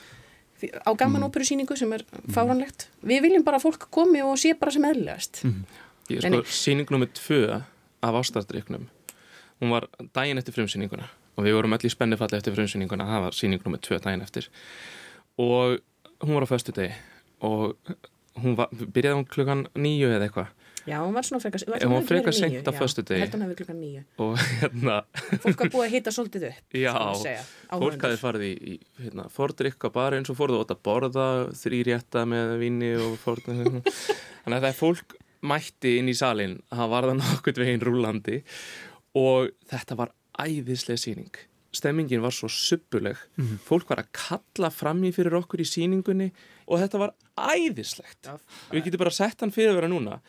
á 0.60 0.90
gaman 0.94 1.22
mm. 1.22 1.28
óperusýningu 1.28 1.76
sem 1.78 1.92
er 1.96 2.04
fáranlegt 2.34 2.88
við 3.06 3.26
viljum 3.26 3.46
bara 3.46 3.60
að 3.60 3.68
fólk 3.68 3.88
komi 3.92 4.24
og 4.24 4.36
sé 4.40 4.54
bara 4.58 4.74
sem 4.74 4.86
eðlegast 4.90 5.44
mm. 5.46 5.62
Sko, 6.10 6.42
síning 6.50 6.90
nummið 6.90 7.14
tvö 7.20 7.42
af 8.02 8.16
ástæðardryknum 8.18 8.88
hún 9.60 9.74
var 9.74 9.86
daginn 10.16 10.40
eftir 10.40 10.56
frumsýninguna 10.56 11.06
og 11.40 11.46
við 11.46 11.56
vorum 11.56 11.76
öll 11.76 11.86
í 11.88 11.92
spennifalli 11.92 12.38
eftir 12.38 12.56
frumsýninguna 12.56 13.08
það 13.08 13.26
var 13.26 13.36
síning 13.36 13.64
nummið 13.64 13.84
tvö 13.86 13.98
daginn 14.04 14.24
eftir. 14.24 14.48
Og 15.40 15.78
hún 16.20 16.36
var 16.36 16.44
á 16.44 16.52
föstu 16.52 16.74
degi 16.76 16.92
og 17.40 17.76
hún 18.40 18.56
var, 18.58 18.68
byrjaði 18.72 19.16
hún 19.16 19.28
klukkan 19.28 19.66
nýju 19.74 20.10
eða 20.12 20.28
eitthvað 20.28 20.50
Já, 20.88 20.96
hún 21.04 21.12
var 21.12 21.26
svona 21.26 21.40
frekar, 21.42 21.64
hún 21.84 21.92
var 21.92 22.06
frekar 22.08 22.34
senkt 22.34 22.68
á 22.68 22.72
föstu 22.72 23.02
degi. 23.04 23.26
Hún 23.28 23.44
hefði 23.44 23.56
klukkan 23.58 23.80
nýju. 23.80 24.02
Og 24.24 24.36
hérna... 24.60 25.00
Fólk 25.42 25.64
hafa 25.64 25.72
búið 25.74 25.86
að 25.86 25.94
hita 25.94 26.14
svolítið 26.14 26.46
upp. 26.48 26.76
Já, 26.84 26.94
segja, 27.20 27.42
fólk 27.68 28.06
hafi 28.06 28.20
farið 28.20 28.46
í, 28.46 28.52
í 28.56 29.04
hérna, 29.04 29.26
fordrykka 29.34 29.92
bara 29.94 30.20
eins 30.20 30.32
og 30.32 30.38
fórðu 30.40 30.62
og 30.62 30.72
borða 30.86 31.26
þrýrjætta 31.60 32.24
með 32.28 32.54
vini 32.62 32.94
og 32.96 33.18
fórðu. 33.20 33.58
Þannig 33.60 34.56
að 34.56 34.64
það 34.64 34.70
er 34.70 34.80
fólk 34.80 35.18
mætti 35.50 35.94
inn 36.00 36.10
í 36.12 36.16
salin, 36.16 36.58
það 36.72 36.90
var 36.94 37.10
það 37.10 37.20
nokkurt 37.20 37.62
veginn 37.62 37.84
rúlandi 37.84 38.40
og 39.20 39.52
þetta 39.70 40.00
var 40.00 40.12
æðislega 40.40 41.00
síning. 41.00 41.46
Stemmingin 41.70 42.22
var 42.24 42.34
svo 42.34 42.48
suppuleg. 42.50 43.16
Mm 43.36 43.46
-hmm. 43.46 43.58
Fólk 43.62 43.88
var 43.92 44.00
að 44.02 44.10
kalla 44.12 44.70
fram 44.70 45.04
í 45.04 45.12
fyrir 45.14 45.36
okkur 45.38 45.60
í 45.60 45.68
síningunni 45.68 46.32
og 46.66 46.80
þetta 46.80 46.98
var 46.98 47.14
æðislegt. 47.36 48.26
Við 48.72 48.84
getum 48.84 48.98
bara 48.98 49.10
sett 49.10 49.40
hann 49.40 49.52
fyrir 49.54 49.70
að 49.70 49.78
vera 49.78 49.88
núna 49.88 50.20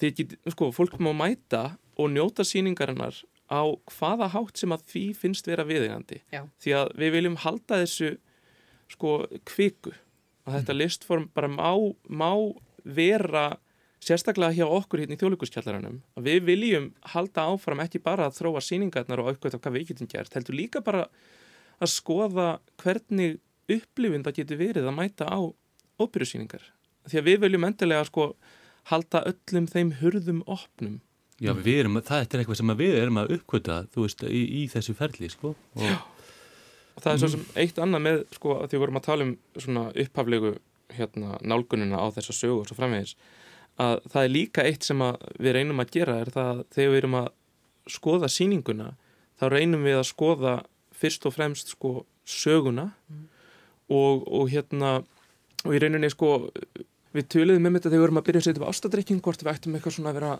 þið 0.00 0.16
get, 0.18 0.36
sko, 0.54 0.70
fólk 0.74 0.98
má 1.02 1.12
mæta 1.16 1.76
og 2.00 2.12
njóta 2.14 2.46
síningarinnar 2.46 3.16
á 3.50 3.62
hvaða 3.96 4.30
hátt 4.34 4.60
sem 4.60 4.72
að 4.72 4.84
því 4.92 5.04
finnst 5.18 5.48
vera 5.50 5.66
viðegandi 5.66 6.20
því 6.62 6.76
að 6.78 6.92
við 7.02 7.16
viljum 7.16 7.40
halda 7.42 7.80
þessu 7.82 8.14
sko 8.90 9.16
kviku. 9.46 9.92
Að 10.46 10.60
þetta 10.60 10.72
mm. 10.72 10.78
listform 10.80 11.26
bara 11.34 11.50
má, 11.52 11.74
má 12.08 12.30
vera 12.84 13.50
sérstaklega 14.00 14.56
hjá 14.56 14.64
okkur 14.64 15.02
hérna 15.02 15.16
í 15.16 15.20
þjóðlíkuskjallaranum 15.20 15.98
að 16.16 16.28
við 16.30 16.40
viljum 16.46 16.88
halda 17.12 17.44
áfram 17.52 17.82
ekki 17.84 18.00
bara 18.02 18.28
að 18.28 18.38
þróa 18.38 18.62
síningarnar 18.64 19.20
og 19.20 19.32
aukvæmt 19.32 19.58
á 19.60 19.60
hvað 19.60 19.76
við 19.76 19.90
getum 19.90 20.08
gert 20.10 20.36
heldur 20.36 20.56
líka 20.56 20.80
bara 20.84 21.04
að 21.80 21.92
skoða 21.92 22.46
hvernig 22.80 23.36
upplifin 23.70 24.24
það 24.24 24.38
getur 24.40 24.60
verið 24.60 24.88
að 24.88 24.96
mæta 24.96 25.28
á 25.28 25.40
óbyrjusíningar 26.00 26.64
því 27.10 27.20
að 27.20 27.28
við 27.28 27.44
viljum 27.44 27.68
endilega 27.68 28.08
sko 28.08 28.30
halda 28.90 29.22
öllum 29.30 29.68
þeim 29.70 29.94
hurðum 30.00 30.42
opnum. 30.50 31.00
Já, 31.40 31.54
við 31.56 31.84
erum, 31.86 32.00
það 32.04 32.22
er 32.22 32.40
eitthvað 32.42 32.58
sem 32.58 32.72
við 32.76 32.96
erum 33.00 33.18
að 33.22 33.30
uppkvöta, 33.38 33.76
þú 33.94 34.02
veist, 34.04 34.24
í, 34.28 34.40
í 34.60 34.64
þessu 34.68 34.94
ferli, 34.98 35.30
sko. 35.32 35.54
Og... 35.78 35.84
Já, 35.86 35.94
og 36.92 37.04
það 37.04 37.12
er 37.12 37.20
svo 37.22 37.30
sem 37.32 37.44
eitt 37.62 37.78
annað 37.80 38.02
með, 38.04 38.18
sko, 38.36 38.56
því 38.66 38.76
við 38.76 38.82
vorum 38.82 39.00
að 39.00 39.06
tala 39.06 39.26
um 39.26 39.30
svona 39.56 39.84
upphaflegu 40.04 40.50
hérna, 40.92 41.38
nálgununa 41.40 42.02
á 42.02 42.06
þessa 42.12 42.36
sögu 42.36 42.58
og 42.60 42.68
svo 42.68 42.76
framvegis, 42.76 43.14
að 43.80 43.96
það 44.12 44.26
er 44.26 44.34
líka 44.34 44.66
eitt 44.68 44.84
sem 44.84 45.04
við 45.38 45.56
reynum 45.56 45.80
að 45.80 45.94
gera, 45.96 46.18
er 46.20 46.32
það 46.34 46.62
þegar 46.74 46.92
við 46.92 47.00
erum 47.00 47.18
að 47.22 47.30
skoða 47.90 48.30
síninguna, 48.30 48.90
þá 49.40 49.44
reynum 49.54 49.86
við 49.88 50.00
að 50.02 50.08
skoða 50.10 50.54
fyrst 51.00 51.24
og 51.24 51.36
fremst, 51.38 51.72
sko, 51.72 51.94
söguna 52.28 52.90
mm. 53.08 53.24
og, 53.96 54.26
og 54.28 54.52
hérna, 54.52 54.98
og 55.64 55.72
í 55.72 55.80
reyninni, 55.80 56.12
sko, 56.12 56.34
við 57.16 57.28
töluðum 57.34 57.66
um 57.66 57.76
þetta 57.76 57.88
þegar 57.88 57.98
við 57.98 58.04
vorum 58.04 58.20
að 58.20 58.26
byrja 58.28 58.40
að 58.40 58.46
setja 58.48 58.62
upp 58.62 58.70
ástadrykking 58.70 59.22
hvort 59.24 59.42
við 59.42 59.52
ættum 59.52 59.76
eitthvað 59.76 59.96
svona 59.96 60.12
að 60.12 60.18
vera 60.20 60.32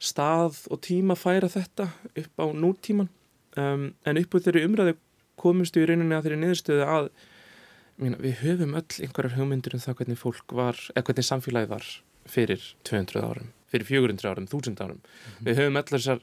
stað 0.00 0.62
og 0.72 0.80
tíma 0.84 1.14
að 1.14 1.22
færa 1.22 1.50
þetta 1.52 1.86
upp 2.22 2.42
á 2.42 2.46
nútíman 2.56 3.10
um, 3.60 3.84
en 3.92 4.20
upp 4.22 4.34
úr 4.34 4.44
þeirri 4.46 4.64
umræðu 4.66 4.96
komumstu 5.40 5.82
í 5.82 5.88
rauninni 5.88 6.16
að 6.16 6.26
þeirri 6.26 6.40
niðurstöðu 6.40 6.86
að 6.88 7.10
mína, 8.00 8.20
við 8.20 8.36
höfum 8.44 8.76
öll 8.80 9.04
einhverjar 9.04 9.36
hugmyndir 9.36 9.76
um 9.76 9.82
það 9.82 9.98
hvernig 10.00 10.20
fólk 10.20 10.56
var, 10.56 10.80
eða 10.94 11.06
hvernig 11.08 11.28
samfélagi 11.28 11.70
var 11.70 11.88
fyrir 12.30 12.66
200 12.88 13.24
árum, 13.24 13.48
fyrir 13.70 13.88
400 13.88 14.30
árum, 14.30 14.48
1000 14.48 14.82
árum. 14.84 15.00
Mm 15.00 15.04
-hmm. 15.04 15.46
Við 15.46 15.60
höfum 15.60 15.80
öll 15.80 15.90
þessar 15.94 16.20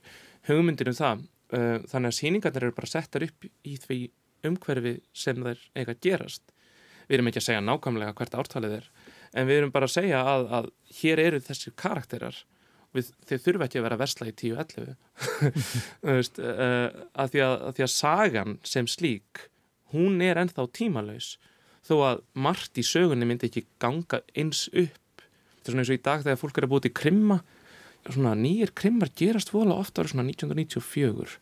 hugmyndir 0.50 0.92
um 0.92 0.98
það 0.98 1.26
uh, 1.54 1.80
þannig 1.92 2.12
að 2.12 2.20
síningarnir 2.20 2.64
eru 2.64 2.78
bara 2.78 2.94
settar 2.94 3.24
upp 3.28 3.46
í 3.46 3.78
því 3.78 4.00
umhverfi 4.48 5.00
sem 5.14 5.44
þær 5.44 5.60
eiga 5.76 5.96
gerast. 6.02 6.44
Við 7.08 7.18
erum 7.18 7.28
ekki 7.28 7.42
að 7.42 7.48
segja 7.50 7.62
nákvæmlega 7.62 8.14
hvert 8.14 8.36
ártalið 8.36 8.78
er 8.82 8.90
en 9.38 9.50
við 9.50 9.62
erum 9.62 9.74
bara 9.74 9.90
að 9.90 9.96
segja 9.98 10.22
að, 10.26 10.48
að 10.60 10.70
hér 11.00 11.22
eru 11.24 11.42
þessi 11.46 11.74
karakterar. 11.78 12.40
Við, 12.96 13.12
þeir 13.30 13.42
þurfa 13.44 13.68
ekki 13.68 13.80
að 13.80 13.86
vera 13.86 14.00
versla 14.00 14.30
í 14.30 14.34
10-11 14.40 14.88
uh, 14.88 14.96
að, 16.08 17.34
því 17.34 17.42
að, 17.44 17.54
að 17.68 17.74
því 17.76 17.84
að 17.86 17.92
sagan 17.94 18.56
sem 18.66 18.88
slík 18.90 19.44
hún 19.94 20.24
er 20.24 20.40
ennþá 20.42 20.66
tímalauðs 20.76 21.36
þó 21.88 21.96
að 22.08 22.24
margt 22.48 22.80
í 22.80 22.86
sögunni 22.88 23.28
myndi 23.28 23.48
ekki 23.50 23.68
ganga 23.82 24.22
eins 24.36 24.66
upp. 24.72 25.22
Þetta 25.60 25.68
er 25.68 25.76
svona 25.76 25.84
eins 25.84 25.92
og 25.92 26.00
í 26.00 26.06
dag 26.08 26.26
þegar 26.26 26.42
fólk 26.42 26.58
er 26.58 26.68
að 26.68 26.74
búið 26.74 26.88
til 26.88 26.96
krimma. 27.02 27.38
Svona 28.08 28.34
nýjir 28.40 28.72
krimmar 28.76 29.12
gerast 29.20 29.52
vola 29.54 29.78
ofta 29.78 30.02
ára 30.02 30.12
svona 30.14 30.28
1994 30.28 31.38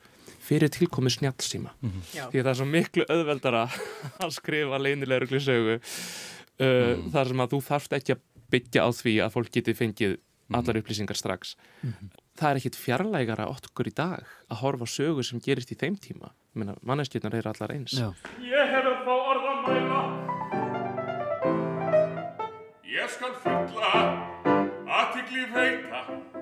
fyrir 0.46 0.70
tilkomið 0.70 1.16
snjálfsíma 1.16 1.72
mm 1.74 1.90
-hmm. 1.90 2.30
því 2.32 2.40
að 2.40 2.44
það 2.44 2.52
er 2.52 2.58
svo 2.60 2.66
miklu 2.70 3.06
öðveldara 3.16 3.64
að 4.24 4.32
skrifa 4.34 4.78
leinilegur 4.78 5.32
uh, 5.34 5.80
mm. 6.60 7.10
þar 7.16 7.32
sem 7.32 7.44
að 7.44 7.56
þú 7.56 7.60
þarfst 7.70 7.98
ekki 8.00 8.16
að 8.16 8.24
byggja 8.56 8.86
á 8.86 8.90
því 8.96 9.16
að 9.26 9.34
fólk 9.36 9.52
geti 9.56 9.76
fengið 9.76 10.14
mm. 10.16 10.58
allar 10.60 10.80
upplýsingar 10.82 11.20
strax 11.20 11.56
mm. 11.82 12.12
það 12.40 12.50
er 12.50 12.62
ekkit 12.62 12.80
fjarlægara 12.80 13.50
okkur 13.52 13.90
í 13.90 13.96
dag 13.96 14.24
að 14.50 14.62
horfa 14.62 14.88
sögur 14.90 15.28
sem 15.28 15.42
gerist 15.44 15.74
í 15.74 15.80
þeim 15.80 15.98
tíma 16.02 16.34
manneskjötnar 16.56 17.36
eru 17.36 17.52
allar 17.52 17.76
eins 17.76 17.98
Já. 17.98 18.10
Ég 18.44 18.72
hef 18.72 18.86
upp 18.94 19.10
á 19.12 19.16
orðan 19.34 19.60
mæla 19.66 20.02
Ég 22.96 23.12
skal 23.12 23.34
fulla 23.44 23.92
aðtikli 24.86 25.44
veita 25.52 26.35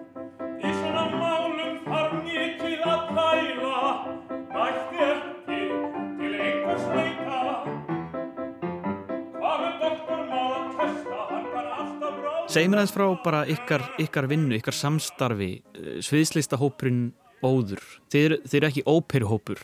Segð 12.54 12.68
mér 12.70 12.84
aðeins 12.84 12.92
frá 12.94 13.06
bara 13.24 13.38
ykkar, 13.50 13.82
ykkar 13.98 14.28
vinnu, 14.30 14.54
ykkar 14.60 14.76
samstarfi, 14.78 15.64
eh, 15.74 15.96
sviðslista 16.06 16.60
hópurinn 16.62 17.08
óður. 17.42 17.82
Þeir, 18.14 18.36
þeir 18.46 18.58
eru 18.60 18.68
ekki 18.68 18.84
óperuhópur. 18.86 19.62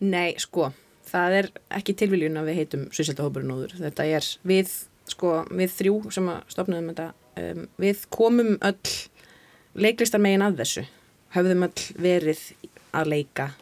Nei, 0.00 0.34
sko, 0.42 0.72
það 1.06 1.36
er 1.38 1.48
ekki 1.78 1.94
tilviljun 1.94 2.40
að 2.40 2.48
við 2.50 2.58
heitum 2.58 2.82
sviðslista 2.90 3.22
hópurinn 3.22 3.54
óður. 3.54 3.76
Þetta 3.78 4.06
er 4.18 4.26
við, 4.50 4.72
sko, 5.06 5.44
við 5.46 5.76
þrjú 5.76 5.94
sem 6.10 6.32
stopnaðum 6.50 6.90
þetta, 6.90 7.06
um, 7.38 7.68
við 7.78 8.02
komum 8.10 8.58
öll 8.66 8.96
leiklistar 9.78 10.18
megin 10.18 10.42
að 10.42 10.58
þessu. 10.64 10.86
Hafðum 11.38 11.68
öll 11.68 11.86
verið 11.94 12.42
að 12.90 13.12
leika 13.14 13.52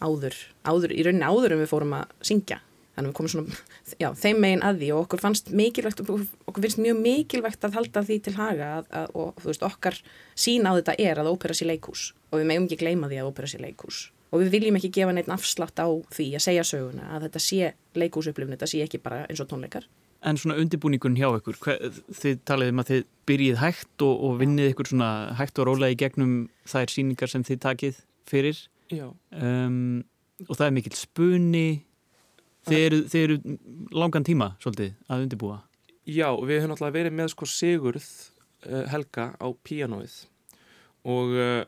áður, 0.00 0.40
áður, 0.64 0.96
í 0.96 1.04
rauninni 1.04 1.28
áður 1.28 1.52
en 1.52 1.66
við 1.66 1.72
fórum 1.74 1.98
að 2.00 2.16
syngja 2.24 2.62
þannig 2.96 3.06
að 3.06 3.12
við 3.12 3.16
komum 3.18 3.32
svona, 3.32 3.60
já, 4.00 4.08
þeim 4.16 4.42
megin 4.42 4.64
að 4.64 4.82
því 4.82 4.90
og 4.96 5.02
okkur 5.04 5.22
fannst 5.22 5.52
mikilvægt, 5.52 6.02
okkur 6.02 6.64
finnst 6.64 6.80
mjög 6.80 7.00
mikilvægt 7.04 7.66
að 7.68 7.76
halda 7.76 8.02
því 8.08 8.18
til 8.24 8.34
haga 8.38 8.72
að, 8.78 8.90
að, 9.00 9.10
og 9.20 9.40
þú 9.42 9.52
veist, 9.52 9.66
okkar 9.68 9.98
sín 10.46 10.64
á 10.64 10.72
þetta 10.78 10.96
er 11.04 11.20
að 11.20 11.30
ópera 11.34 11.56
sér 11.56 11.74
leikús 11.74 12.08
og 12.32 12.40
við 12.40 12.48
megum 12.50 12.68
ekki 12.68 12.80
gleyma 12.80 13.10
því 13.12 13.20
að 13.20 13.30
ópera 13.30 13.52
sér 13.52 13.66
leikús 13.66 14.06
og 14.32 14.42
við 14.42 14.56
viljum 14.56 14.78
ekki 14.80 14.92
gefa 14.96 15.14
neitt 15.14 15.30
afslátt 15.32 15.78
á 15.78 15.88
því 16.14 16.26
að 16.36 16.44
segja 16.46 16.64
söguna 16.66 17.12
að 17.14 17.28
þetta 17.28 17.42
sé 17.42 17.70
leikúsupplifni, 17.96 18.56
þetta 18.56 18.70
sé 18.72 18.82
ekki 18.84 19.00
bara 19.04 19.22
eins 19.28 19.42
og 19.42 19.48
tónleikar. 19.50 19.86
En 20.26 20.38
svona 20.40 20.56
undirbúningun 20.58 21.16
hjá 21.18 21.28
ykkur, 21.38 21.58
hver, 21.62 22.00
þið 22.18 22.40
talið 22.48 22.72
um 22.72 22.82
að 22.82 22.90
þið 22.90 23.02
byrjið 23.30 23.58
hægt 23.60 24.04
og, 24.06 24.14
og 24.26 24.38
vinnið 24.40 24.72
ykkur 24.72 24.90
svona 24.90 25.10
hægt 25.38 25.60
og 25.62 25.68
rólega 25.68 25.94
í 25.94 25.98
gegnum 26.00 26.32
þær 26.66 26.92
síningar 26.92 27.30
sem 27.30 27.44
þið 27.46 27.60
takið 27.62 28.00
fyrir? 28.26 28.62
Um, 28.96 30.02
og 30.48 30.56
það 30.56 30.66
er 30.66 30.74
mikil 30.76 30.96
spunni 30.98 31.68
Þeir 32.66 32.86
eru, 32.86 33.02
þeir 33.10 33.24
eru 33.24 33.56
langan 33.94 34.26
tíma 34.26 34.52
svolítið 34.62 34.94
að 35.08 35.26
undirbúa. 35.26 35.60
Já, 36.06 36.30
við 36.34 36.62
höfum 36.62 36.74
alltaf 36.74 36.94
verið 36.94 37.14
með 37.18 37.30
sko 37.32 37.48
Sigurð 37.50 38.08
uh, 38.66 38.84
Helga 38.90 39.30
á 39.38 39.48
píanóið 39.66 40.16
og 41.06 41.34
uh, 41.34 41.62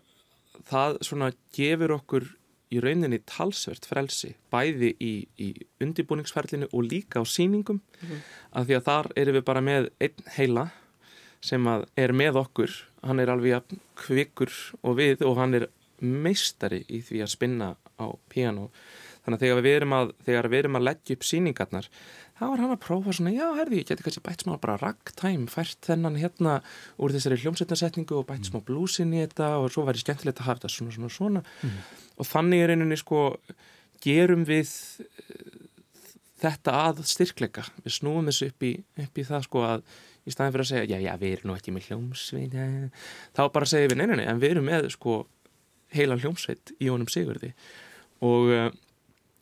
það 0.66 0.98
svona 1.06 1.30
gefur 1.54 1.94
okkur 1.98 2.26
í 2.74 2.82
rauninni 2.84 3.20
talsvert 3.28 3.86
frelsi 3.88 4.34
bæði 4.52 4.92
í, 5.00 5.12
í 5.40 5.48
undirbúningsferlinu 5.82 6.68
og 6.68 6.84
líka 6.84 7.22
á 7.22 7.24
síningum 7.24 7.80
mm 7.80 8.08
-hmm. 8.08 8.20
af 8.52 8.66
því 8.66 8.76
að 8.76 8.86
þar 8.90 9.06
erum 9.16 9.36
við 9.38 9.44
bara 9.44 9.60
með 9.60 9.88
einn 10.00 10.28
heila 10.36 10.68
sem 11.40 11.66
er 11.96 12.12
með 12.12 12.42
okkur 12.42 12.70
hann 13.02 13.20
er 13.20 13.30
alveg 13.30 13.62
kvikur 13.96 14.52
og 14.82 14.98
við 14.98 15.22
og 15.22 15.38
hann 15.38 15.54
er 15.54 15.68
meistari 16.04 16.84
í 16.88 17.02
því 17.04 17.22
að 17.24 17.34
spinna 17.34 17.74
á 17.98 18.06
piano 18.30 18.68
þannig 19.24 19.36
að 19.36 19.44
þegar 19.44 19.64
við 19.66 19.76
erum 19.76 19.94
að, 19.96 20.14
við 20.26 20.58
erum 20.58 20.78
að 20.78 20.86
leggja 20.88 21.18
upp 21.18 21.26
síningarnar 21.26 21.88
þá 22.38 22.44
var 22.46 22.62
hann 22.62 22.72
að 22.72 22.82
prófa 22.84 23.14
svona, 23.16 23.32
já, 23.34 23.46
herði, 23.58 23.80
ég 23.80 23.88
geti 23.88 24.04
kannski 24.06 24.22
bætt 24.24 24.44
smá 24.44 24.54
bara 24.62 24.76
ragtime, 24.78 25.48
fært 25.50 25.80
þennan 25.88 26.18
hérna 26.20 26.58
úr 27.02 27.14
þessari 27.14 27.40
hljómsveitnarsetningu 27.42 28.20
og 28.20 28.28
bætt 28.28 28.46
smá 28.46 28.60
blúsin 28.64 29.14
í 29.16 29.24
þetta 29.24 29.56
og 29.58 29.72
svo 29.74 29.84
væri 29.88 30.02
skemmtilegt 30.02 30.42
að 30.42 30.50
hafa 30.50 30.62
þetta 30.62 30.74
svona, 30.76 30.94
svona, 30.94 31.10
svona. 31.16 31.44
Mm. 31.66 31.80
og 32.16 32.30
þannig 32.30 32.62
er 32.62 32.74
einunni 32.74 33.00
sko 33.00 33.24
gerum 34.04 34.44
við 34.46 34.70
uh, 35.02 35.56
þetta 36.38 36.76
að 36.86 37.02
styrkleika. 37.10 37.66
Við 37.82 37.96
snúum 37.96 38.30
þessu 38.30 38.52
upp 38.52 38.68
í, 38.68 38.76
upp 39.02 39.18
í 39.18 39.26
það 39.26 39.48
sko 39.48 39.64
að 39.66 39.82
í 40.28 40.34
staðin 40.34 40.54
fyrir 40.54 40.66
að 40.66 40.70
segja, 40.70 40.86
já, 40.92 40.98
já, 41.02 41.12
við 41.18 41.34
erum 41.34 41.50
nú 41.50 41.56
ekki 41.56 41.74
með 41.74 41.88
hljómsveit 41.88 42.54
þá 43.34 43.42
bara 43.54 43.68
segja 43.68 43.90
við, 43.90 43.98
nei, 43.98 44.06
nei, 44.10 44.18
nei, 44.20 44.28
en 44.30 44.42
við 44.42 44.54
erum 44.54 44.68
með 44.68 44.90
sko 44.94 45.22
heila 45.94 46.18
hljómsveit 46.20 46.74
í 46.78 46.90
honum 46.92 47.08
sigurði. 47.12 47.54
Og 48.24 48.52
uh, 48.52 48.68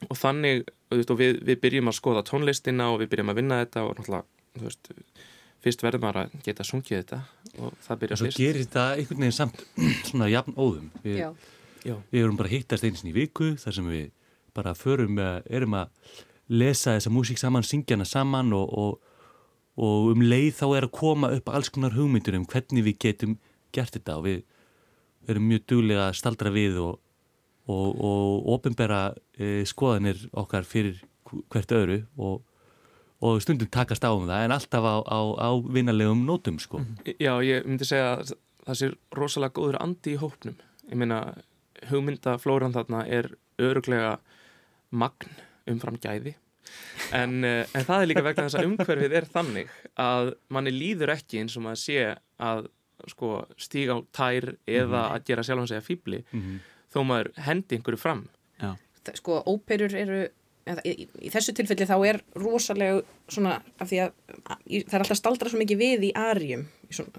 og 0.04 0.18
þannig, 0.18 0.66
og 0.92 1.16
við, 1.18 1.40
við 1.46 1.60
byrjum 1.62 1.90
að 1.90 1.98
skoða 1.98 2.24
tónlistina 2.26 2.90
og 2.92 3.00
við 3.02 3.12
byrjum 3.14 3.32
að 3.32 3.40
vinna 3.40 3.60
þetta 3.62 3.86
og 3.86 3.96
náttúrulega, 3.96 4.26
veist 4.60 4.92
fyrst 5.64 5.82
verður 5.82 6.02
maður 6.04 6.20
að 6.22 6.36
geta 6.46 6.66
sungið 6.66 7.00
þetta 7.00 7.20
og 7.56 7.78
það 7.82 8.02
byrja 8.02 8.18
fyrst. 8.20 8.28
Og 8.28 8.36
svo 8.36 8.44
gerir 8.44 8.62
þetta 8.62 8.84
einhvern 8.94 9.24
veginn 9.24 9.36
samt 9.36 9.64
svona 10.10 10.30
jafn 10.30 10.56
óðum. 10.56 10.90
Við, 11.02 11.24
við 12.12 12.20
erum 12.20 12.38
bara 12.38 12.52
hittast 12.52 12.86
eins 12.86 13.02
og 13.02 13.10
í 13.10 13.16
viku 13.16 13.52
þar 13.62 13.78
sem 13.78 13.90
við 13.90 14.06
bara 14.56 14.76
förum 14.76 15.18
erum 15.20 15.76
að 15.76 16.14
lesa 16.46 16.94
þessa 16.94 17.12
músík 17.12 17.40
saman 17.40 17.66
syngjana 17.66 18.06
saman 18.06 18.54
og, 18.56 18.70
og, 18.70 19.16
og 19.82 20.12
um 20.12 20.22
leið 20.22 20.52
þá 20.60 20.66
er 20.68 20.86
að 20.86 20.94
koma 20.94 21.32
upp 21.34 21.50
alls 21.50 21.72
konar 21.74 21.96
hugmyndur 21.96 22.38
um 22.38 22.46
hvernig 22.48 22.86
við 22.86 23.00
getum 23.02 23.34
gert 23.74 23.96
þetta 23.96 24.20
og 24.20 24.28
við 24.28 24.44
erum 25.28 25.48
mjög 25.50 25.66
duglega 25.70 26.08
að 26.08 26.18
staldra 26.20 26.52
við 26.54 26.80
og 26.82 26.94
og, 27.66 27.96
og 27.98 28.50
ofinbera 28.56 29.00
e, 29.34 29.64
skoðanir 29.66 30.20
okkar 30.36 30.66
fyrir 30.66 31.00
hvert 31.50 31.74
öðru 31.74 31.98
og, 32.22 32.44
og 33.24 33.42
stundum 33.42 33.70
takast 33.72 34.06
á 34.06 34.10
um 34.14 34.28
það 34.28 34.46
en 34.46 34.56
alltaf 34.56 34.86
á, 34.86 34.96
á, 35.02 35.20
á 35.34 35.50
vinnalegum 35.64 36.22
nótum 36.28 36.60
sko. 36.62 36.82
Mhm. 36.84 37.18
Já, 37.18 37.32
ég 37.42 37.66
myndi 37.66 37.88
segja 37.88 38.14
að 38.20 38.36
það 38.66 38.80
sé 38.80 38.92
rosalega 39.18 39.58
góður 39.58 39.82
andi 39.82 40.14
í 40.14 40.22
hópnum 40.22 40.58
ég 40.86 40.98
meina, 40.98 41.20
hugmyndaflóran 41.90 42.74
þarna 42.74 43.04
er 43.06 43.32
öruglega 43.58 44.16
magn 44.90 45.34
umfram 45.66 45.98
gæði 45.98 46.36
en, 47.14 47.42
e, 47.46 47.66
en 47.74 47.86
það 47.86 48.02
er 48.02 48.10
líka 48.10 48.26
vegna 48.26 48.46
þess 48.46 48.60
að 48.60 48.70
umhverfið 48.70 49.18
er 49.18 49.26
þannig 49.30 49.74
að 50.02 50.32
manni 50.54 50.74
líður 50.74 51.14
ekki 51.16 51.42
eins 51.42 51.58
og 51.58 51.66
maður 51.66 51.82
sé 51.82 52.00
að 52.42 52.66
sko, 53.10 53.44
stíga 53.60 53.96
á 53.96 54.00
tær 54.12 54.54
eða 54.66 55.02
mhm. 55.02 55.12
að 55.16 55.28
gera 55.28 55.44
sjálf 55.46 55.64
hans 55.64 55.76
eða 55.76 55.88
fýbli 55.88 56.22
mm 56.24 56.40
-hmm 56.40 56.64
þó 56.96 57.04
maður 57.04 57.32
hendi 57.46 57.78
einhverju 57.78 58.00
fram 58.00 58.24
Já. 58.60 58.72
Sko, 59.18 59.42
óperur 59.46 59.92
eru 59.94 60.22
í, 60.66 61.06
í 61.22 61.30
þessu 61.30 61.54
tilfelli 61.54 61.86
þá 61.86 61.96
er 62.08 62.18
rosalega 62.38 63.02
svona, 63.30 63.58
af 63.78 63.90
því 63.90 64.00
að 64.02 64.14
það 64.88 64.96
er 64.96 65.04
alltaf 65.04 65.20
staldra 65.20 65.50
svo 65.50 65.60
mikið 65.60 65.78
við 65.82 66.08
í 66.08 66.12
arjum 66.18 66.66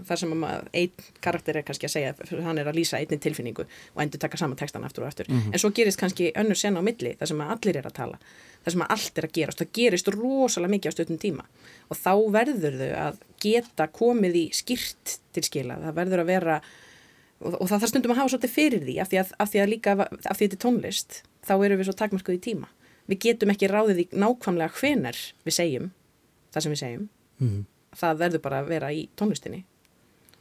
þar 0.07 0.19
sem 0.21 0.33
einn 0.47 1.05
karakter 1.23 1.59
er 1.59 1.65
kannski 1.67 1.87
að 1.87 1.93
segja 1.93 2.41
hann 2.45 2.59
er 2.59 2.69
að 2.69 2.79
lýsa 2.79 2.99
einni 2.99 3.19
tilfinningu 3.23 3.65
og 3.67 4.01
endur 4.03 4.21
taka 4.21 4.39
saman 4.39 4.59
textan 4.59 4.85
aftur 4.87 5.03
og 5.03 5.11
aftur. 5.11 5.29
Mm 5.29 5.39
-hmm. 5.39 5.53
en 5.53 5.59
svo 5.59 5.71
gerist 5.75 5.99
kannski 5.99 6.31
önnur 6.35 6.55
sena 6.55 6.79
á 6.79 6.83
milli 6.83 7.15
þar 7.19 7.27
sem 7.27 7.41
allir 7.41 7.77
er 7.77 7.87
að 7.87 7.97
tala 7.99 8.19
þar 8.63 8.71
sem 8.71 8.81
allt 8.81 9.17
er 9.17 9.25
að 9.25 9.33
gerast. 9.33 9.59
Það 9.59 9.73
gerist 9.73 10.07
rosalega 10.07 10.71
mikið 10.71 10.91
á 10.91 10.95
stöðnum 10.95 11.19
tíma 11.19 11.43
og 11.89 11.97
þá 11.97 12.13
verður 12.31 12.77
þau 12.79 12.91
að 13.07 13.15
geta 13.39 13.87
komið 13.87 14.35
í 14.35 14.45
skýrt 14.53 15.19
til 15.33 15.43
skila. 15.43 15.79
Það 15.79 15.95
verður 15.95 16.19
að 16.19 16.25
vera 16.25 16.61
og, 17.41 17.61
og 17.61 17.67
það 17.69 17.79
þarf 17.79 17.89
stundum 17.89 18.11
að 18.11 18.17
hafa 18.21 18.29
svolítið 18.33 18.55
fyrir 18.55 18.83
því 18.85 18.99
af 19.01 19.11
því 19.11 19.19
að, 19.21 19.33
af 19.37 19.51
því 19.51 19.59
að 19.61 19.69
líka, 19.69 19.91
af 19.91 20.09
því 20.09 20.31
að 20.31 20.39
þetta 20.41 20.57
er 20.57 20.63
tónlist 20.65 21.21
þá 21.47 21.53
eru 21.65 21.77
við 21.77 21.89
svo 21.89 21.93
takmarkuð 21.93 22.37
í 22.37 22.43
tíma 22.49 22.71
við 23.07 23.21
getum 23.23 23.53
ekki 23.53 23.69
ráðið 23.71 24.03
í 24.03 24.05
nákvæmlega 24.13 24.75
hvenar 24.79 25.17
við 25.47 25.57
segjum 25.57 25.89
það 26.53 26.65
sem 26.65 26.73
við 26.73 26.81
segjum. 26.83 27.09
Mm. 27.37 27.65
það 27.97 28.21
verður 28.21 28.41
bara 28.41 28.59
að 28.61 28.69
vera 28.71 28.91
í 28.93 29.07
tónlistinni. 29.17 29.63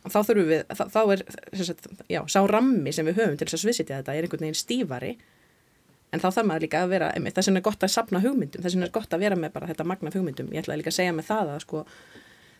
Og 0.07 0.13
þá 0.15 0.19
þurfum 0.29 0.51
við 0.51 0.61
þá, 0.79 0.83
þá 0.93 1.01
er, 1.13 1.23
sagt, 1.61 1.89
já, 2.09 2.21
sá 2.31 2.39
rammi 2.49 2.93
sem 2.95 3.07
við 3.09 3.19
höfum 3.21 3.39
til 3.39 3.49
þess 3.49 3.59
að 3.59 3.63
sviðsitja 3.65 3.99
þetta 4.01 4.15
er 4.15 4.27
einhvern 4.27 4.47
veginn 4.47 4.59
stífari. 4.61 5.17
En 6.15 6.23
þá 6.23 6.29
þarf 6.29 6.47
maður 6.49 6.65
líka 6.67 6.83
að 6.85 6.93
vera 6.95 7.11
það 7.27 7.47
sem 7.49 7.59
er 7.59 7.65
gott 7.67 7.83
að 7.85 7.93
sapna 7.93 8.23
hugmyndum, 8.23 8.63
það 8.63 8.75
sem 8.77 8.87
er 8.87 8.93
gott 8.95 9.17
að 9.17 9.25
vera 9.27 9.39
með 9.41 9.53
bara 9.57 9.69
þetta 9.73 9.89
magna 9.91 10.13
hugmyndum, 10.15 10.53
ég 10.55 10.63
ætlaði 10.63 10.83
líka 10.83 10.93
að 10.93 10.99
segja 11.01 11.17
með 11.17 11.29
það 11.33 11.53
að 11.57 11.61
sko 11.67 11.83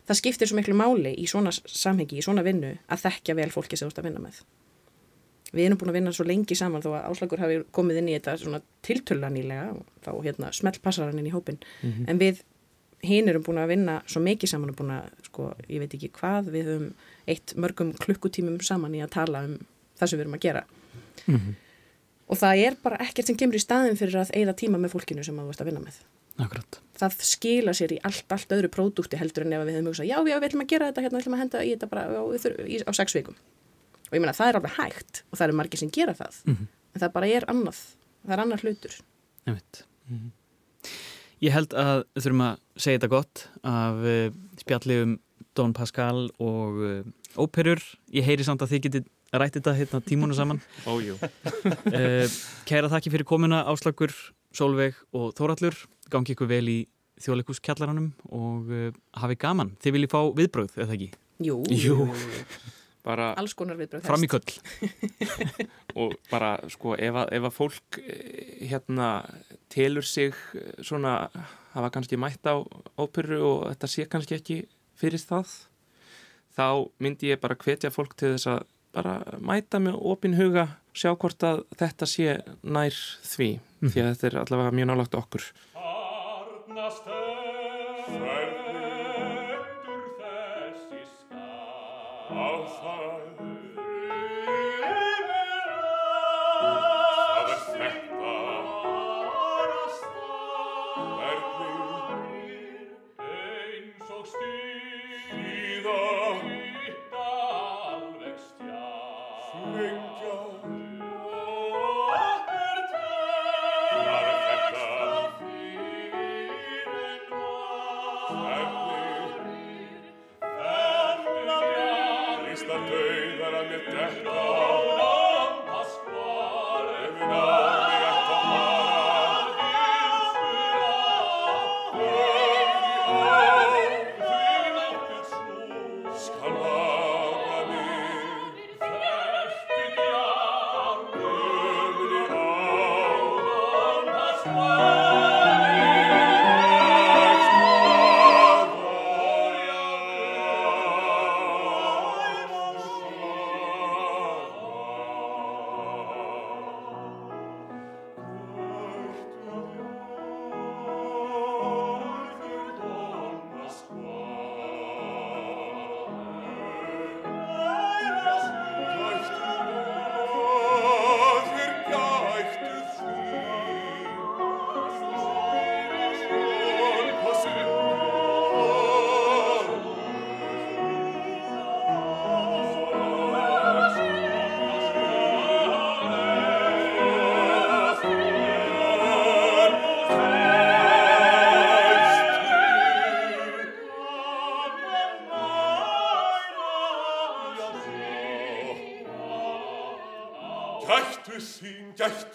það 0.07 0.19
skiptir 0.19 0.51
svo 0.51 0.59
miklu 0.59 0.75
máli 0.77 1.13
í 1.15 1.27
svona 1.31 1.53
samhengi, 1.55 2.19
í 2.19 2.25
svona 2.25 2.43
vinnu 2.45 2.73
að 2.91 3.03
þekkja 3.05 3.37
vel 3.39 3.49
fólki 3.53 3.79
sem 3.79 3.87
þú 3.87 3.95
ert 3.95 4.01
að 4.03 4.09
vinna 4.09 4.23
með 4.23 4.41
við 5.57 5.69
erum 5.69 5.79
búin 5.81 5.91
að 5.91 5.97
vinna 5.99 6.13
svo 6.15 6.25
lengi 6.27 6.57
saman 6.57 6.83
þó 6.83 6.91
að 6.93 7.07
áslagur 7.11 7.41
hafi 7.43 7.57
komið 7.75 8.01
inn 8.01 8.11
í 8.11 8.15
þetta 8.17 8.37
svona 8.41 8.61
tiltölla 8.85 9.31
nýlega 9.33 9.71
og 9.73 9.83
þá 10.05 10.11
hérna 10.25 10.51
smelt 10.55 10.79
passar 10.83 11.09
hann 11.09 11.21
inn 11.21 11.29
í 11.29 11.33
hópin 11.33 11.59
mm 11.59 11.91
-hmm. 11.91 12.09
en 12.09 12.21
við 12.21 12.43
hinn 13.05 13.29
erum 13.29 13.45
búin 13.45 13.61
að 13.61 13.71
vinna 13.73 14.01
svo 14.09 14.21
mikið 14.21 14.49
saman 14.49 14.73
og 14.73 14.79
búin 14.79 14.95
að, 14.95 15.09
sko, 15.29 15.53
ég 15.69 15.79
veit 15.83 15.93
ekki 15.93 16.09
hvað 16.17 16.51
við 16.55 16.65
höfum 16.71 16.91
eitt 17.27 17.53
mörgum 17.55 17.93
klukkutímum 17.93 18.59
saman 18.61 18.95
í 18.95 19.03
að 19.03 19.13
tala 19.19 19.45
um 19.45 19.57
það 19.99 20.09
sem 20.09 20.17
við 20.17 20.25
erum 20.25 20.37
að 20.37 20.45
gera 20.45 20.63
mm 21.25 21.35
-hmm. 21.35 21.53
og 22.27 22.37
það 22.37 22.65
er 22.65 22.77
bara 22.83 22.97
ekkert 22.97 23.27
sem 23.27 23.37
kemur 23.37 23.55
í 23.55 23.59
staðin 23.59 23.97
fyrir 23.97 24.15
að 24.15 24.33
eigða 24.33 24.53
tíma 24.53 24.77
með 24.77 24.93
fólkinu 24.95 25.23
sem 25.23 25.37
þú 25.37 25.49
ert 25.49 25.61
að 25.61 25.65
vinna 25.65 25.79
með 25.79 26.01
Akkurat. 26.37 26.79
Það 26.97 27.21
skila 27.25 27.73
sér 27.73 27.95
í 27.95 27.99
allt, 28.05 28.25
allt 28.33 28.51
öðru 28.53 28.69
pródúkti 28.73 29.17
heldur 29.17 29.45
en 29.45 29.55
ef 29.57 29.63
við 29.65 29.77
hefum 29.77 29.89
hugsað, 29.89 30.09
já, 30.09 30.17
já, 30.21 30.35
við 30.37 30.47
ætlum 30.47 30.63
að 30.63 30.73
gera 30.73 30.89
þetta 30.89 31.03
hérna, 31.05 31.17
við 31.17 31.23
ætlum 31.23 31.35
að 31.37 31.41
henda 31.41 31.61
í 31.63 31.71
þetta 31.73 31.89
bara 31.93 32.03
á, 32.13 32.23
í, 32.67 32.77
á 32.85 32.91
sex 32.93 33.17
vikum. 33.17 33.37
Og 34.07 34.15
ég 34.15 34.23
menna, 34.23 34.35
það 34.35 34.51
er 34.51 34.59
alveg 34.59 34.75
hægt 34.77 35.23
og 35.27 35.37
það 35.37 35.45
eru 35.47 35.57
margir 35.59 35.81
sem 35.81 35.91
gera 35.93 36.15
það. 36.15 36.41
Mm 36.45 36.55
-hmm. 36.55 36.67
En 36.93 37.01
það 37.01 37.13
bara 37.13 37.27
er 37.27 37.45
annað. 37.51 37.79
Það 38.23 38.33
er 38.33 38.43
annar 38.43 38.63
hlutur. 38.63 38.95
Mm 39.45 39.59
-hmm. 40.09 40.31
Ég 41.41 41.53
held 41.53 41.73
að 41.73 42.03
við 42.15 42.23
þurfum 42.23 42.41
að 42.41 42.59
segja 42.77 42.97
þetta 42.97 43.13
gott 43.13 43.49
af 43.63 43.95
uh, 43.95 44.31
spjalli 44.57 45.01
um 45.03 45.19
Don 45.53 45.73
Pascal 45.73 46.29
og 46.39 46.79
uh, 46.81 47.03
óperur. 47.37 47.81
Ég 48.13 48.25
heyri 48.25 48.43
samt 48.43 48.61
að 48.61 48.71
þið 48.73 48.81
getið 48.87 49.05
rætt 49.33 49.57
þetta 49.59 49.75
hérna 49.77 50.01
tímunu 50.01 50.33
saman. 50.33 50.61
Ójú. 50.91 51.17
uh, 51.21 52.25
kæra 52.69 52.89
þakki 52.89 53.13
fyrir 53.13 53.27
komuna 53.27 53.63
áslagur 53.69 54.13
Solveig 54.55 54.95
og 55.13 55.35
Þórallur 55.37 55.75
gangi 56.09 56.33
ykkur 56.33 56.49
vel 56.49 56.65
í 56.71 56.79
þjóðleikuskjallaranum 57.21 58.11
og 58.29 58.71
uh, 58.71 58.89
hafi 59.17 59.37
gaman. 59.39 59.75
Þið 59.83 59.97
viljið 59.97 60.13
fá 60.13 60.19
viðbröð, 60.37 60.73
eða 60.77 60.97
ekki? 60.97 61.11
Jú. 61.43 61.61
Jú. 61.69 62.07
Bara 63.07 63.29
alls 63.39 63.55
konar 63.55 63.77
viðbröð. 63.79 64.03
Fram 64.03 64.25
í 64.25 64.29
köll. 64.31 64.57
og 66.01 66.15
bara, 66.31 66.55
sko, 66.73 66.97
ef 66.99 67.19
að, 67.23 67.31
ef 67.37 67.47
að 67.47 67.55
fólk 67.55 67.99
eh, 68.03 68.67
hérna 68.67 69.11
telur 69.73 70.05
sig 70.07 70.35
eh, 70.57 70.73
svona, 70.83 71.19
hafa 71.75 71.91
kannski 71.95 72.19
mætt 72.19 72.49
á 72.51 72.59
óperu 72.99 73.39
og 73.47 73.67
þetta 73.71 73.91
sé 73.93 74.07
kannski 74.11 74.39
ekki 74.39 74.57
fyrir 74.97 75.21
það, 75.23 75.53
þá 76.57 76.67
myndi 77.03 77.31
ég 77.31 77.39
bara 77.39 77.57
hvetja 77.59 77.93
fólk 77.93 78.17
til 78.17 78.33
þess 78.35 78.49
að 78.55 78.65
bara 78.97 79.17
mæta 79.43 79.79
með 79.83 79.99
opin 80.09 80.37
huga 80.37 80.67
sjá 80.97 81.11
hvort 81.13 81.43
að 81.45 81.63
þetta 81.77 82.09
sé 82.09 82.39
nær 82.65 82.95
því 83.27 83.51
mm. 83.59 83.91
því 83.91 84.01
að 84.03 84.09
þetta 84.09 84.29
er 84.29 84.39
allavega 84.41 84.75
mjög 84.79 84.91
nálagt 84.91 85.19
okkur 85.21 85.51
Á 85.77 87.16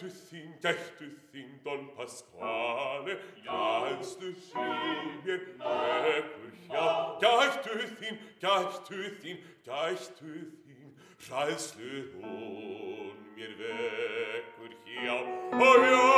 Gættu 0.02 0.18
þín, 0.30 0.52
gættu 0.62 1.06
þín, 1.30 1.50
Don 1.64 1.84
Pasquale, 1.94 3.14
gæstu 3.44 4.32
þín 4.48 5.12
mér 5.22 5.44
vekkur 6.02 6.50
hjá. 6.66 6.86
Gættu 7.22 7.76
þín, 8.00 8.18
gættu 8.42 8.98
þín, 9.22 9.38
gættu 9.62 10.32
þín, 10.64 10.90
hræðslu 11.22 12.02
hún 12.16 13.14
mér 13.36 13.54
vekkur 13.60 14.74
hjá. 14.90 15.16
Ó 15.54 15.70
já, 15.86 16.11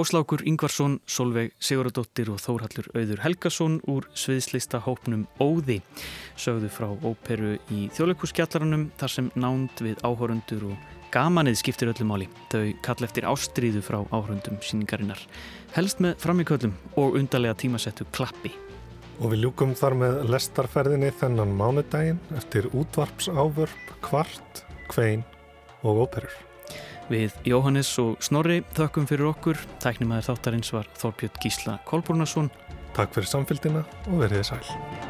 Áslákur 0.00 0.40
Ingvarsson, 0.48 0.94
Solveig 1.04 1.50
Siguradóttir 1.60 2.30
og 2.32 2.38
Þórhallur 2.40 2.86
Auður 2.96 3.20
Helgason 3.20 3.74
úr 3.90 4.06
sviðslista 4.16 4.78
hópnum 4.80 5.26
Óði 5.36 5.76
sögðu 6.40 6.70
frá 6.72 6.86
óperu 7.04 7.58
í 7.68 7.90
þjóðleikuskjallaranum 7.98 8.86
þar 8.96 9.12
sem 9.12 9.28
nánd 9.36 9.84
við 9.84 10.00
áhórundur 10.00 10.70
og 10.70 10.88
gamanið 11.12 11.60
skiptir 11.60 11.92
öllu 11.92 12.08
máli. 12.08 12.30
Þau 12.48 12.72
kall 12.86 13.04
eftir 13.04 13.28
ástríðu 13.28 13.84
frá 13.84 14.00
áhórundum 14.08 14.56
síningarinnar. 14.64 15.20
Helst 15.76 16.00
með 16.00 16.16
framíköllum 16.24 16.76
og 16.96 17.20
undarlega 17.20 17.60
tímasettu 17.60 18.08
klappi. 18.08 18.56
Og 19.20 19.34
við 19.34 19.44
ljúkum 19.44 19.76
þar 19.76 20.00
með 20.00 20.22
lestarferðinni 20.32 21.12
þennan 21.20 21.52
mánudaginn 21.60 22.22
eftir 22.40 22.72
útvarpsávörp, 22.72 23.98
kvart, 24.00 24.64
kvein 24.88 25.28
og 25.84 26.06
óperur. 26.06 26.46
Við 27.10 27.34
Jóhannes 27.50 27.90
og 27.98 28.20
Snorri 28.22 28.60
þökkum 28.76 29.08
fyrir 29.10 29.32
okkur. 29.32 29.58
Tæknimaður 29.82 30.28
þáttarins 30.30 30.70
var 30.76 30.90
Þorbjörn 31.00 31.40
Gísla 31.42 31.78
Kolbúrnason. 31.90 32.52
Takk 32.94 33.16
fyrir 33.18 33.32
samfélgina 33.34 33.82
og 34.06 34.20
verðið 34.22 34.52
sæl. 34.52 35.09